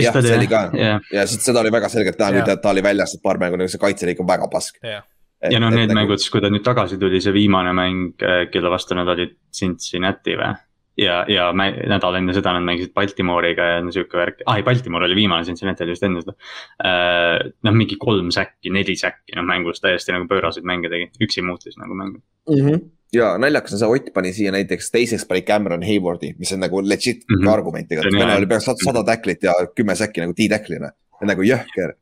[0.00, 1.00] jah, see oli ka yeah.
[1.12, 4.06] ja seda oli väga selgelt näha yeah., ta oli väljas paar mängu, nagu see kaitse
[4.06, 5.04] oli ikka väga pask yeah..
[5.50, 6.00] ja noh, need nagu...
[6.00, 8.14] mängud, kui ta nüüd tagasi tuli, see viimane mäng,
[8.52, 10.54] kelle vastu nad olid Cincinnati või?
[10.98, 15.06] Ja, ja nädal enne seda nad mängisid Baltimooriga ja no sihuke värk, ah ei, Baltimore
[15.08, 17.52] oli viimane, Cincinnati oli just enne seda uh,.
[17.64, 21.78] noh, mingi kolm säkki, neli säkki, noh mängus täiesti nagu pööraseid mänge tegi, üksi muutis
[21.80, 22.58] nagu mängu mm.
[22.58, 22.82] -hmm.
[23.16, 26.84] ja naljakas on see, Ott pani siia näiteks teiseks pani Cameron Haywardi, mis on nagu
[26.84, 27.52] legit mm -hmm.
[27.52, 31.96] argument tegelikult, vene oli peaaegu sada, sada tacklit ja kümme säkki nagu T-tacklina, nagu jõhker.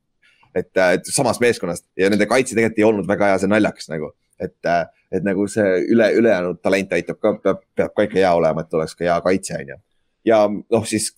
[0.54, 3.88] et, et samast meeskonnast ja nende kaitse tegelikult ei olnud väga hea, see on naljakas
[3.92, 4.10] nagu,
[4.40, 8.34] et uh, et nagu see üle, ülejäänud talent aitab ka, peab, peab ka ikka hea
[8.34, 9.80] olema, et oleks ka hea kaitse, on ju.
[10.30, 11.10] ja noh, siis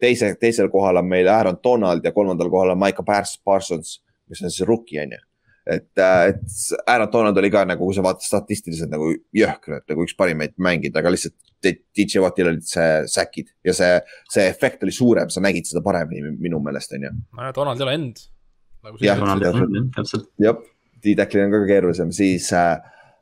[0.00, 3.06] teise, teisel kohal on meil Aaron Donald ja kolmandal kohal on Michael
[3.44, 3.98] Parsons,
[4.28, 5.24] mis on siis rookie, on ju
[5.68, 6.40] et, äh, et
[6.86, 10.54] Aaron Donald oli ka nagu, kui sa vaatad statistiliselt nagu jõhker, et nagu üks parimaid
[10.64, 13.98] mängida, aga lihtsalt DJ Wattil olid see säkid ja see,
[14.32, 17.12] see efekt oli suurem, sa nägid seda paremini minu meelest, on ju.
[17.36, 18.24] nojah, Donald ei ole end
[18.86, 19.00] nagu.
[19.04, 19.22] jah,
[19.96, 20.30] täpselt.
[20.40, 20.62] jah,
[21.04, 22.78] D-Tackli on ka keerulisem, siis äh,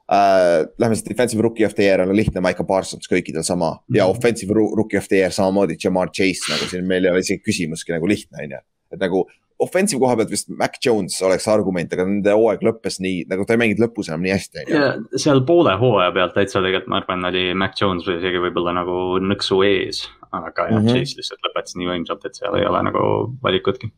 [0.06, 3.78] Uh, Lähme siis defensive rookie of the year on lihtne, Michael Parsons kõikidel sama mm
[3.78, 3.96] -hmm.
[3.98, 7.42] ja offensive rookie of the year samamoodi, Jamar Chase nagu siin meil ei ole isegi
[7.42, 8.60] küsimuski nagu lihtne, on ju.
[8.92, 9.24] et nagu
[9.58, 13.56] offensive koha pealt vist Mac Jones oleks argument, aga nende hooaeg lõppes nii, nagu ta
[13.56, 15.18] ei mänginud lõpus enam nii hästi, on ju.
[15.18, 19.18] seal poole hooaja pealt täitsa tegelikult ma arvan, oli Mac Jones või isegi võib-olla nagu
[19.18, 20.06] nõksu ees.
[20.30, 23.02] aga jah mm -hmm., Chase lihtsalt lõpetas nii võimsalt, et seal ei ole nagu
[23.42, 23.90] valikutki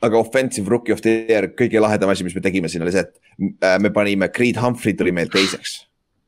[0.00, 3.04] aga offensive rookie of the year, kõige lahedam asi, mis me tegime siin oli see,
[3.04, 5.80] et äh, me panime Creed Humphrey tuli meil teiseks.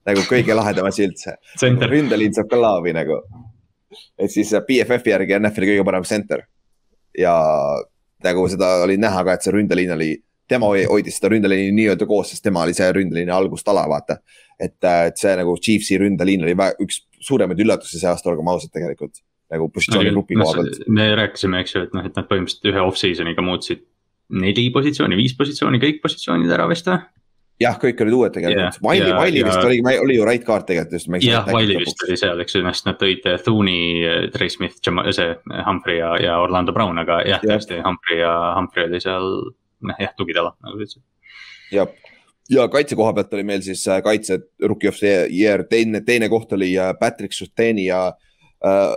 [0.07, 1.37] nagu kõige lahedam asi üldse.
[1.63, 3.21] ründeliin saab ka laavi nagu.
[4.19, 6.45] et siis BFF-i äh, järgi NFL-i kõige parem center.
[7.19, 7.33] ja
[8.25, 10.13] nagu seda oli näha ka, et see ründeliin oli,
[10.49, 14.21] tema hoidis seda ründeliini nii-öelda koos, sest tema oli see ründeliini algustala, vaata.
[14.61, 18.75] et, et see nagu Chiefsi ründeliin oli väga, üks suuremaid üllatusi see aasta, olgem ausad
[18.75, 20.85] tegelikult nagu positsioonigrupi koha pealt.
[20.89, 23.85] me rääkisime, eks ju, et noh, et nad põhimõtteliselt ühe off-season'iga muutsid
[24.33, 27.03] neli positsiooni, viis positsiooni, kõik positsioonid ära vist või?
[27.63, 30.97] jah, kõik olid uued tegelikult yeah,, Wiley, Wiley vist oli, oli ju right guard tegelikult
[30.97, 31.27] just.
[31.27, 35.29] jah, Wiley vist oli seal, eks ju, sest nad tõid Thune'i, Trey Smith, see
[35.67, 39.29] Humphrey ja, ja Orlando Brown, aga jah yeah., tõesti Humphrey ja Humphrey oli seal,
[39.89, 41.05] noh jah, tugitala nagu sa ütlesid.
[41.77, 41.95] jah,
[42.51, 46.31] ja kaitse koha pealt oli meil siis äh, kaitse rookie of the year, teine, teine
[46.33, 48.97] koht oli äh, Patrick Suteni ja uh,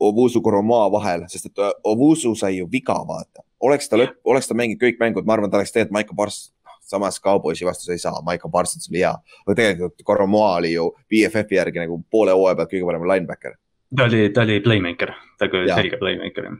[0.00, 3.42] Ovusu Koromaa vahel, sest et Ovusu sai ju viga, vaata.
[3.60, 6.40] oleks ta lõpp, oleks ta mänginud kõik mängud, ma arvan, ta oleks tegelikult Maiko Pars,
[6.86, 9.14] samas Cowboysi vastu sa ei saa, Maiko Parsons oli hea.
[9.46, 13.58] aga tegelikult Koromaa oli ju BFF-i järgi nagu poole hooaja pealt kõige parem linebacker.
[13.96, 16.50] ta oli, ta oli playmaker, ta oli selge playmaker.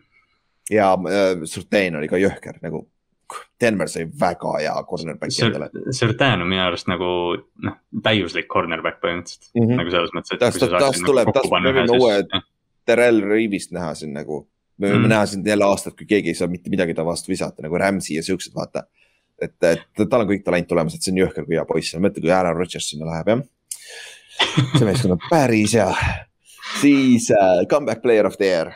[0.70, 2.87] ja äh, Surtain oli ka jõhker nagu
[3.61, 5.70] Denver sai väga hea cornerback'i endale.
[5.97, 7.09] Sertan on minu arust nagu
[7.66, 9.80] noh, täiuslik cornerback põhimõtteliselt mm, -hmm.
[9.80, 10.43] nagu selles mõttes, et.
[10.43, 12.20] tast, tast nagu tuleb, tast, me võime uue
[12.87, 14.45] Terrel Reeve'ist näha siin nagu.
[14.78, 15.09] me võime mm.
[15.09, 18.18] näha siin jälle aastat, kui keegi ei saa mitte midagi ta vastu visata nagu Rams'i
[18.18, 18.84] ja siuksed, vaata.
[19.41, 22.22] et, et tal on kõik talent olemas, et see on jõhker, kui hea poiss mõtle,
[22.24, 23.45] kui Aaron Rodgers sinna läheb, jah.
[24.76, 25.89] see meeskond on päris hea.
[26.80, 28.74] siis uh, comeback player of the year.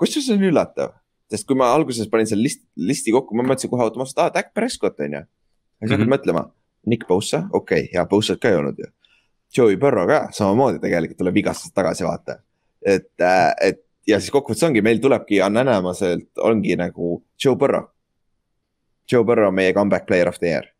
[0.00, 0.96] kusjuures see on üllatav,
[1.32, 4.54] sest kui ma alguses panin selle list, listi kokku, ma mõtlesin kohe automaatselt, aa, Dak
[4.56, 5.22] Prescott on ju.
[5.22, 6.16] ja siis hakkad mm -hmm.
[6.16, 6.48] mõtlema,
[6.86, 8.90] Nick Bosa, okei okay,, hea Bosat ka ei olnud ju.
[9.56, 12.40] Joey Burrow ka samamoodi tegelikult tuleb vigastusest tagasi, vaata
[12.86, 17.90] et, äh, et ja siis kokkuvõttes ongi, meil tulebki Ananamaselt ongi nagu Joe Burrow.
[19.10, 20.70] Joe Burrow on meie comeback player of the year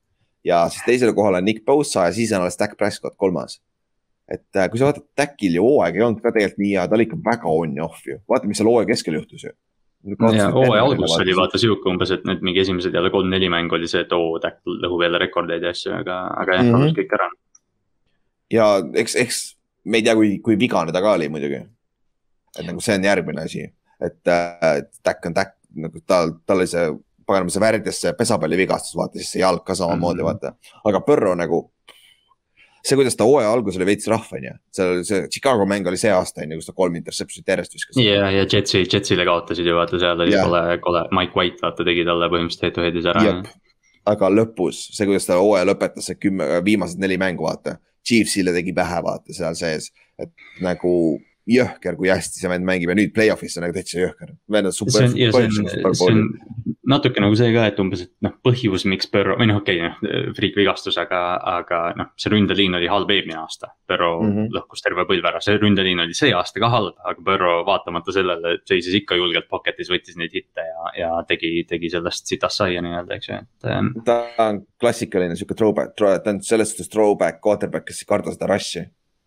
[0.46, 3.60] ja siis teisel kohal on Nick Bosa ja siis on alles Dak Prescott kolmas.
[4.30, 6.96] et äh, kui sa vaatad, Dakil ju hooaeg ei olnud ka tegelikult nii hea, ta
[6.96, 9.52] oli ikka väga on ja off ju, vaata, mis seal hooaja keskel juhtus ju
[10.34, 13.90] ja hooaja algus oli vaata sihuke umbes, et need mingi esimesed jälle kolm-neli mängu oli
[13.90, 16.98] see, et oo, Dak lõhub jälle rekordeid ja asju, aga, aga jah mm, -hmm.
[16.98, 17.30] kõik ära.
[18.58, 18.66] ja
[19.02, 19.40] eks, eks
[19.84, 21.62] me ei tea, kui, kui vigane ta ka oli muidugi
[22.58, 23.66] et nagu see on järgmine asi,
[24.00, 26.88] et, äh, täkk on täkk, nagu tal, tal oli see
[27.26, 30.46] paganama see värdjas see pesapallivigastus, vaata siis see jalg ka samamoodi mm, -hmm.
[30.46, 30.82] vaata.
[30.90, 31.60] aga Põrro nagu,
[32.86, 34.54] see, kuidas ta hooaja alguses oli veits rahv, on ju.
[34.78, 38.00] seal see Chicago mäng oli see aasta, on ju, kus ta kolm interception'it järjest viskas.
[38.04, 42.06] ja, ja Jetsi, Jetsile kaotasid ju vaata, seal oli kole, kole, Mike White vaata tegi
[42.08, 43.26] talle põhimõtteliselt head to head'is ära.
[44.06, 47.80] aga lõpus, see, kuidas ta hooaja lõpetas, see kümme, viimased neli mängu, vaata.
[48.06, 49.90] Chiefsile tegi pähe, vaata seal sees,
[50.22, 50.30] et
[50.62, 50.92] nagu
[51.46, 54.34] jõhker, kui hästi see vend mängib ja nüüd play-off'is on nagu täitsa jõhker.
[56.90, 59.90] natuke nagu see ka, et umbes, et noh, põhjus, miks Põrro või noh, okei okay,,
[59.90, 61.20] noh, friik vigastus, aga,
[61.56, 63.72] aga noh, see ründeliin oli halb eelmine aasta.
[63.90, 64.50] Põrro mm -hmm.
[64.56, 68.58] lõhkus terve põlve ära, see ründeliin oli see aasta ka halb, aga Põrro vaatamata sellele
[68.66, 73.18] seisis ikka julgelt pocket'is, võttis neid hitte ja, ja tegi, tegi sellest sitast saia nii-öelda,
[73.18, 73.94] eks ju, et ähm....
[74.04, 78.50] ta on klassikaline sihuke throwback, ta on selles suhtes throwback quarterback, kes ei karda seda
[78.50, 78.86] rush'i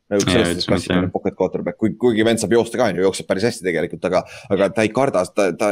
[0.10, 3.46] nagu selles suhtes klassikaline pocket quarterback, kuigi, vend saab joosta ka on ju, jookseb päris
[3.50, 4.24] hästi tegelikult, aga,
[4.56, 5.70] aga ta ei karda, ta, ta,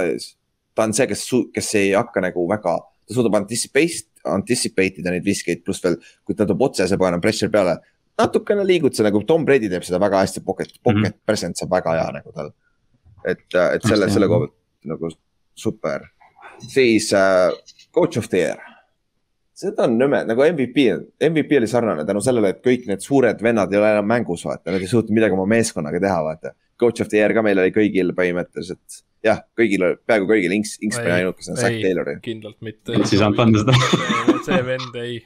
[0.78, 1.26] ta on see, kes,
[1.56, 2.76] kes ei hakka nagu väga,
[3.08, 7.24] ta suudab anticipate, anticipate ida neid viskeid, pluss veel, kui ta tuleb otse, see paneb
[7.24, 7.80] pressure peale.
[8.18, 11.26] natukene liigutuse nagu Tom Brady teeb seda väga hästi, pocket, pocket mm -hmm.
[11.26, 12.54] presence on väga hea nagu tal.
[13.26, 15.10] et, et selle, selle koha pealt nagu
[15.54, 16.10] super,
[16.62, 17.54] siis uh,
[17.94, 18.67] coach of the year
[19.58, 20.86] seda on nõme, nagu MVP,
[21.30, 24.70] MVP oli sarnane tänu sellele, et kõik need suured vennad ei ole enam mängus, vaata,
[24.74, 26.54] nad ei suutnud midagi oma meeskonnaga teha, vaata.
[26.78, 31.00] Coach of the year ka meil oli kõigil põhimõtteliselt, jah, kõigil, peaaegu kõigil, Inks, Inks
[31.02, 32.20] pani ainukesena Zack Taylori.
[32.26, 32.94] kindlalt mitte.
[33.00, 35.18] siis ei saanud panna seda see vend ei.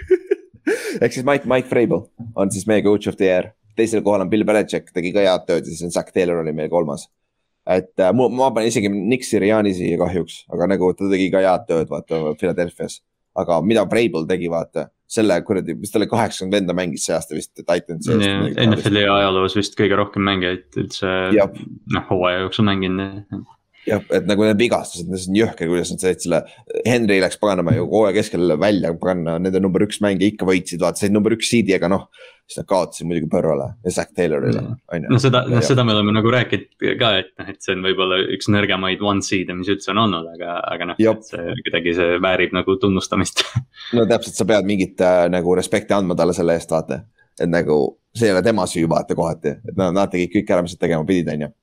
[1.02, 2.04] Ehk siis Mike, Mike Vrabel
[2.36, 5.48] on siis meie coach of the year, teisel kohal on Bill Belichik, tegi ka head
[5.48, 7.08] tööd ja siis on Zack Taylor oli meil kolmas.
[7.70, 11.66] Et äh, ma panen isegi Nick Siriani siia kahjuks, aga nagu ta tegi ka head
[11.68, 13.00] tööd, vaata Philadelphia's
[13.38, 17.34] aga mida Vrabel tegi, vaata, selle kuradi, mis ta oli, kaheksakümmend venda mängis see aasta
[17.34, 18.60] vist Titansi eest.
[18.64, 21.14] NFL-i ajaloos vist kõige rohkem mängijaid üldse,
[21.94, 23.46] noh, hooaja jooksul mänginud
[23.88, 26.40] jah, et nagu need vigastused, see on jõhker, kuidas nad said selle,
[26.86, 31.00] Henry läks paganama ju hooaja keskel välja, paganama nende number üks mängija ikka võitsid, vaata,
[31.00, 32.08] said number üks seed'i, aga noh.
[32.50, 35.12] siis nad kaotasid muidugi Burrow'le ja Zack Taylorile, on ju.
[35.14, 38.18] no seda, noh seda me oleme nagu rääkinud ka, et noh, et see on võib-olla
[38.36, 42.56] üks nõrgemaid one seed'e, mis üldse on olnud, aga, aga noh, see kuidagi see väärib
[42.56, 43.46] nagu tunnustamist
[43.96, 47.04] no täpselt, sa pead mingit äh, nagu respekti andma talle selle eest, vaata.
[47.38, 47.80] et nagu
[48.12, 50.84] see ei ole tema süü, vaata kohati, et nad, nad tegid kõik ära, mis nad
[50.84, 51.54] tegema pidid, on ju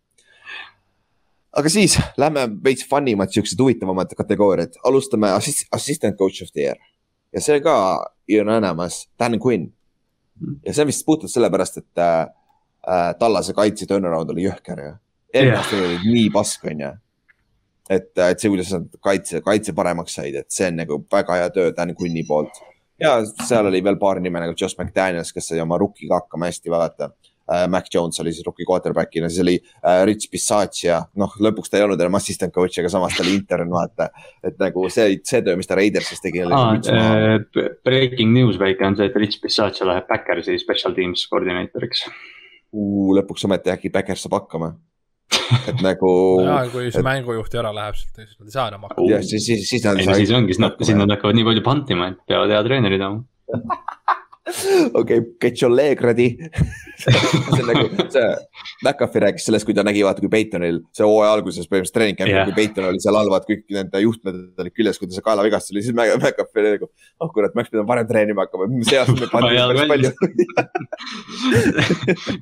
[1.55, 6.61] aga siis lähme veits fun imad, siuksed huvitavamad kategooriad, alustame assist, assistant coach of the
[6.61, 6.77] year.
[7.33, 7.75] ja see ka
[8.41, 9.71] on olemas, Dan Quinn.
[10.65, 12.27] ja see on vist puhtalt sellepärast, et äh,
[12.87, 14.93] äh Tallase kaitse turnaround oli jõhker ju.
[15.33, 16.93] eelmine aasta oli nii pask, on ju.
[17.89, 21.53] et, et see, kuidas nad kaitse, kaitse paremaks said, et see on nagu väga hea
[21.55, 22.61] töö Dan Quinni poolt.
[22.99, 26.69] ja seal oli veel paar nime nagu Josh McDaniels, kes sai oma rookiga hakkama hästi,
[27.47, 27.67] vaata.
[27.69, 31.83] Mac Jones oli siis rookie quarterback'ina, siis oli äh, Rich Bisaccia, noh, lõpuks ta ei
[31.83, 34.09] olnud enam assistant coach, aga samas ta oli intern, vaata.
[34.43, 36.43] et nagu see, see töö, mis ta Raidersis tegi.
[36.43, 36.75] aa,
[37.85, 42.05] breaking news väike on see, et Rich Bisaccia läheb Backersi special teams koordineeritoriks.
[43.17, 44.75] lõpuks ometi äkki Backers saab hakkama.
[45.67, 46.09] et nagu
[46.47, 49.09] ja kui see mängujuht ära läheb sealt, siis nad ei saa enam hakkama.
[49.15, 52.11] jah, siis, siis, siis nad siis ongi, siis nad, siis nad hakkavad nii palju pantima,
[52.11, 53.25] et peavad hea treeneri tooma.
[54.47, 56.37] okei okay,, get your leg ready.
[56.97, 58.27] see on nagu see,
[58.85, 62.31] McAfee rääkis sellest, kui ta nägi, vaata, kui Peitonil see hooaja alguses põhimõtteliselt treening Jah.
[62.31, 65.25] yeah., kui Peiton oli seal all, vaata kõik nende juhtmed olid küljes, kui ta see
[65.27, 66.89] kaelavigastus oli, siis McAfee oli nagu.
[67.23, 70.09] oh kurat, ma oleks pidanud varem treenima hakkama, see aasta me panime päris palju.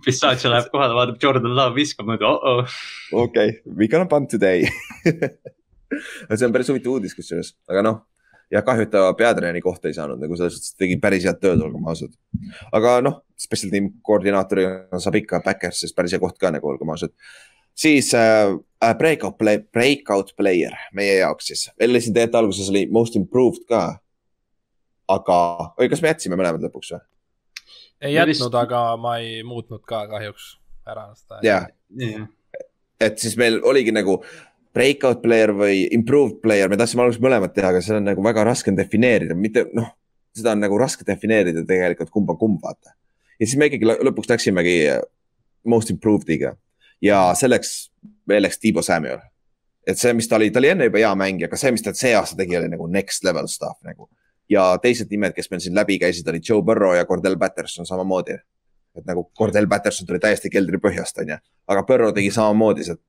[0.06, 2.82] Bisaccia läheb kohale, vaatab Jordan Love viskab, mõtleb oh-oh.
[3.26, 4.68] okei, we gonna punt today.
[6.36, 8.04] see on päris huvitav uudis kusjuures, aga noh
[8.52, 11.40] ja kahju, et ta peatreeneri kohta ei saanud nagu selles suhtes, et tegi päris head
[11.42, 12.14] tööd, olgem ausad.
[12.76, 17.14] aga noh, special team koordinaatorina saab ikka Backers'is päris hea koht ka nagu, olgem ausad.
[17.76, 23.16] siis äh, äh, breakout play, breakout player meie jaoks siis, siin tegelikult alguses oli most
[23.16, 24.00] improved ka.
[25.08, 25.40] aga,
[25.80, 27.04] või kas me jätsime mõlemad lõpuks või?
[28.02, 31.40] ei Ja vist- jätnud, aga ma ei muutnud ka kahjuks ära seda.
[31.44, 31.66] jaa,
[33.02, 34.22] et siis meil oligi nagu
[34.76, 38.44] breakout player või improved player, me tahtsime alguses mõlemat teha, aga seda on nagu väga
[38.48, 39.94] raske on defineerida, mitte noh,
[40.36, 42.96] seda on nagu raske defineerida tegelikult kumb on kumb, vaata.
[43.40, 44.76] ja siis me ikkagi lõ- lõpuks läksimegi
[45.72, 46.56] most improved'iga
[47.04, 47.72] ja selleks
[48.28, 49.24] veel läks Tiibo Samuel.
[49.88, 51.94] et see, mis ta oli, ta oli enne juba hea mängija, aga see, mis ta
[51.94, 54.10] see aasta tegi, oli nagu next level stuff nagu.
[54.50, 58.38] ja teised nimed, kes meil siin läbi käisid, olid Joe Burrow ja Cordell Patterson samamoodi.
[58.96, 63.00] et nagu Cordell Patterson tuli täiesti keldri põhjast, onju, aga Burrow tegi samamoodi, see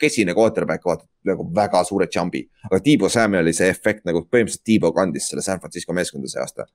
[0.00, 4.92] kesine quarterback, vaata nagu väga suure jump'i, aga Tiibo Samueli see efekt nagu põhimõtteliselt Tiibo
[4.96, 6.66] kandis selle San Francisco meeskonda see aasta.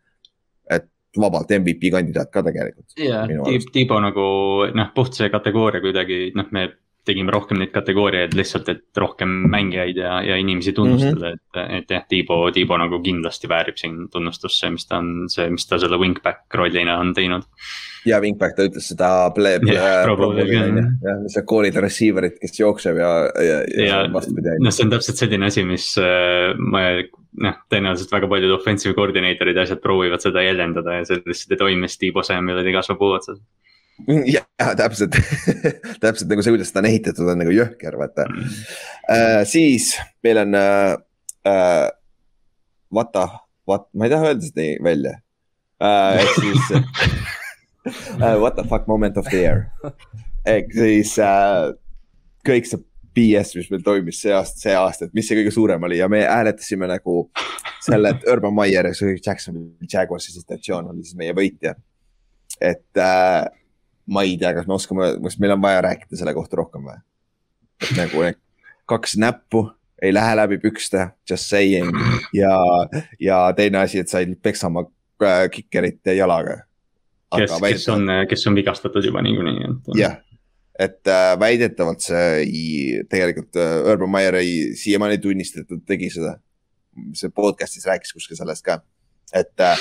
[0.71, 0.89] et
[1.19, 2.95] vabalt MVP kandidaat ka tegelikult.
[2.97, 3.27] jah
[3.73, 4.25] Tiibo nagu
[4.73, 6.69] noh, puht see kategooria kuidagi noh, me
[7.05, 11.65] tegime rohkem neid kategooriaid lihtsalt, et rohkem mängijaid ja, ja inimesi tunnustada mm, -hmm.
[11.65, 15.49] et, et jah, Tiibo, Tiibo nagu kindlasti väärib siin tunnustust, see, mis ta on, see,
[15.51, 17.43] mis ta selle wingback rollina on teinud.
[18.05, 20.87] Ja Wingback, ta ütles seda play, Jah, jah.
[21.07, 24.57] jah, see koolide receiver'it, kes jookseb ja, ja, ja, Ja- vastupidi.
[24.63, 26.81] noh, see on täpselt selline asi, mis äh, ma
[27.47, 31.61] noh, tõenäoliselt väga paljud offensive coordinator'id ja asjad proovivad seda jäljendada ja see lihtsalt ei
[31.63, 33.39] toimi, siis Tiibo Samuelid ei kasva puu otsas.
[34.27, 34.41] ja
[34.77, 35.15] täpselt,
[36.03, 38.45] täpselt nagu see, kuidas seda on ehitatud, on nagu jõhker, vaata Mm.
[39.11, 39.41] uh,.
[39.45, 39.91] siis
[40.23, 40.93] meil on uh,,
[41.49, 41.87] uh,
[42.93, 43.27] vaata,
[43.67, 45.11] vaat, ma ei taha öelda seda nii välja
[45.83, 46.21] uh,.
[46.21, 46.71] ehk siis
[48.21, 49.69] uh, what the fuck moment of the year.
[50.45, 51.71] ehk siis uh,
[52.47, 52.81] kõik see
[53.13, 56.09] BS, mis meil toimis see aasta, see aasta, et mis see kõige suurem oli ja
[56.09, 57.27] me hääletasime nagu
[57.83, 61.75] selle, et Urban Meyer ja see Jacksonville Jaguarsi situatsioon oli siis meie võitja.
[62.61, 63.43] et äh,
[64.07, 66.99] ma ei tea, kas me oskame, kas meil on vaja rääkida selle kohta rohkem või?
[67.83, 68.25] et nagu
[68.89, 69.67] kaks näppu
[70.03, 71.93] ei lähe läbi pükste, just saying
[72.33, 72.57] ja,
[73.19, 74.87] ja teine asi, et said peksama
[75.23, 76.63] äh, kikerit jalaga.
[77.37, 79.91] kes, kes on, kes on vigastatud juba niikuinii, et.
[79.99, 80.17] jah,
[80.79, 85.77] et äh, väidetavalt see ei, tegelikult äh, Urban Meyer ei siiamaani ei tunnista, et ta
[85.93, 86.37] tegi seda.
[87.17, 88.77] see podcast'is rääkis kuskil sellest ka,
[89.33, 89.79] et äh,,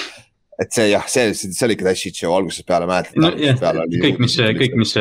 [0.63, 3.19] et see jah, see, see oli ikka täis shit show algusest peale, mäletad?
[3.21, 3.59] nojah,
[4.01, 4.95] kõik, mis, kõik, mis,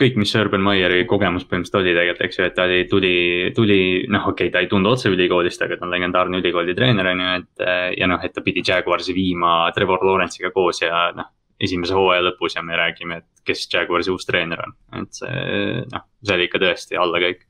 [0.00, 3.14] kõik, mis Urban Meyeri kogemus põhimõtteliselt oli tegelikult, eks ju, et ta oli, tuli,
[3.54, 3.78] tuli,
[4.10, 7.22] noh, okei okay,, ta ei tulnud otse ülikoolist, aga ta on legendaarne ülikooli treener, on
[7.22, 7.66] ju, et
[8.00, 11.30] ja noh, et ta pidi Jaguarsi viima Trevor Lawrence'iga koos ja noh,
[11.62, 16.06] esimese hooaja lõpus ja me räägime, et kes Jaguarsi uus treener on, et see noh,
[16.24, 17.44] see oli ikka tõesti allakäik.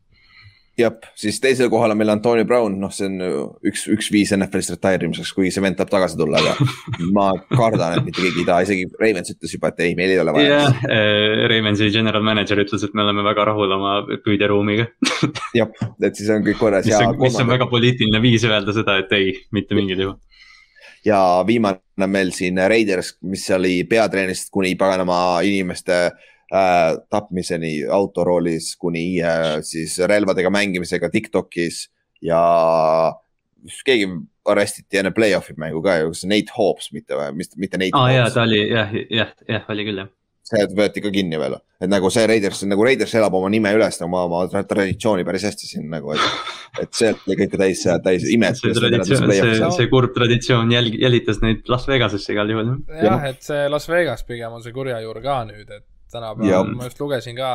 [0.78, 4.74] jah, siis teisel kohal on meil Antonio Brown, noh, see on üks, üks viis NFL-ist
[4.74, 6.68] retire imiseks, kuigi see vend tahab tagasi tulla, aga
[7.16, 10.20] ma kardan, et mitte keegi ei taha, isegi Ravens ütles juba, et ei, meil ei
[10.24, 10.84] ole vaja jah,
[11.54, 14.90] Ravensi general manager ütles, et me oleme väga rahul oma püüderuumiga.
[15.60, 15.72] jah,
[16.02, 19.16] et siis on kõik korras mis on, mis on väga poliitiline viis öelda seda, et
[19.16, 20.20] ei, mitte mingil juhul.
[21.04, 29.22] Ja viimane meil siin Raiders, mis oli peatreenerist kuni paganama inimeste äh, tapmiseni autoroolis kuni
[29.22, 31.88] äh, siis relvadega mängimisega Tiktokis
[32.22, 32.40] ja
[33.84, 34.08] keegi
[34.44, 38.44] arestiti enne play-off'i mängu ka ju, kas Nate Hobbs mitte mitte Nate aa jaa, ta
[38.44, 40.10] oli jah, jah, jah, oli küll jah.
[40.44, 43.96] See võeti ka kinni veel, et nagu see Raiders, nagu Raiders elab oma nime üles,
[44.04, 46.52] oma, oma tra- traditsiooni päris hästi siin nagu, et,
[46.84, 48.60] et see oli kõike täis, täis imet.
[48.60, 52.76] see traditsioon, see, see kurb traditsioon jälg-, jälitas neid Las Vegasesse igal juhul.
[53.00, 56.86] jah, et see Las Vegas pigem on see kurja juur ka nüüd, et tänapäeval, ma
[56.86, 57.48] just lugesin ka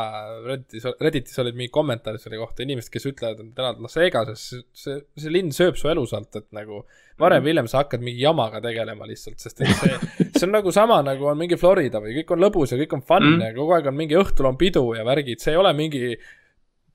[0.46, 4.98] Redditis, Redditis olid mingi kommentaarid selle kohta, inimesed, kes ütlevad, et elad Las Vegases, see,
[5.20, 6.84] see linn sööb su elu sealt, et nagu
[7.20, 10.74] varem või hiljem sa hakkad mingi jamaga tegelema lihtsalt, sest et see, see on nagu
[10.76, 13.48] sama, nagu on mingi Florida või kõik on lõbus ja kõik on fun mm.
[13.48, 16.14] ja kogu aeg on mingi õhtul on pidu ja värgid, see ei ole mingi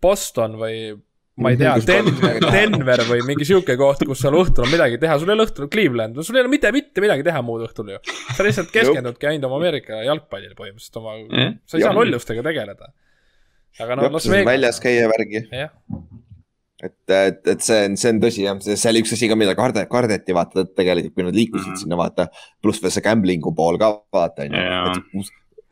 [0.05, 0.79] Boston või
[1.37, 5.17] ma ei tea, Denver, Denver või mingi sihuke koht, kus sul õhtul on midagi teha,
[5.19, 8.03] sul ei ole õhtul Cleveland, sul ei ole mitte, mitte midagi teha muud õhtul ju.
[8.37, 12.93] sa lihtsalt keskendudki ainult oma Ameerika jalgpallile põhimõtteliselt oma mm., sa ei saa lollustega tegeleda.
[13.83, 14.51] aga noh, Las Vegas.
[14.53, 15.43] väljas käia värgi.
[16.83, 19.55] Et, et, et see on, see on tõsi jah, see oli üks asi ka, mida
[19.59, 21.83] karde, kardeti vaata, et tegelikult kui nad liikusid mm -hmm.
[21.85, 22.29] sinna vaata,
[22.63, 25.25] pluss veel see gambling'u pool ka vaata on ju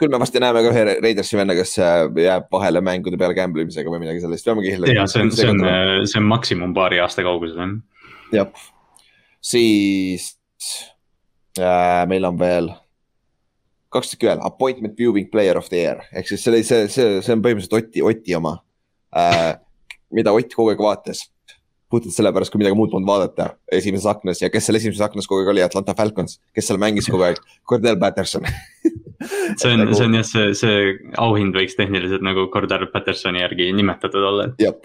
[0.03, 3.63] küll me varsti näeme ka ühe Raidersi venna, kes äh, jääb vahele mängude peale gamble
[3.63, 4.91] imisega või midagi sellist, peame kihla.
[4.91, 5.63] ja see on, see on,
[6.11, 7.77] see on maksimum paari aasta kauguses on.
[8.35, 8.49] jah,
[9.43, 10.33] siis
[11.61, 12.73] äh, meil on veel
[13.93, 17.21] kaks tükki veel, appointment viewing player of the year ehk siis see oli see, see,
[17.21, 18.57] see on põhimõtteliselt Oti, Oti oma
[19.17, 19.53] äh,.
[20.15, 21.27] Mida Ott kogu aeg vaatas
[21.93, 25.43] puhtalt sellepärast, kui midagi muud polnud vaadata esimeses aknas ja kes seal esimeses aknas kogu
[25.43, 28.49] aeg oli, Atlanta Falcons, kes seal mängis kogu aeg, Cordell Patterson
[29.61, 33.69] see on nagu..., see on jah, see, see auhind võiks tehniliselt nagu Cordell Pattersoni järgi
[33.77, 34.49] nimetatud olla.
[34.63, 34.77] jah,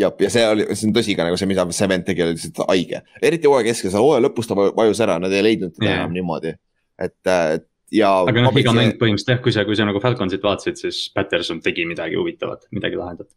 [0.00, 2.36] jah, ja see oli, see on tõsi ka nagu see, mida see vend tegi, oli
[2.36, 5.86] lihtsalt haige, eriti hooaja keskel, seal hooaja lõpus ta vajus ära, nad ei leidnud teda
[5.90, 6.02] yeah.
[6.02, 6.56] enam niimoodi,
[6.98, 8.14] et, et ja.
[8.26, 11.62] aga noh, iga mäng põhimõtteliselt jah, kui sa, kui sa nagu Falconsit vaatasid, siis Patterson
[11.62, 13.30] tegi midagi huvitavat, midagi lahedat.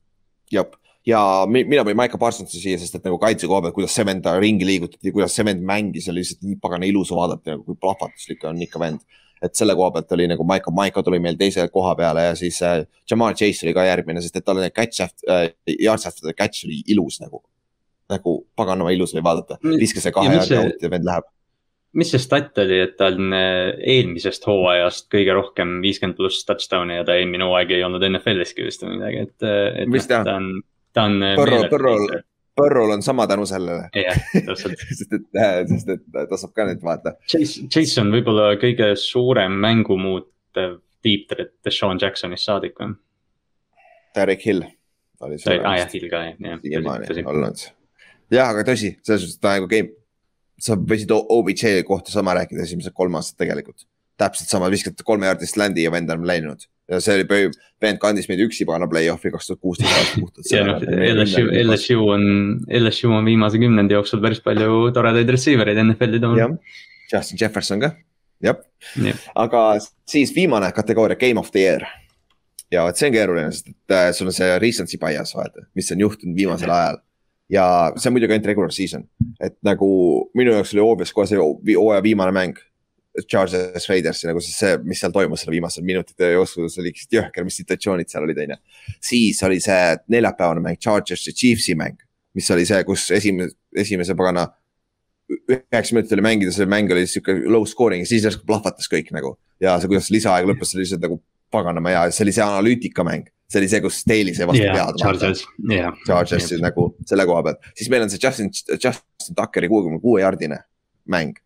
[0.53, 1.19] jah ja
[1.49, 5.11] mina panin Maiko Parsonsi siia, sest et nagu kaitse koha pealt, kuidas Cement ringi liigutati,
[5.11, 9.03] kuidas Cement mängis, oli lihtsalt nii pagana ilus vaadata, nagu kui plahvatuslik on ikka vend.
[9.43, 12.61] et selle koha pealt oli nagu Maiko, Maiko tuli meil teise koha peale ja siis
[12.63, 16.33] äh, Jamal Chase oli ka järgmine, sest et tal oli catch äh,, yards after the
[16.33, 17.43] catch oli ilus nagu.
[18.09, 21.27] nagu paganama ilus oli vaadata, viskas see kahe yardi out ja vend läheb
[21.97, 26.97] mis see stat oli, et ta on äh, eelmisest hooajast kõige rohkem viiskümmend pluss touchdown'i
[27.01, 29.91] ja ta eelmine hooaeg ei olnud NFL-iski vist või midagi, et, et.
[29.91, 30.55] mis ta, ta on?
[30.93, 31.19] Ta on.
[31.39, 32.07] Põrro, Põrrol,
[32.57, 33.89] Põrrol on sama tänu sellele.
[33.97, 37.15] jah, täpselt sest et, äh, sest et ta saab ka nüüd vaata.
[37.29, 42.93] Chase, Chase on võib-olla kõige suurem mängu muutev deep threat Deshaun Jacksonist saadik või?
[44.13, 44.65] Derek Hill
[45.23, 45.57] oli see.
[45.57, 46.61] aa ah, jah, Hill ka jah, jah.
[46.61, 47.65] siiamaani olnud.
[48.33, 49.95] jah, aga tõsi, selles suhtes ta nagu game,
[50.61, 53.87] sa võisid OBJ kohta sama rääkida esimesed kolm aastat tegelikult.
[54.21, 57.51] täpselt sama, viskad kolme jaardist land'i ja vend on läinud ja see oli,
[57.83, 60.49] vend kandis meid üksi panna play-off'i kaks tuhat kuusteist aastal puhtalt.
[60.51, 60.83] ja noh,
[61.23, 62.25] LSU, LSU on,
[62.81, 66.57] LSU on viimase kümnendi jooksul päris palju toredaid receiver eid NFL-i toonud.
[67.11, 67.93] Justin Jefferson ka,
[68.43, 68.59] jah.
[68.99, 69.15] Ja..
[69.45, 69.63] aga
[70.09, 71.87] siis viimane kategooria, game of the year.
[72.73, 75.91] ja vot see on keeruline, sest et äh, sul on see recency bias vaata, mis
[75.93, 77.01] on juhtunud viimasel ajal.
[77.51, 77.65] Ja
[77.99, 79.03] see on muidugi ainult regular season,
[79.43, 79.87] et nagu
[80.35, 82.61] minu jaoks oli obvious kohe see hooaja viimane mäng
[83.29, 87.17] Charges Raidersi nagu siis see, mis seal toimus selle viimastel minutite jooksul, see oli lihtsalt
[87.19, 88.57] jõhker, mis situatsioonid seal olid, on ju.
[89.11, 91.99] siis oli see neljapäevane mäng, Chargersi Chiefsi mäng,
[92.33, 93.53] mis oli see, kus esimese,
[93.85, 94.47] esimese pagana
[95.29, 99.13] üheksa minutit oli mängida, see mäng oli sihuke low scoring ja siis järsku plahvatas kõik
[99.15, 99.35] nagu.
[99.61, 101.21] ja see, kuidas lisaeg lõppes, oli lihtsalt nagu
[101.53, 104.99] paganama hea, see oli see analüütikamäng see oli see, kus Staley sai vastu yeah, pead.
[105.03, 106.03] Chargers, jah yeah..
[106.07, 106.65] Chargersi yeah.
[106.65, 110.63] nagu selle koha pealt, siis meil on see Justin, Justin Tuckeri kuuekümne kuue jardine
[111.05, 111.37] mäng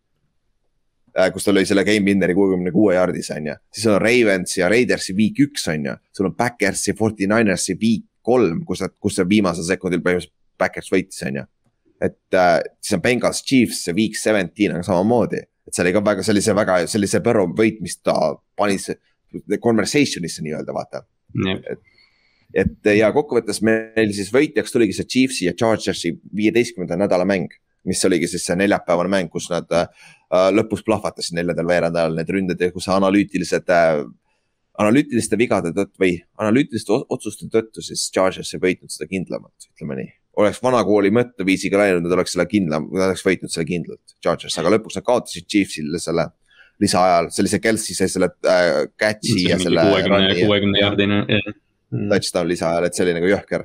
[1.32, 3.56] kus tal oli selle game winner'i kuuekümne kuue jaardis, on ju.
[3.74, 5.96] siis on Ravens ja Raidersi week üks, on ju.
[6.16, 10.90] sul on Backersi, Forty Ninersi week kolm, kus nad, kus see viimasel sekundil põhimõtteliselt Backers
[10.92, 11.44] võitis, on ju.
[12.04, 15.44] et äh, siis on Bengals Chiefs week seventeen on samamoodi.
[15.68, 18.16] et see oli ka väga sellise väga sellise Burrow võit, mis ta
[18.56, 18.78] pani
[19.60, 21.02] conversation'isse nii-öelda vaata
[21.34, 21.62] mm..
[21.72, 21.80] et,
[22.64, 27.52] et ja kokkuvõttes meil siis võitjaks tuligi see Chiefsi ja Chargersi viieteistkümnenda nädala mäng
[27.86, 29.88] mis oligi siis see neljapäevane mäng, kus nad äh,
[30.54, 34.02] lõpus plahvatasid neljandal veerandajal need ründed ja kus analüütilised äh,,
[34.78, 40.10] analüütiliste vigade tõttu või analüütiliste otsuste tõttu siis Chargers ei võitnud seda kindlamalt, ütleme nii.
[40.42, 44.74] oleks vanakooli mõtteviisiga läinud, nad oleks selle kindlam, nad oleks võitnud selle kindlalt, Chargers, aga
[44.76, 46.28] lõpuks nad kaotasid Chiefsile selle
[46.78, 49.82] lisaajal, sellise Kelsey sai selle äh, catch'i ja selle.
[49.88, 51.24] kuuekümne, kuuekümne jaardine.
[51.88, 53.64] touchdown lisaajal, et see oli nagu jõhker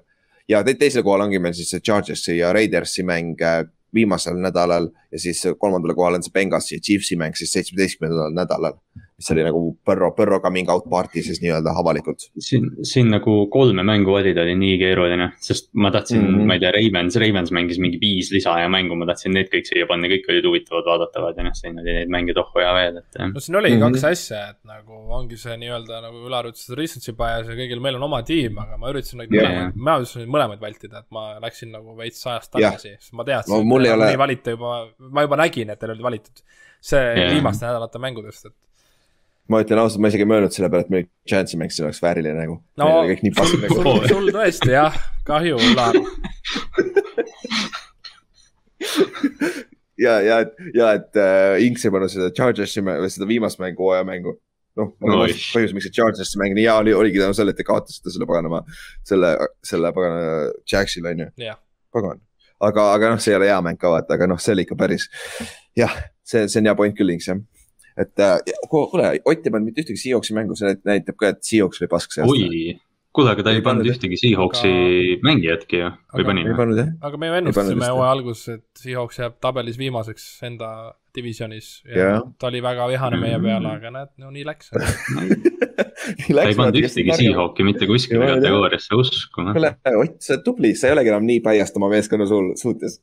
[0.50, 3.64] ja te teisel kohal ongi meil siis see Chargersi ja Raidersi mäng äh,
[3.94, 8.80] viimasel nädalal ja siis kolmandale kohale on see Benghasi ja Chiefsi mäng siis seitsmeteistkümnendal nädalal.
[9.18, 12.28] Mis oli nagu Põrro, Põrro coming out party siis nii-öelda avalikult.
[12.40, 16.50] siin, siin nagu kolme mängu valida oli nii keeruline, sest ma tahtsin mm, -hmm.
[16.50, 19.88] ma ei tea, Ravens, Ravens mängis mingi viis lisaaja mängu, ma tahtsin need kõik siia
[19.90, 23.22] panna, kõik olid huvitavad vaadatavad ja noh, siin oli neid mänge tohku ja veel, et.
[23.22, 24.00] no siin oligi mm -hmm.
[24.00, 27.82] kaks asja, et nagu ongi see nii-öelda nagu Ülar ütles, et recency bias ja kõigil
[27.84, 29.50] meil on oma tiim, aga ma üritasin neid yeah.
[29.50, 33.26] mõlemaid, ma üritasin neid mõlemaid vältida, et ma läksin nagu veits ajast tagasi, sest ma
[33.28, 33.64] teadsin no,.
[33.64, 34.12] mul ei ole.
[34.18, 36.46] valite juba, ma juba nägin, et teil olid valitud
[36.84, 37.32] see yeah.
[37.32, 38.56] viimaste nädalate mängudest, et
[39.52, 42.02] ma ütlen ausalt, ma isegi ei mõelnud selle peale, et meil Giantsi mäng siin oleks
[42.04, 42.56] vääriline nagu.
[42.80, 43.76] no kõik nii pask sul, nagu.
[43.82, 44.96] sul, sul tõesti jah,
[45.28, 46.00] kahju, Ular.
[50.06, 50.40] ja, ja,
[50.76, 54.36] ja et äh, Inks ei pannud seda Chargersi või seda viimast mängu, hooajamängu.
[54.80, 55.36] noh, Oi.
[55.54, 58.28] põhjus, miks see Chargersi mäng nii hea oli, oligi tänu sellele, et te kaotasite selle
[58.30, 58.64] paganama,
[59.06, 60.20] selle, selle pagana
[60.70, 61.32] Jacksile on ju.
[61.50, 61.60] jah,
[61.94, 62.24] pagan,
[62.64, 64.80] aga, aga noh, see ei ole hea mäng ka vaata, aga noh, see oli ikka
[64.80, 65.10] päris.
[65.78, 65.94] jah,
[66.24, 67.44] see, see on hea point küll, Inks jah.
[67.98, 68.40] Et äh,
[68.70, 72.12] kuule, Ott ei pannud mitte ühtegi Seahawksi mängu, see näitab ka, et Seahawks oli pask
[72.16, 72.48] see aasta.
[72.50, 72.80] oi,
[73.14, 74.72] kuule, aga ta Ei ei pannud ühtegi Seahawksi
[75.26, 76.58] mängijatki ju, või Aga- pani ei?
[76.58, 80.72] pannud jah, aga me ju ennustasime hooaja alguses, et Seahawks jääb tabelis viimaseks enda
[81.16, 82.22] divisionis ja Jah.
[82.40, 83.44] ta oli väga vihane meie Mm.
[83.48, 84.70] peale, aga näed, no nii läks.
[84.74, 89.54] ta ei pannud ühtegi Seahawki mitte kuskile kategooriasse, uskume.
[89.56, 93.00] kuule, Ott, sa oled tubli, sa ei olegi enam nii päiast oma meeskonna sul suhtes.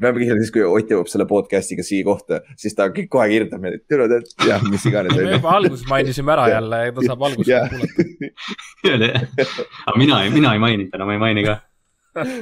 [0.00, 3.28] me peame kindlasti siis, kui Ott jõuab selle podcast'iga siia kohta, siis ta kõik kohe
[3.30, 5.14] kirjutab meile, et tere, tead, jah, mis iganes.
[5.16, 7.68] me juba alguses mainisime ära jälle ja ta saab alguses Jah.
[7.70, 9.26] kuulata.
[9.86, 11.60] aga mina ei, mina ei maininud täna, ma ei maini ka.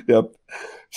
[0.09, 0.25] jah,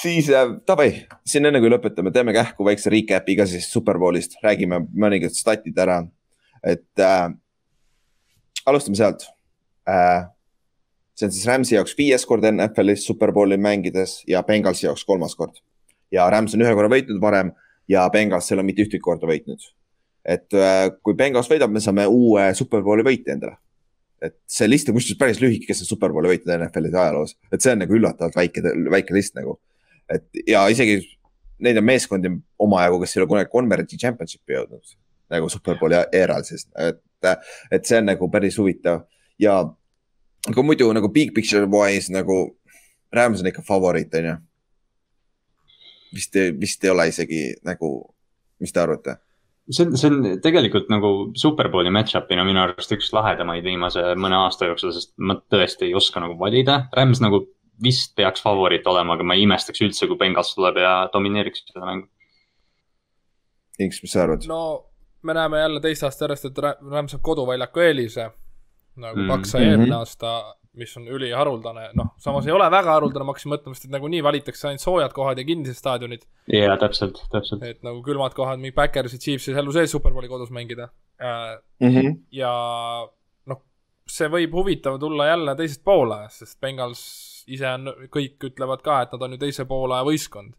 [0.02, 0.92] siis äh, davai,
[1.26, 6.04] siin enne kui lõpetame, teeme kähku väikse recap'i ka siis Superbowlist, räägime mõningad statid ära.
[6.64, 7.30] et äh,
[8.66, 9.28] alustame sealt
[9.90, 10.26] äh,.
[11.18, 15.62] see on siis Rams'i jaoks viies kord NFL-is Superbowli mängides ja Bengalsi jaoks kolmas kord.
[16.12, 17.54] ja Rams on ühe korra võitnud varem
[17.88, 19.62] ja Bengals ei ole mitte ühtegi korda võitnud.
[20.26, 23.58] et äh, kui Bengals võidab, me saame uue Superbowli võitja endale
[24.22, 27.74] et see list on kusjuures päris lühike, kes on Superbowli võitnud NFL-is ajaloos, et see
[27.76, 29.60] on nagu üllatavalt väike, väike list nagu.
[30.14, 31.02] Et ja isegi
[31.64, 32.32] neid on meeskondi
[32.62, 34.96] omajagu, kes ei ole kunagi Converence'i Championship'i jõudnud
[35.34, 37.02] nagu Superbowli eeral siis, et,
[37.72, 39.04] et see on nagu päris huvitav
[39.42, 39.60] ja
[40.48, 42.58] aga muidu nagu big picture wise nagu
[43.14, 44.36] Rams on ikka favoriit, on ju.
[46.14, 47.92] vist, vist ei ole isegi nagu,
[48.60, 49.18] mis te arvate?
[49.72, 54.70] see on, see on tegelikult nagu Superbowli match-up'ina minu arust üks lahedamaid viimase mõne aasta
[54.70, 56.86] jooksul, sest ma tõesti ei oska nagu valida.
[56.96, 57.44] Rams nagu
[57.84, 61.86] vist peaks favoriit olema, aga ma ei imestaks üldse, kui Bengals tuleb ja domineeriks seda
[61.86, 62.08] mängu.
[63.80, 64.46] Inks, mis sa arvad?
[64.50, 64.86] no
[65.24, 68.30] me näeme jälle teist aastat järjest, et Ra- Rams saab koduväljaku eelise.
[68.98, 69.28] nagu Mm.
[69.30, 69.70] Paks sai Mhm.
[69.70, 73.86] eelmine aasta, mis on üliharuldane, noh, samas ei ole väga haruldane, ma hakkasin mõtlema, sest
[73.86, 76.26] et nagunii valitakse ainult soojad kohad ja kinnised staadionid.
[76.48, 77.62] jaa, täpselt, täpselt.
[77.64, 80.90] et nagu külmad kohad, mingi Backers ja Chiefs elu sees Superbowli kodus mängida.
[81.80, 82.24] Mhm.
[82.32, 83.08] ja
[83.46, 83.62] noh,
[84.08, 89.14] see võib huvitav tulla jälle teisest poole, sest Bengals ise on, kõik ütlevad ka, et
[89.16, 90.56] nad on ju teise poole võistkond.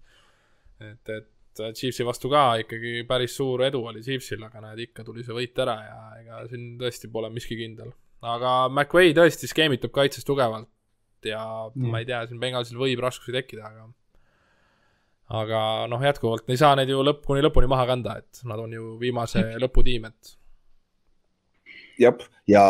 [0.80, 1.34] et, et
[1.74, 5.58] Chiefsi vastu ka ikkagi päris suur edu oli Chiefsil, aga näed, ikka tuli see võit
[5.58, 7.92] ära ja ega siin tõesti pole miski kindel.
[8.22, 10.70] aga McVay tõesti skeemitab kaitses tugevalt
[11.26, 11.42] ja
[11.74, 11.88] mm.
[11.90, 13.88] ma ei tea, siin Bengalsil võib raskusi tekkida, aga
[15.38, 15.60] aga
[15.90, 18.94] noh, jätkuvalt ei saa neid ju lõpp, kuni lõpuni maha kanda, et nad on ju
[19.00, 20.34] viimase lõputiim, et
[22.00, 22.64] jah, ja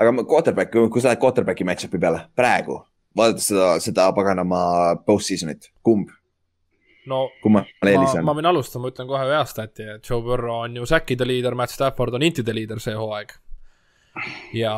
[0.00, 2.78] aga ma- quarterback, kui sa lähed quarterback'i match-up'i peale praegu,
[3.16, 4.62] vaadates seda, seda paganama
[5.06, 6.08] post-season'it, kumb,
[7.10, 8.38] no kumma ma, ma on?
[8.38, 11.74] võin alustada, ma ütlen kohe ühe stati, et Joe Burrow on ju säkkide liider, Matt
[11.74, 13.36] Stafford on intide liider see hooaeg.
[14.56, 14.74] ja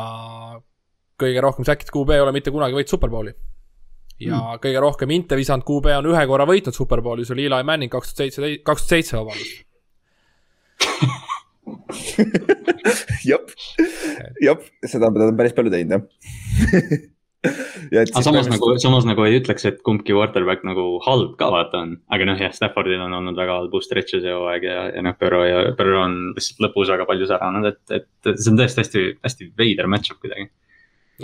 [1.19, 3.33] kõige rohkem säkkid QB ei ole mitte kunagi võitnud Superbowli.
[4.23, 4.63] ja mm.
[4.63, 8.13] kõige rohkem inte visanud QB on ühe korra võitnud Superbowli, see oli Eli Manning kaks
[8.13, 9.69] tuhat seitse, kaks tuhat seitse, vabandust.
[13.29, 13.39] jah,
[14.43, 16.03] jah, seda on ta on päris palju teinud jah.
[17.91, 21.81] Ja aga samas nagu, samas nagu ei ütleks, et kumbki quarterback nagu halb ka vaata
[21.83, 25.15] on, aga noh, jah, Staffordil on olnud väga halbu stretch'e see hooaeg ja, ja noh,
[25.19, 29.03] Burrow ja Burrow on lihtsalt lõpus väga palju säranud, et, et see on tõesti hästi,
[29.27, 30.47] hästi veider match-up kuidagi.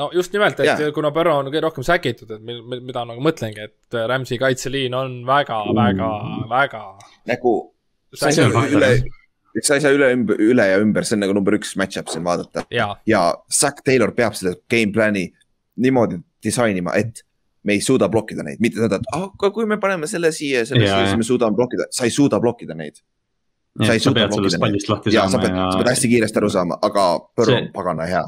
[0.01, 0.91] no just nimelt, et yeah.
[0.95, 5.21] kuna Burrow on kõige rohkem säkitud, et mil- mida nagu mõtlengi, et Rams'i kaitseliin on
[5.29, 6.11] väga, väga,
[6.51, 6.83] väga
[7.31, 7.55] nagu
[9.55, 10.09] on faktor, üle
[10.51, 12.65] üle, ja ümber, see on nagu number üks match-up siin vaadata.
[13.09, 15.29] Ja Zack Taylor peab seda game plan'i
[15.79, 17.23] niimoodi disainima, et
[17.63, 20.63] me ei suuda blokkida neid, mitte seda, et ah, aga kui me paneme selle siia
[20.67, 23.01] selle siia, siis me suudame blokkida, sa ei suuda blokkida neid.
[23.79, 26.41] Sa ei suuda sellest pallist lahti ja sa saama pead, ja sa pead hästi kiiresti
[26.41, 27.05] aru saama, aga
[27.37, 28.23] Põrro on pagana hea.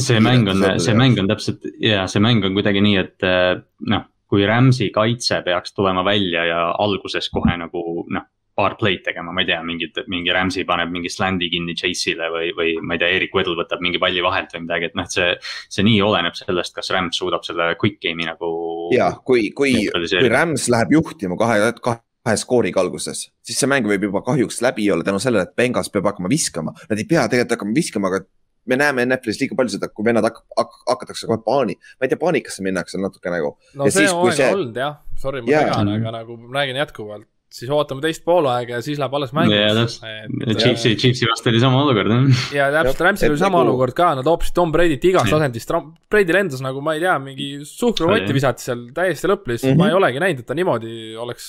[0.00, 3.58] see mäng on see mäng on täpselt ja see mäng on kuidagi nii, et eh,
[3.92, 8.26] noh, kui Rams'i kaitse peaks tulema välja ja alguses kohe nagu noh,
[8.60, 12.52] paar play'd tegema, ma ei tea, mingit, mingi Rams'i paneb mingi slandi kinni Chase'ile või,
[12.58, 15.16] või ma ei tea, Erik Weddle võtab mingi palli vahelt või midagi, et noh, et
[15.16, 15.32] see.
[15.72, 18.52] see nii oleneb sellest, kas Rams suudab selle quick game'i nagu.
[18.94, 20.28] ja kui, kui, kui.
[20.30, 25.06] Rams läheb juhtima kahe, kahe skooriga alguses, siis see mäng võib juba kahjuks läbi olla
[25.06, 26.74] tänu sellele, et Bengals peab hakkama viskama.
[26.90, 28.24] Nad ei pea tegelikult hakkama viskama, aga
[28.68, 32.12] me näeme NFL-is liiga palju seda, kui vennad hak-, hak-, hakatakse kohe paani, ma ei
[32.12, 33.54] tea, paanikasse minnakse natuke nagu.
[33.74, 35.62] no Ja see siis, kui hooaeg see- on olnud jah, sorry, ma Jaa.
[35.70, 39.56] segan, aga nagu ma räägin jätkuvalt, siis ootame teist poolaega ja siis läheb alles mänguks.
[39.58, 42.42] ja täpselt, Chiefsi, Chiefsi vastu oli sama olukord jah.
[42.54, 43.72] ja täpselt, Rams'il oli sama nagu...
[43.72, 45.72] olukord ka, nad hoopisid Tom Brady't igast asendist,
[46.10, 49.82] Brady lendas nagu ma ei tea, mingi suhkrukotti visati seal täiesti lõpp lihtsalt mm, -hmm.
[49.82, 51.48] ma ei olegi näinud, et ta niimoodi oleks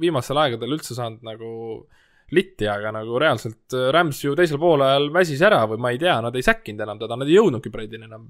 [0.00, 1.50] viimastel aegadel üldse saanud nagu
[2.32, 6.14] litti, aga nagu reaalselt äh, Rams ju teisel poolajal väsis ära või ma ei tea,
[6.24, 8.24] nad ei säkkinud enam teda, nad ei jõudnudki Brady'ni enam.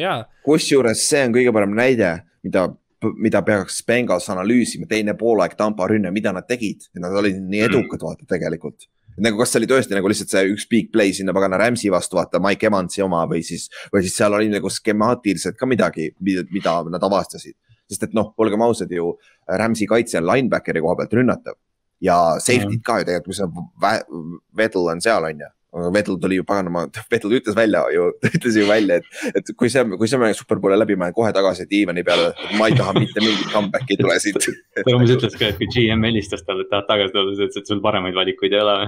[0.00, 2.10] jah, kusjuures see on kõige parem näide,
[2.42, 2.66] mida
[3.14, 7.70] mida peaks Bengals analüüsima, teine poolaeg Tampa rünne, mida nad tegid, nad olid nii mm.
[7.70, 8.88] edukad, vaata tegelikult.
[9.16, 12.18] nagu kas see oli tõesti nagu lihtsalt see üks big play sinna pagana Rams'i vastu,
[12.18, 16.74] vaata Mike Evansi oma või siis, või siis seal oli nagu skemaatiliselt ka midagi, mida
[16.92, 17.56] nad avastasid.
[17.88, 19.14] sest et noh, olgem ausad ju,
[19.48, 21.56] Rams'i kaitse on linebackeri koha pealt rünnatav
[22.00, 26.44] ja safety'd ka ju tegelikult, kui see Vettel on seal, on ju Vettel tuli ju
[26.48, 30.36] paganama, Vettel ütles välja ju, ütles ju välja, et, et kui see, kui see mäng
[30.38, 34.00] superbowli läbi, ma lähen kohe tagasi diivani peale, ma ei taha mitte mingit comeback'i ei
[34.02, 34.48] tule siit.
[34.78, 37.62] ta umbes ütles ka, et kui GM helistas talle, et tahad tagasi tulla, siis ütles,
[37.62, 38.78] et sul paremaid valikuid ei ole.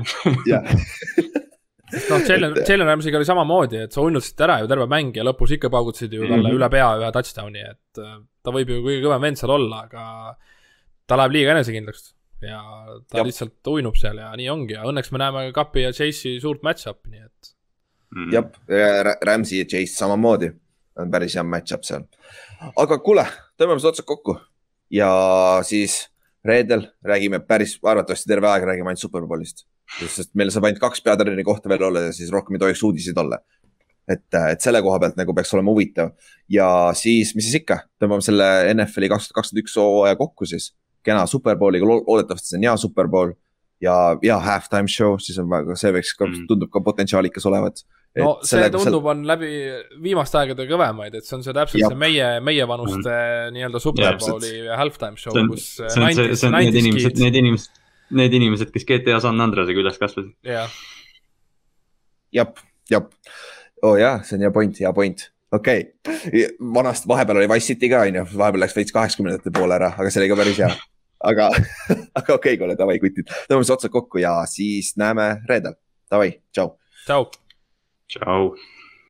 [0.48, 0.64] jah
[2.10, 5.54] noh, Jalen, Jalen Ramsey'ga oli samamoodi, et sa unustasid ära ju terve mäng ja lõpus
[5.56, 6.58] ikka paugutasid ju talle mm -hmm.
[6.58, 10.36] üle pea ühe touchdown'i, et äh, ta võib ju kõige kõvem vend seal olla, aga
[11.08, 12.12] ta läheb liiga enesekindlaks
[12.42, 12.60] ja
[13.10, 13.24] ta ja.
[13.26, 17.10] lihtsalt uinub seal ja nii ongi ja õnneks me näeme Kapi ja Chase'i suurt match-up'i,
[17.14, 17.50] nii et
[18.14, 18.30] mm..
[18.34, 20.52] jah, Rams'i ja Chase samamoodi,
[20.98, 22.06] on päris hea match-up seal.
[22.76, 23.26] aga kuule,
[23.58, 24.38] tõmbame siis otsad kokku
[24.94, 25.10] ja
[25.66, 26.04] siis
[26.46, 29.66] reedel räägime päris, arvatavasti terve aeg räägime ainult Superbowlist.
[29.98, 33.18] sest meil saab ainult kaks peatreeneri kohta veel olla ja siis rohkem ei tohiks uudiseid
[33.18, 33.40] olla.
[34.08, 36.14] et, et selle koha pealt nagu peaks olema huvitav
[36.48, 40.70] ja siis, mis siis ikka, tõmbame selle NFL-i kaks tuhat kakskümmend üks hooaja kokku siis
[41.06, 43.34] kena superbowliga, loodetavasti see on hea superbowl
[43.84, 47.82] ja, ja halftime show, siis on väga, see võiks ka mm., tundub ka potentsiaalikas olevat.
[48.18, 49.50] no see sellega, tundub, on läbi
[50.02, 51.94] viimaste aegade kõvemaid, et see on see täpselt Jab.
[51.94, 53.56] see meie, meievanuste mm.
[53.56, 55.70] nii-öelda superbowli halftime show, kus.
[55.78, 57.82] see on see, see on need inimesed, need inimesed,
[58.22, 60.34] need inimesed, kes GTA San Andreasega üles kasvasid.
[60.46, 60.78] jah.
[62.34, 63.12] jep, jep,
[63.84, 67.72] oo oh, jaa, see on hea point, hea point okei okay., vanast, vahepeal oli Wise
[67.72, 70.62] City ka, on ju, vahepeal läks veits kaheksakümnendate poole ära, aga see oli ka päris
[70.62, 70.72] hea
[71.24, 71.50] aga,
[72.18, 75.78] aga okei okay,, kuule, davai, kutid, tõmbame siis otsad kokku ja siis näeme reedel.
[76.10, 76.74] Davai, tšau.
[77.04, 77.30] tšau.
[78.08, 78.52] tšau.